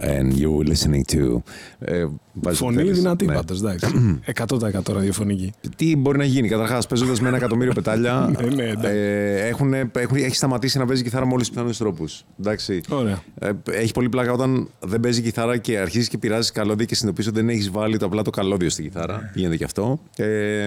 [0.00, 1.36] And you're listening to.
[1.78, 2.96] Ε, βάζεις Φωνή τέλος.
[2.96, 3.34] δυνατή Ναι.
[3.34, 4.20] πάντως, εντάξει.
[4.48, 5.52] 100% ραδιοφωνική.
[5.76, 8.30] Τι μπορεί να γίνει, καταρχάς, παίζοντας με ένα εκατομμύριο πετάλια.
[8.40, 8.90] Ναι, ναι, εντάξει.
[8.96, 12.24] ε, έχουν, έχουν, έχει σταματήσει να παίζει κιθάρα με όλου του πιθανούς τρόπους.
[12.40, 12.80] Εντάξει.
[12.88, 13.22] Ωραία.
[13.38, 17.32] Ε, έχει πολύ πλάκα όταν δεν παίζει κιθάρα και αρχίζεις και πειράζεις καλώδια και συνειδητοποιείς
[17.32, 19.30] ότι δεν έχεις βάλει το απλά το καλώδιο στην κιθάρα.
[19.34, 20.00] Γίνεται και αυτό.
[20.16, 20.66] Ε,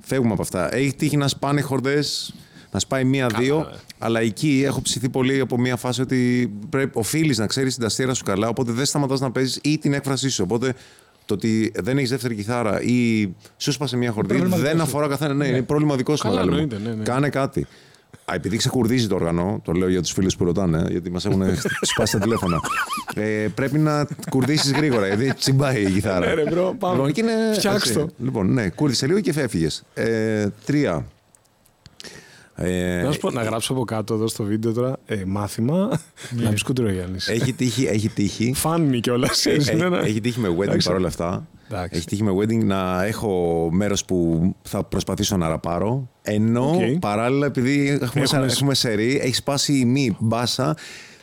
[0.00, 0.74] φεύγουμε από αυτά.
[0.74, 2.34] Έχει τύχει να σπάνε χορδές,
[2.74, 3.70] να σπάει μία-δύο.
[3.98, 8.14] Αλλά εκεί έχω ψηθεί πολύ από μία φάση ότι πρέπει, οφείλεις να ξέρεις την ταστιέρα
[8.14, 8.48] σου καλά.
[8.48, 10.42] Οπότε δεν σταματάς να παίζεις ή την έκφρασή σου.
[10.46, 10.74] Οπότε
[11.24, 14.82] το ότι δεν έχεις δεύτερη κιθάρα ή σού 'σπασε μία χορδή Πρόβλημα δεν δικό σου.
[14.82, 15.34] αφορά καθένα.
[15.34, 16.22] Ναι, είναι πρόβλημα δικό σου.
[16.22, 16.62] Καλά, μεγάλε μου.
[16.62, 17.02] εννοείται, ναι, ναι.
[17.02, 17.66] Κάνε κάτι.
[18.24, 21.42] Α, επειδή ξεκουρδίζει το όργανο, το λέω για τους φίλους που ρωτάνε, γιατί μας έχουν
[21.92, 22.60] σπάσει τα τηλέφωνα.
[23.14, 26.26] Ε, πρέπει να κουρδίσεις γρήγορα, γιατί τσιμπάει η κιθάρα.
[26.26, 26.94] Ναι, ρε, bro, πάμε.
[26.94, 27.92] Λοιπόν, και είναι, Φτιάξ' έτσι.
[27.92, 28.08] το.
[28.18, 29.68] Λοιπόν, ναι, κούρδισε λίγο και έφυγε.
[29.94, 31.06] Ε, τρία.
[32.56, 36.00] Ε, Να σου πω, να γράψω από κάτω εδώ στο βίντεο τώρα ε, μάθημα
[36.30, 37.16] να πει Κουντουρόγιαννη.
[37.26, 38.52] έχει τύχει, έχει τύχει.
[38.54, 39.46] Φάνη κιόλας.
[39.46, 39.70] Έχει,
[40.04, 40.86] έχει τύχει με wedding Εντάξει.
[40.86, 41.46] παρόλα αυτά.
[41.70, 41.96] Εντάξει.
[41.96, 46.08] Έχει τύχει με wedding να έχω μέρος που θα προσπαθήσω να ραπάρω.
[46.22, 46.98] Ενώ Οκ.
[47.00, 50.76] παράλληλα, επειδή έχουμε, Έχουμε- έχουμε σερή, έχει σπάσει η μι μπάσα,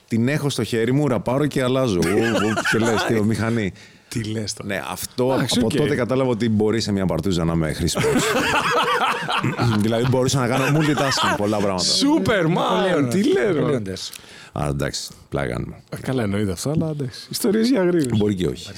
[0.08, 2.00] την έχω στο χέρι μου, ραπάρω και αλλάζω.
[2.00, 3.72] Ου, ου, και λες, τι μηχανή.
[4.12, 4.74] Τι λες τώρα.
[4.74, 5.76] Ναι, αυτό Εντάξει, από οκ.
[5.76, 8.06] τότε κατάλαβα ότι μπορεί σε μια παρτούζα να είμαι χρήσιμος.
[9.82, 11.84] δηλαδή μπορούσα να κάνω multitasking πολλά πράγματα.
[11.84, 13.10] Σούπερ, man!
[13.10, 13.54] Τι λέω.
[13.54, 14.12] ρε; Λέοντας.
[14.52, 15.76] Α, εντάξει, πλάκα κάνουμε.
[16.02, 17.28] Καλά, εννοείται αυτό, αλλά εντάξει.
[17.30, 18.18] Ιστορίες για αγρίους.
[18.18, 18.70] Μπορεί και όχι.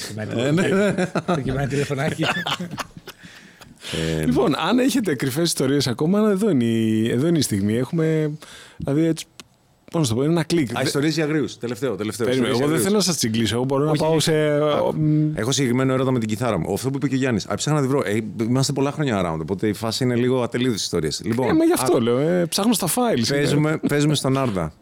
[1.25, 2.25] Το κυμάνι τηλεφωνάκι.
[4.25, 7.77] Λοιπόν, αν έχετε κρυφές ιστορίες ακόμα, εδώ είναι, η, εδώ είναι η στιγμή.
[7.77, 8.31] Έχουμε.
[8.77, 9.25] Δηλαδή, έτσι.
[9.93, 10.77] Πώς να το πω, είναι ένα κλικ.
[10.77, 11.45] Α, ιστορίες για αγρίους.
[11.59, 12.25] Τελευταίο, τελευταίο.
[12.27, 13.55] Περίμενε, ιστορίες εγώ δεν για θέλω να σας τσιγκλίσω.
[13.55, 14.21] Εγώ μπορώ να Όχι, πάω όχι.
[14.21, 14.33] σε.
[14.95, 16.73] μ, Έχω συγκεκριμένο έρωτα με την κιθάρα μου.
[16.73, 17.47] Αυτό που είπε και ο Γιάννης.
[17.55, 18.01] Έψαχνα να τη βρω.
[18.05, 21.09] Ε, είμαστε πολλά χρόνια around, οπότε η φάση είναι λίγο ατελείωτες ιστορίες.
[21.23, 22.17] Λοιπόν, Ε, μα γι' αυτό α, λέω.
[22.17, 23.25] Ε, ψάχνω στα files.
[23.29, 24.73] Παίζουμε, παίζουμε στον Άρδα.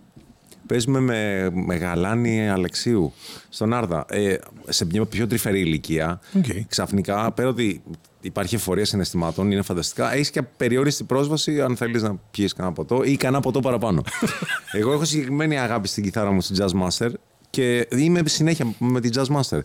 [0.68, 3.14] Παίζουμε με, με Γαλάνη Αλεξίου
[3.50, 4.06] στον Άρδα.
[4.10, 4.36] Ε,
[4.70, 6.20] σε μια πιο τρυφερή ηλικία.
[6.38, 6.46] Οκ.
[6.68, 7.82] Ξαφνικά, πέρα ότι
[8.22, 13.04] υπάρχει ευφορία συναισθημάτων, είναι φανταστικά, έχεις και απεριόριστη πρόσβαση αν θέλεις να πιει κανένα ποτό
[13.04, 14.04] ή κανένα ποτό παραπάνω.
[14.72, 17.10] Εγώ έχω συγκεκριμένη αγάπη στην κιθάρα μου στην Jazz Master
[17.50, 19.60] και είμαι συνέχεια με την Jazz Master.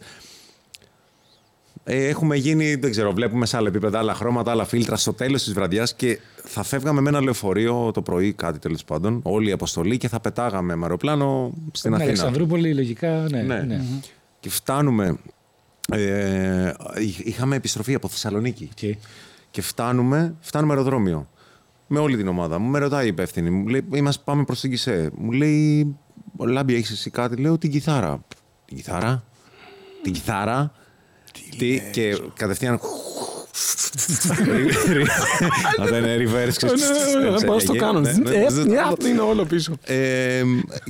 [1.89, 5.43] Ε, έχουμε γίνει, δεν ξέρω, βλέπουμε σε άλλα επίπεδα, άλλα χρώματα, άλλα φίλτρα στο τέλος
[5.43, 9.53] της βραδιάς και θα φεύγαμε με ένα λεωφορείο το πρωί, κάτι τέλος πάντων, όλη η
[9.53, 12.09] αποστολή και θα πετάγαμε με αεροπλάνο στην Στην Αθήνα.
[12.09, 13.43] Αλεξανδρούπολη, λογικά, ναι.
[13.43, 13.59] Ναι.
[13.59, 13.81] ναι.
[14.41, 15.19] Και φτάνουμε.
[15.93, 16.73] Ε,
[17.25, 18.69] είχαμε επιστροφή από Θεσσαλονίκη.
[18.73, 18.97] Οκ.
[19.51, 21.29] Και φτάνουμε, φτάνουμε αεροδρόμιο.
[21.87, 22.71] Με όλη την ομάδα μου.
[22.71, 23.51] Με ρωτάει η υπεύθυνη.
[23.51, 25.11] Μου λέει, είμαστε, πάμε προς τα γκισέ.
[25.15, 25.97] Μου λέει,
[26.39, 28.25] Λάμπη, έχεις εσύ κάτι; Λέω, την κιθάρα.
[28.65, 29.25] Την κιθάρα.
[30.03, 30.73] Την κιθάρα.
[31.59, 32.81] Τι, και κατευθείαν.
[35.81, 36.53] Αυτό είναι reverse.
[36.57, 36.83] ξέρεις.
[37.41, 38.01] Να πάω στο κάνω.
[38.01, 38.65] Ναι, ναι, Ε, ναι.
[38.65, 39.77] ναι, Αυτό είναι όλο πίσω.
[39.85, 40.43] Ε,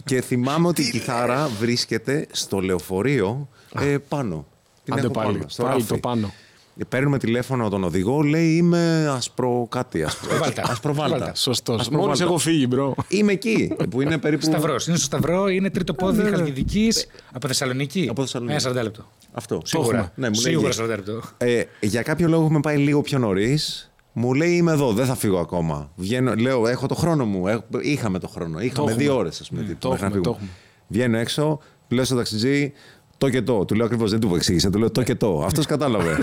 [0.04, 3.48] και θυμάμαι ότι η κιθάρα βρίσκεται στο λεωφορείο
[3.80, 4.46] ε, πάνω.
[4.86, 5.88] Την Άντε έχω πάλι, πάνω, στο πάλι ράφι.
[5.88, 6.32] το πάνω.
[6.78, 10.02] Ε, Παίρνουμε τηλέφωνο τον οδηγό, λέει είμαι ασπρο κάτι.
[10.02, 10.62] Ασπρο, Βάλτα.
[10.70, 11.18] ασπροβάλτα.
[11.18, 11.34] Βάλτα.
[11.34, 11.80] Σωστός.
[11.80, 12.06] Ασπροβάλτα.
[12.06, 12.94] Μόλις έχω φύγει, bro.
[13.08, 14.44] Είμαι εκεί, που είναι περίπου.
[14.44, 14.86] Σταυρός.
[14.86, 16.36] Είναι στο Σταυρό, είναι τρίτο πόδι ναι, ναι.
[16.36, 17.06] Χαλκιδικής.
[17.32, 18.06] Από Θεσσαλονίκη.
[18.10, 18.66] Από Θεσσαλονίκη.
[18.66, 19.10] Ένα 40 λεπτό.
[19.32, 19.60] Αυτό.
[19.64, 20.12] Σίγουρα.
[20.14, 20.78] Ναι, μου λέει Σίγουρα εκεί.
[20.82, 21.20] 40 λεπτό.
[21.36, 23.90] Ε, για κάποιο λόγο έχουμε πάει λίγο πιο νωρίς.
[24.12, 25.90] Μου λέει είμαι εδώ, δεν θα φύγω ακόμα.
[25.96, 27.46] Βγαίνω, λέω, έχω το χρόνο μου.
[27.48, 28.60] Έχω- είχαμε το χρόνο.
[28.60, 29.02] Είχαμε έχουμε.
[29.04, 29.62] δύο ώρες, ας πούμε.
[29.62, 30.50] τύπου, το μέχρι να έχουμε, το φύγουμε.
[30.52, 30.88] έχουμε.
[30.88, 31.58] Βγαίνω έξω,
[31.88, 32.72] λέω στον ταξιτζή,
[33.18, 33.64] το και το.
[33.64, 34.70] Του λέω ακριβώς, δεν του εξήγησα.
[34.70, 35.42] Του λέω το και το.
[35.46, 36.18] Αυτός κατάλαβε.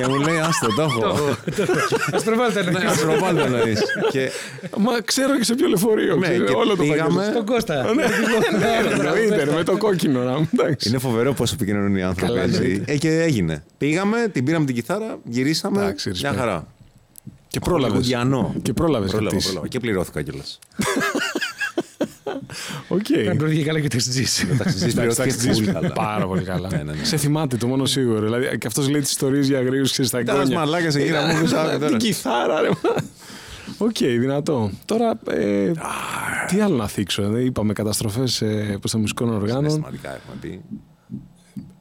[0.00, 1.06] και μου λέει, άστο, το έχω.
[2.16, 3.80] Α προβάλλετε Ναι, ένα ας προβάλλω εννοείς.
[4.10, 4.30] Και
[4.78, 6.16] Μα ξέρω και σε ποιο λεωφορείο.
[6.16, 7.14] Ναι, ξέρω, και όλο το πήγαμε.
[7.14, 7.32] πακέτο.
[7.32, 7.94] Στον Κώστα.
[7.94, 8.04] Ναι,
[8.92, 10.48] εννοείται, με το κόκκινο να μου.
[10.52, 10.88] εντάξει.
[10.88, 12.32] είναι φοβερό πώς επικοινωνούν οι άνθρωποι.
[12.32, 12.56] Καλά, έτσι.
[12.62, 12.92] εννοείται.
[12.92, 13.64] Ε, και έγινε.
[13.78, 15.82] Πήγαμε, την πήραμε την κιθάρα, γυρίσαμε.
[15.82, 16.36] Εντάξει, μια respect.
[16.36, 16.66] χαρά.
[17.48, 17.88] Και πρόλαβες.
[17.90, 18.54] Χολιγουντιανό.
[18.62, 19.10] Και πρόλαβες.
[19.10, 19.68] Πρόλαβα, πρόλαβα.
[19.68, 20.58] Και πληρώθηκα κιόλας.
[22.88, 23.06] Οκ.
[23.30, 24.46] Αμπροηγεί καλά και ταξιτζής.
[24.58, 25.92] Ταξιτζής πληρώθηκε πολύ καλά.
[25.92, 26.68] Πάρα πολύ καλά.
[26.70, 27.04] Ναι, ναι, ναι.
[27.04, 28.20] Σε θυμάται το μόνο σίγουρο.
[28.20, 30.64] Δηλαδή, και αυτός λέει τις ιστορίες για αγρίους και στα Ήταν ένας εγγόνια.
[30.70, 31.86] μαλάκας εκεί να μου πεις, άκου τώρα.
[31.88, 32.68] Την κιθάρα, ρε.
[33.78, 34.70] Οκ, δυνατό.
[34.84, 35.70] Τώρα, ε,
[36.48, 37.22] τι άλλο να θίξω.
[37.36, 38.42] ε, Είπαμε καταστροφές
[38.80, 39.70] προς τα μουσικών οργάνων.
[39.70, 40.60] Συναισθηματικά έχουμε πει.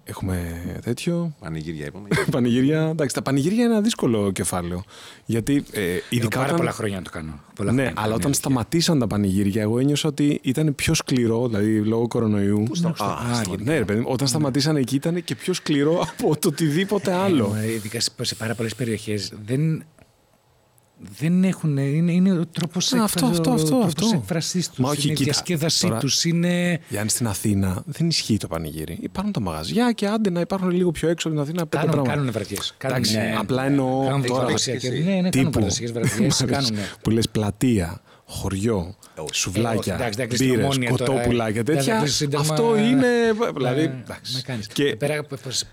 [0.08, 1.36] Έχουμε τέτοιο.
[1.40, 2.08] Πανηγύρια είπαμε.
[2.32, 2.82] Πανηγύρια.
[2.82, 4.84] Εντάξει, τα πανηγύρια είναι ένα δύσκολο κεφάλαιο.
[5.26, 6.58] Γιατί ε, Έχω ειδικά πάρα όταν.
[6.58, 7.40] πολλά χρόνια να το κάνω.
[7.56, 8.34] Πολλά Ναι, χρόνια, αλλά ναι, όταν αλήθεια.
[8.44, 12.64] σταματήσαν τα πανηγύρια, εγώ ένιωσα ότι ήταν πιο σκληρό, δηλαδή λόγω κορονοϊού.
[12.98, 13.16] Α, Α,
[13.60, 17.56] ναι, ρε παιδί, μου, όταν σταματήσαν εκεί ήταν και πιο σκληρό από το οτιδήποτε άλλο.
[17.64, 19.84] Ε, Ειδικά σε- σε πάρα πολλές περιοχές δεν.
[21.20, 21.78] Δεν έχουν.
[21.78, 24.12] Είναι, είναι ο τρόπος Ναι, αυτό, αυτό, αυτό, αυτό.
[24.14, 24.78] έκφρασή τους.
[24.78, 26.26] Μα όχι, είναι η κοίτα, διασκέδασή τώρα- τους.
[26.26, 26.80] Είναι.
[26.90, 28.98] Γιάννη, στην Αθήνα δεν ισχύει το πανηγύρι.
[29.02, 32.16] Υπάρχουν τα μαγαζιά και άντε να υπάρχουν λίγο πιο έξω στην Αθήνα πέντε Κάνουν, πράγματα.
[32.16, 32.76] κάνουν βραδιές.
[32.78, 35.50] Εντάξει, απλά εννοώ Κάνουν τώρα, παραδοσιακές- Ναι, ναι, κάνουν τύπου.
[35.50, 36.44] παραδοσιακέ βραδιές.
[36.52, 36.72] Κάνουν.
[37.02, 38.96] που λες πλατεία, χωριό,
[39.32, 41.64] σουβλάκια, Ε, εντάξει, δεν κλείσει μπύρες, ομόνια τώρα, κοτόπουλα και ε.
[41.64, 42.00] Δεν θα τέτοια.
[42.00, 43.08] κλείσει σύντομα, Αυτό ε, είναι.
[43.56, 43.80] Δηλαδή.
[43.82, 44.34] Ε, εντάξει.
[44.36, 44.68] με κάνεις.
[44.68, 44.96] Και Και...
[44.96, 45.26] Πέρα,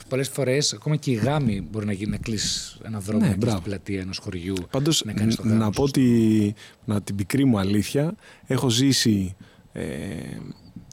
[0.09, 3.33] πολλές φορές, ακόμα και η γάμη μπορεί να γίνει να κλείσει ένα δρόμο Ναι, ναι,
[3.33, 3.61] στην μπράβο.
[3.63, 4.55] πλατεία ενός χωριού.
[4.71, 5.79] Πάντως, να κάνεις το ν- γάμος να σου.
[5.79, 8.15] πω ότι, να την πικρή μου αλήθεια,
[8.47, 9.37] έχω ζήσει
[9.73, 9.83] ε,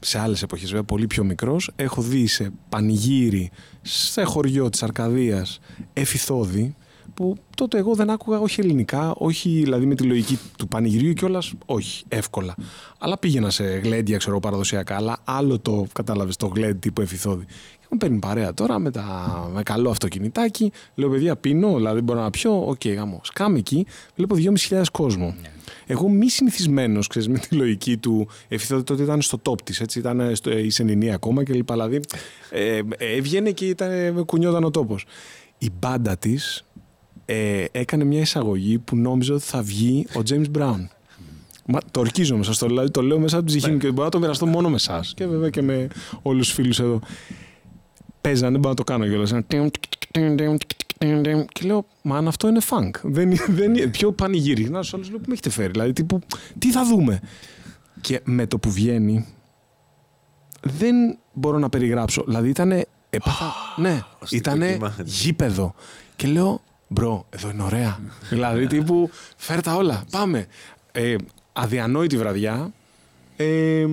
[0.02, 3.50] σε άλλες εποχές, βέβαια πολύ πιο μικρός, έχω δει σε πανηγύρι,
[3.82, 5.58] σε χωριό της Αρκαδίας,
[5.92, 6.74] εφηθόδη,
[7.20, 11.52] που τότε εγώ δεν άκουγα όχι ελληνικά, όχι δηλαδή με τη λογική του πανηγυρίου κιόλας,
[11.66, 12.54] όχι εύκολα.
[12.98, 17.44] Αλλά πήγαινα σε γλέντια, ξέρω παραδοσιακά, αλλά άλλο το κατάλαβες το γλέντ τύπου εφηθόδη.
[17.80, 20.72] Και μου παίρνει παρέα τώρα με, τα, με καλό αυτοκινητάκι.
[20.94, 22.68] Λέω, παιδιά, πίνω, δηλαδή μπορώ να πιω.
[22.68, 23.20] Οκ, γάμο.
[23.22, 24.36] Σκάμε εκεί, βλέπω
[24.68, 25.34] 2.500 κόσμο.
[25.86, 29.98] Εγώ μη συνηθισμένος, ξέρεις, με τη λογική του εφηθόδη, τότε ήταν στο top της, έτσι,
[29.98, 31.74] ήταν στο, η Σενινή ακόμα και λοιπά.
[31.74, 32.00] Δηλαδή,
[32.50, 32.82] ε, ε,
[33.16, 35.06] έβγαινε και ήταν, κουνιόταν ο τόπος.
[35.62, 36.64] Η μπάντα της
[37.32, 40.86] ε, έκανε μια εισαγωγή που νόμιζε ότι θα βγει ο James Brown.
[41.66, 43.90] Μα, το ορκίζομαι σα το, λέω, δηλαδή το λέω μέσα από την ψυχή μου και
[43.90, 45.88] μπορώ να το μοιραστώ μόνο με εσάς και βέβαια και με
[46.22, 47.00] όλους τους φίλους εδώ.
[48.20, 49.32] Παίζανε, δεν μπορώ να το κάνω κιόλας.
[51.52, 52.90] Και λέω, Μα αν αυτό είναι funk.
[53.02, 54.70] Δεν, δεν, είναι- πιο πανηγύρι.
[54.70, 55.70] Να στου άλλου λέω, Πού με έχετε φέρει.
[55.70, 56.20] Δηλαδή, τύπου,
[56.58, 57.20] τι θα δούμε.
[58.00, 59.26] Και με το που βγαίνει,
[60.62, 60.94] δεν
[61.32, 62.22] μπορώ να περιγράψω.
[62.26, 62.84] Δηλαδή, ήταν.
[63.10, 63.52] Έπαθα.
[63.76, 64.96] ναι, στο ήταν κύμα.
[65.04, 65.74] γήπεδο.
[66.16, 66.60] Και λέω,
[66.92, 67.98] bro, εδώ είναι ωραία.
[68.30, 70.04] δηλαδή, τύπου, φέρ τα όλα.
[70.10, 70.46] Πάμε.
[70.92, 71.14] Ε,
[71.52, 72.72] αδιανόητη βραδιά.
[73.36, 73.86] Ε,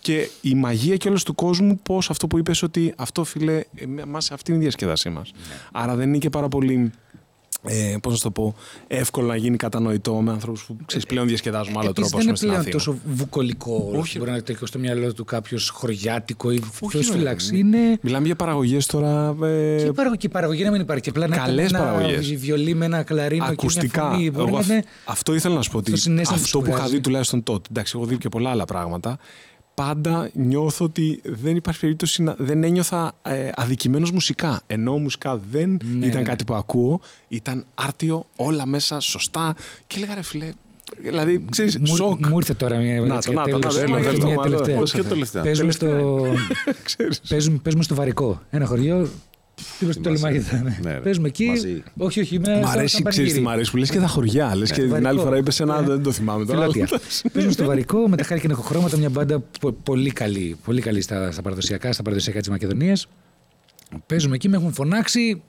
[0.00, 3.62] και η μαγεία και του κόσμου, πώς αυτό που είπες ότι αυτό, φίλε,
[4.06, 5.32] μας, αυτή είναι η διασκέδασή μας.
[5.72, 6.92] Άρα δεν είναι και πάρα πολύ.
[7.64, 8.54] Ε, πώς να σου το πω,
[8.86, 12.24] εύκολο να γίνει κατανοητό με ανθρώπους που ξέρεις, πλέον διασκεδάζουν με άλλο Επίσης, τρόπο.
[12.24, 13.02] δεν ας είναι πούμε, πλέον στην Αθήνα.
[13.04, 13.86] τόσο βουκολικό.
[13.90, 17.52] Όχι, Όχι, μπορεί να έχει στο μυαλό του κάποιος χωριάτικο ή Όχι, Θεός ρε, φυλάξει.
[17.52, 17.98] μη- Είναι.
[18.00, 19.36] Μιλάμε για παραγωγές τώρα.
[19.42, 21.02] Ε, Και η παραγωγή, και η παραγωγή να μην υπάρχει.
[21.02, 22.34] Και απλά να Καλές έχει ένα παραγωγές.
[22.34, 24.00] βιολί με ένα κλαρίνο ακουστικά.
[24.00, 24.30] και μια φωνή.
[24.30, 26.58] Μπορεί Εγώ να αυ- είναι Αυτό ήθελα να σου πω ότι το συναίσθημα που αυτό
[26.58, 26.94] σου που είχα βγάζει.
[26.94, 27.68] δει τουλάχιστον τότε.
[27.70, 29.18] Εντάξει, έχω δει και πολλά άλλα πράγματα.
[29.86, 32.34] Πάντα νιώθω ότι δεν υπάρχει περίπτωση να.
[32.38, 34.60] δεν ένιωθα ε, αδικημένο μουσικά.
[34.66, 36.28] Ενώ μουσικά δεν Ναι, ήταν ναι.
[36.28, 39.54] κάτι που ακούω, ήταν άρτιο, όλα μέσα σωστά.
[39.86, 40.52] Και έλεγα ρε φιλέ.
[41.02, 42.26] Δηλαδή, ξέρει, Μου, σοκ.
[42.26, 44.42] μου ήρθε τώρα μια Να το, να το, να το, τέλος, έλα, μια αυτό, μάλλον.
[44.42, 44.76] τελευταία.
[44.78, 45.42] Πώς Ποιο τελευταία.
[45.42, 45.86] Παίζουμε στο,
[46.82, 47.20] Ξέρεις.
[47.28, 48.40] παίζουμε, παίζουμε στο Βαρικό.
[48.50, 49.08] Ένα χωριό.
[49.78, 50.20] Τύπο στο Θυμάσαι.
[50.20, 50.78] Τολεμάχη θα είναι.
[50.82, 50.98] Ναι, ρε.
[51.00, 51.44] Παίζουμε εκεί.
[51.46, 51.82] Μαζί.
[51.96, 52.38] Όχι, όχι.
[52.38, 53.40] Με, Μ' σαν- αρέσει, σαν ξέρεις τι πανηγύρι.
[53.40, 54.56] μ' αρέσει που λες και τα χωριά.
[54.56, 55.22] Λες και την άλλη Βαρικό.
[55.22, 56.58] φορά είπες ένα, Ε, δεν το θυμάμαι τώρα.
[56.70, 56.98] Φιλότια.
[57.32, 61.30] Παίζουμε στο Βαρικό με τα χάρη χρώματα, μια μπάντα πο- πολύ καλή, πολύ καλή στα,
[61.32, 63.06] στα παραδοσιακά, στα παραδοσιακά της Μακεδονίας.
[64.06, 65.42] Παίζουμε εκεί, με έχουν φωνάξει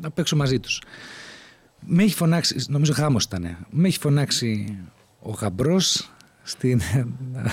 [0.00, 0.82] να παίξω μαζί τους.
[1.80, 3.56] Με έχει φωνάξει, νομίζω χάμος ήταν.
[3.70, 4.78] Με έχει φωνάξει
[5.20, 6.10] ο γαμπρός
[6.42, 6.80] στην.
[7.32, 7.42] να,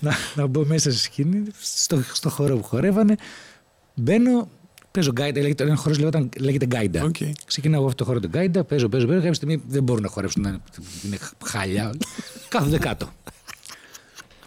[0.00, 3.14] να, να μπω μέσα στη σκηνή, στο, στο χώρο που χορεύανε.
[3.94, 4.48] Μπαίνω,
[4.90, 7.02] παίζω γκάιντα, λέγεται, ένα χώρος λέγεται, λέγεται γκάιντα.
[7.04, 7.16] Οκ.
[7.46, 9.18] Ξεκινάω εγώ αυτό το χώρο του γκάιντα, παίζω, παίζω, παίζω.
[9.18, 10.60] Κάποια στιγμή δεν μπορούν να χορέψουν, είναι-
[11.04, 11.94] είναι χάλια.
[12.48, 13.12] Κάθονται κάτω.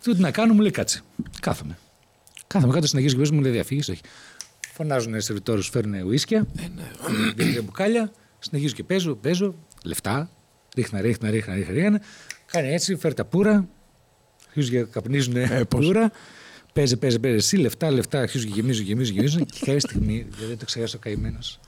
[0.01, 1.01] Τι να κάνω, μου λέει κάτσε.
[1.41, 1.77] Κάθομαι.
[2.47, 3.89] Κάθομαι κάτω, συνεχίζω και παίζω, μου λέει διαφύγεις.
[3.89, 4.01] Όχι.
[4.73, 6.47] Φωνάζουν οι σερβιτόρους, φέρνουν ουίσκια,
[7.35, 10.29] δύο μπουκάλια, συνεχίζω και παίζω, παίζω, λεφτά,
[10.75, 12.01] ρίχνα, ρίχνα, ρίχνα, ρίχνα, ρίχνα.
[12.51, 13.67] Κάνει έτσι, φέρει τα πουρα,
[14.47, 15.85] αρχίζουν και καπνίζουν Έπως.
[15.85, 16.11] πουρα.
[16.77, 17.37] Παίζει, παίζει, παίζει.
[17.37, 19.45] Εσύ λεφτά, λεφτά, αρχίζουν και γεμίζουν, γεμίζουν, γεμίζουν.
[19.45, 21.59] Και κάποια στιγμή, δεν το ξεχάσω ο καημένος.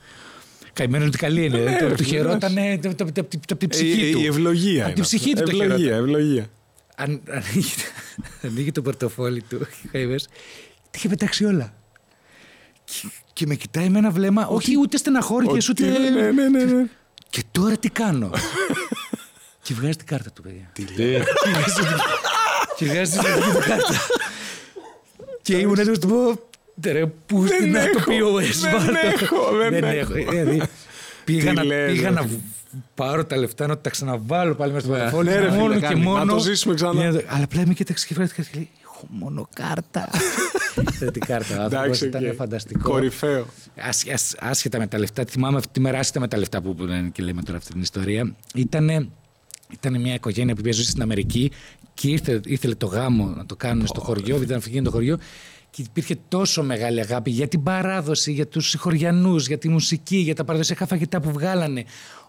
[0.72, 1.58] Καημένος ότι καλή είναι.
[1.58, 4.20] Ναι, το, ρε, του φίλε, χαιρόταν από το, το, το, την ψυχή Ε, του.
[4.20, 4.78] Η ευλογία.
[4.80, 5.44] Από είναι την ψυχή αυτό.
[5.44, 6.04] του το Ευλογία, χαιρόταν.
[6.14, 6.46] ευλογία.
[6.96, 7.70] Αν, ανοίγει,
[8.46, 10.24] ανοίγει το πορτοφόλι του, ο Χαϊβές,
[10.84, 11.74] τα είχε πετάξει όλα.
[12.84, 15.98] Και, και με κοιτάει με ένα βλέμμα, όχι ούτε στεναχώρηκες, Ότι- ούτε...
[15.98, 16.86] Ναι, ναι, ναι, ναι.
[17.30, 18.30] Και τώρα τι κάνω;
[19.64, 20.70] και βγάζει την κάρτα του, παιδιά.
[20.72, 21.22] Τι λέει;
[22.76, 23.22] και βγάζει την
[23.66, 23.94] κάρτα.
[25.50, 26.48] και ήμουν έτοιμος να του πω,
[26.80, 29.24] «Τε ρε, πού Δεν στην να το έχω, POS, δεν βάλ' το».
[29.24, 30.12] έχω, δεν έχω.
[30.12, 30.62] Δηλαδή,
[31.24, 32.14] πήγα, Τι να, λες, πήγα ρε.
[32.14, 32.26] να
[32.94, 35.28] πάρω τα λεφτά, να τα ξαναβάλω πάλι μέσα στο πορτοφόλι.
[35.28, 36.00] Ναι, ρε, φίλε, μόνο και κάνει.
[36.04, 36.32] Να μόνο.
[36.32, 36.92] το ζήσουμε ξανά.
[37.00, 40.08] για να το- Αλλά απλά με κοίταξε και φέρεται και λέει, έχω μόνο κάρτα.
[40.98, 42.34] Δεν την κάρτα, ο άνθρωπος Εντάξει, ήταν οκ.
[42.34, 42.90] φανταστικό.
[42.90, 43.46] Κορυφαίο.
[43.88, 46.76] Άσ- άσ- άσχετα με τα λεφτά, θυμάμαι αυτή τη μέρα, άσχετα με τα λεφτά που
[46.78, 49.10] λένε και λέμε τώρα αυτή την ιστορία, ήταν
[49.72, 51.50] ήταν μια οικογένεια που ζούσε στην Αμερική
[52.00, 55.18] και ήρθε, ήθελε το γάμο να το κάνουν στο χωριό, ήταν Πηγή το χωριό
[55.70, 60.34] και υπήρχε τόσο μεγάλη αγάπη για την παράδοση, για τους χωριανούς, για τη μουσική, για
[60.34, 61.84] τα παραδοσιακά φαγητά που βγάλανε.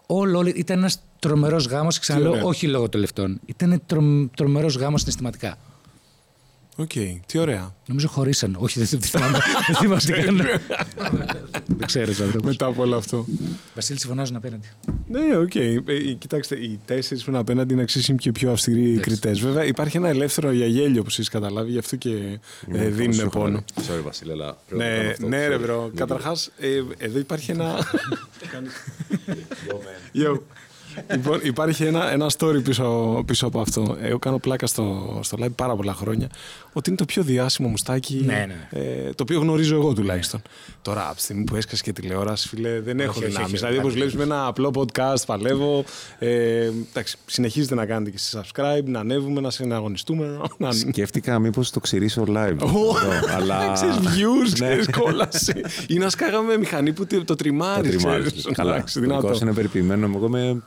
[0.06, 2.44] Όλο, όλο ήταν ένας τρομερός γάμος και ξαναλέω ωραία.
[2.44, 3.40] όχι λόγω των λεφτών.
[3.46, 5.58] Ήταν τρο, τρομερός γάμος συναισθηματικά.
[6.76, 6.90] Οκ,
[7.26, 7.74] τι ωραία.
[7.86, 8.56] Νομίζω χωρίσαν.
[8.58, 9.38] Όχι, δεν δεν θυμάμαι.
[9.66, 10.44] Δεν θυμάμαι τι έκανα.
[11.66, 12.50] Δεν ξέρεις ο άνθρωπος.
[12.50, 13.26] Μετά από όλο αυτό.
[13.74, 14.68] Βασίλης, συμφωνάζουν απέναντι.
[15.08, 15.54] Ναι, οκ.
[15.54, 15.80] Ε,
[16.18, 19.40] Κοιτάξτε, οι τέσσερις που είναι απέναντι είναι αξίσιμοι και πιο αυστηροί κριτές.
[19.40, 22.38] Βέβαια, υπάρχει ένα ελεύθερο για γέλιο που εσεί καταλάβει, γι' αυτό και
[22.72, 23.64] ε, δίνουν πόνο.
[23.74, 25.28] Sorry, Βασίλη, αλλά πρέπει να κάνω Ναι, αυτό.
[25.28, 25.60] ναι, ρε Sorry.
[25.60, 25.80] μπρο.
[25.82, 26.50] Δεν Καταρχάς,
[26.98, 27.74] εδώ υπάρχει ένα.
[30.14, 30.38] Yo.
[31.12, 33.96] Λοιπόν, υπάρχει ένα, ένα story πίσω, πίσω από αυτό.
[34.02, 36.28] Εγώ κάνω πλάκα στο, στο live πάρα πολλά χρόνια.
[36.72, 38.22] Ότι είναι το πιο διάσημο μουστάκι.
[38.24, 38.80] Ναι, ναι.
[38.80, 40.42] Ε, το οποίο γνωρίζω εγώ τουλάχιστον.
[40.82, 43.46] Τώρα, από τη στιγμή που έσκασε και τηλεόραση, φίλε, δεν έχω όχι, δυνάμεις.
[43.48, 43.96] όχι, Δηλαδή, όπως όχι.
[43.96, 45.84] βλέπεις με ένα απλό podcast, παλεύω.
[46.18, 50.40] Ε, εντάξει, συνεχίζετε να κάνετε και εσείς subscribe, να ανέβουμε, να συναγωνιστούμε.
[50.56, 50.72] Να...
[50.72, 52.56] Σκέφτηκα μήπως το ξηρίσω live.
[52.60, 53.72] Ω, εδώ, αλλά...
[53.72, 54.66] Ξέρεις, views, Ναι.
[54.66, 55.60] ξέρεις, κόλαση.
[55.86, 57.96] Ή να σκάγαμε μηχανή που το Το τριμάρεις.
[57.96, 58.22] τριμάρι.
[58.22, 58.46] ξέρεις.
[58.52, 59.34] Καλά, Εντάξει, το δικό δυνατό.
[59.36, 60.10] σου είναι περιποιημένο.
[60.14, 60.62] Εγώ είμαι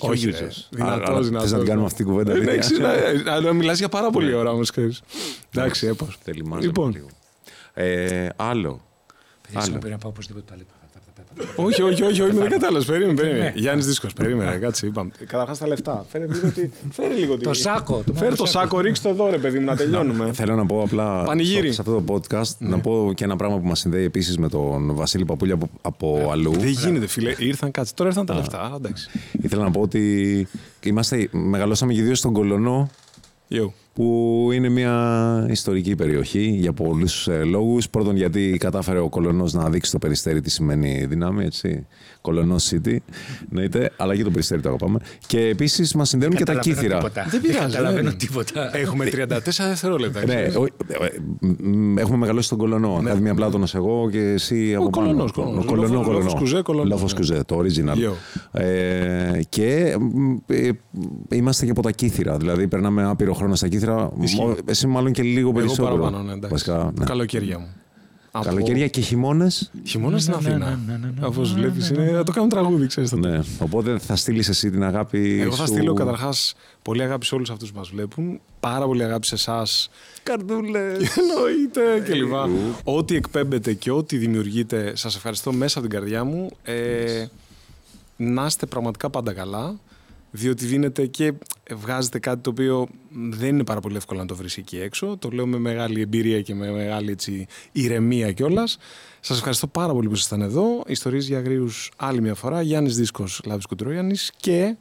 [0.00, 0.68] πιο Όχι, users.
[0.70, 0.82] ρε.
[0.82, 1.42] Άρα, Δυνατός, άρα, δυνατός.
[1.42, 2.32] Θες να την κάνουμε αυτή την κουβέντα.
[2.32, 2.76] Ε, τέτοια; Εντάξει,
[3.24, 5.00] να- να- να μιλάς για πάρα πολλή ώρα όμως, ξέρεις.
[5.54, 6.18] Εντάξει, έπως.
[6.22, 7.06] Θέλει μάζεμα Λοιπόν, λίγο.
[7.74, 8.70] Ε, άλλο.
[9.42, 9.60] Παιδιά, Άλλο.
[9.60, 10.62] συγγνώμη, πρέπει να πάω οπωσδήποτε το άλλο.
[11.56, 12.84] Όχι, όχι, όχι, όχι, με δεν κατάλαβες.
[12.86, 13.20] Περίμενε, Ναι.
[13.20, 13.52] περίμενε.
[13.56, 15.10] Γιάννης Δίσκος, περίμενε, κάτσε, είπαμε.
[15.26, 16.06] Καταρχάς τα λεφτά.
[16.08, 18.02] Φέρε λίγο τη- Φέρε λίγο τη- Το σάκο.
[18.06, 20.32] το Φέρε το σάκο, ρίξε το εδώ, ρε παιδί μου, να τελειώνουμε.
[20.32, 21.66] Θέλω να πω απλά Πανηγύρι.
[21.66, 21.72] Ναι.
[21.72, 24.48] στο- σε αυτό το podcast να πω και ένα πράγμα που μας συνδέει επίσης με
[24.48, 26.52] τον Βασίλη Παπούλια από, από αλλού.
[26.58, 27.34] Δεν γίνεται, φίλε.
[27.38, 27.92] Ήρθαν, κάτσε.
[27.94, 28.72] Τώρα ήρθαν τα λεφτά.
[28.76, 29.08] Εντάξει.
[29.42, 30.46] Ήθελα να πω ότι
[30.82, 32.90] είμαστε, μεγαλώσαμε και οι δύο στον Κολονό
[33.50, 33.66] Yo.
[33.98, 37.88] Που είναι μια ιστορική περιοχή για πολλούς ε, λόγους.
[37.88, 41.86] Πρώτον γιατί κατάφερε ο Κολονός να δείξει το Περιστέρι τι σημαίνει δύναμη, έτσι.
[42.28, 42.96] Κολονό City,
[43.50, 44.98] εννοείται, αλλά και το Περιστέρι το αγαπάμε.
[45.26, 46.96] Και επίσης μας συνδέουν και τα Καταλαβαίνω κύθυρα.
[46.98, 47.26] τίποτα.
[47.30, 48.76] Δεν πειράζει, καταλαβαίνω δεν- τίποτα.
[48.76, 50.18] Έχουμε 34 δευτερόλεπτα.
[50.20, 50.54] Ναι, ξέρεις.
[50.56, 51.10] ο- ε, ε,
[51.68, 52.98] μ, έχουμε μεγαλώσει στον Κολονό.
[53.00, 55.06] Ακαδημία Πλάτωνας εγώ και εσύ από πάνω.
[55.06, 55.64] Κολονός, Κολονός.
[55.64, 56.24] Ο Κολονό, Λόφος- Κολονό.
[56.24, 57.18] Λόφος Κουζέ, Κολονός, Λόφος ναι.
[57.18, 57.96] Κουζέ, το original.
[57.96, 58.12] Yo.
[58.60, 60.70] Ε, και μ, ε,
[61.32, 62.36] είμαστε και από τα κύθυρα.
[62.36, 64.10] Δηλαδή, περνάμε άπειρο χρόνο στα κύθυρα.
[64.20, 64.40] Ισχύει.
[64.40, 65.96] Μο- Εσύ μάλλον και λίγο Εγώ περισσότερο.
[65.96, 66.48] παραπάνω, ναι, εντάξει.
[66.50, 67.04] Βασικά, ναι.
[67.04, 67.66] Καλοκαίρια μου.
[68.38, 69.70] Από- Καλοκαίρια και χειμώνες.
[69.84, 70.68] Χειμώνα στην Ναι, ναι, Αθήνα.
[70.86, 72.22] ναι, ναι, ναι, ναι, Όπω ναι, βλέπει, ναι, ναι, είναι.
[72.22, 73.12] Το κάνουν τραγούδι, ξέρεις.
[73.12, 73.40] Ναι.
[73.58, 75.40] Οπότε θα στείλεις εσύ την αγάπη.
[75.40, 78.40] Εγώ θα σου- στείλω καταρχάς πολύ αγάπη σε όλους αυτούς που μας βλέπουν.
[78.60, 79.90] Πάρα πολύ αγάπη σε εσάς.
[80.22, 80.98] Καρδούλες.
[81.18, 82.32] Εννοείται κλπ.
[82.84, 86.50] Ό,τι εκπέμπετε και ό,τι δημιουργείτε, σας ευχαριστώ μέσα από την καρδιά μου.
[86.62, 87.26] Ε,
[88.16, 89.74] να είστε πραγματικά πάντα καλά.
[90.30, 91.32] Διότι δίνετε και
[91.74, 95.16] βγάζετε κάτι το οποίο δεν είναι πάρα πολύ εύκολο να το βρεις εκεί έξω.
[95.16, 98.78] Το λέω με μεγάλη εμπειρία και με μεγάλη έτσι, ηρεμία κιόλας.
[99.20, 100.82] Σας ευχαριστώ πάρα πολύ που ήσασταν εδώ.
[100.86, 102.62] Ιστορίες για αγρίου άλλη μια φορά.
[102.62, 104.16] Γιάννης Δίσκος, Λάβης Κουντρόγιαννη.
[104.36, 104.76] Και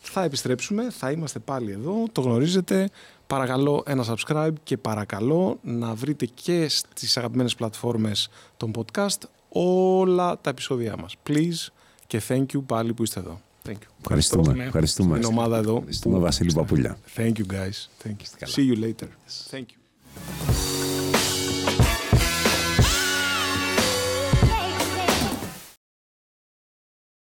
[0.00, 2.04] θα επιστρέψουμε, θα είμαστε πάλι εδώ.
[2.12, 2.88] Το γνωρίζετε.
[3.26, 10.50] Παρακαλώ ένα subscribe και παρακαλώ να βρείτε και στις αγαπημένες πλατφόρμες των podcast όλα τα
[10.50, 11.14] επεισόδια μας.
[11.28, 11.72] Please
[12.06, 13.40] και thank you πάλι που είστε εδώ.
[13.66, 13.76] Thank you.
[14.00, 14.52] Ευχαριστούμε.
[14.54, 14.64] Ναι.
[14.64, 15.16] Ευχαριστούμε.
[15.16, 15.76] Στην ομάδα εδώ.
[15.76, 16.98] Ευχαριστούμε, Βασίλη Παπούλια.
[17.16, 17.88] Thank you guys.
[18.04, 18.46] Thank you.
[18.56, 19.08] See you later.
[19.50, 20.91] Thank you.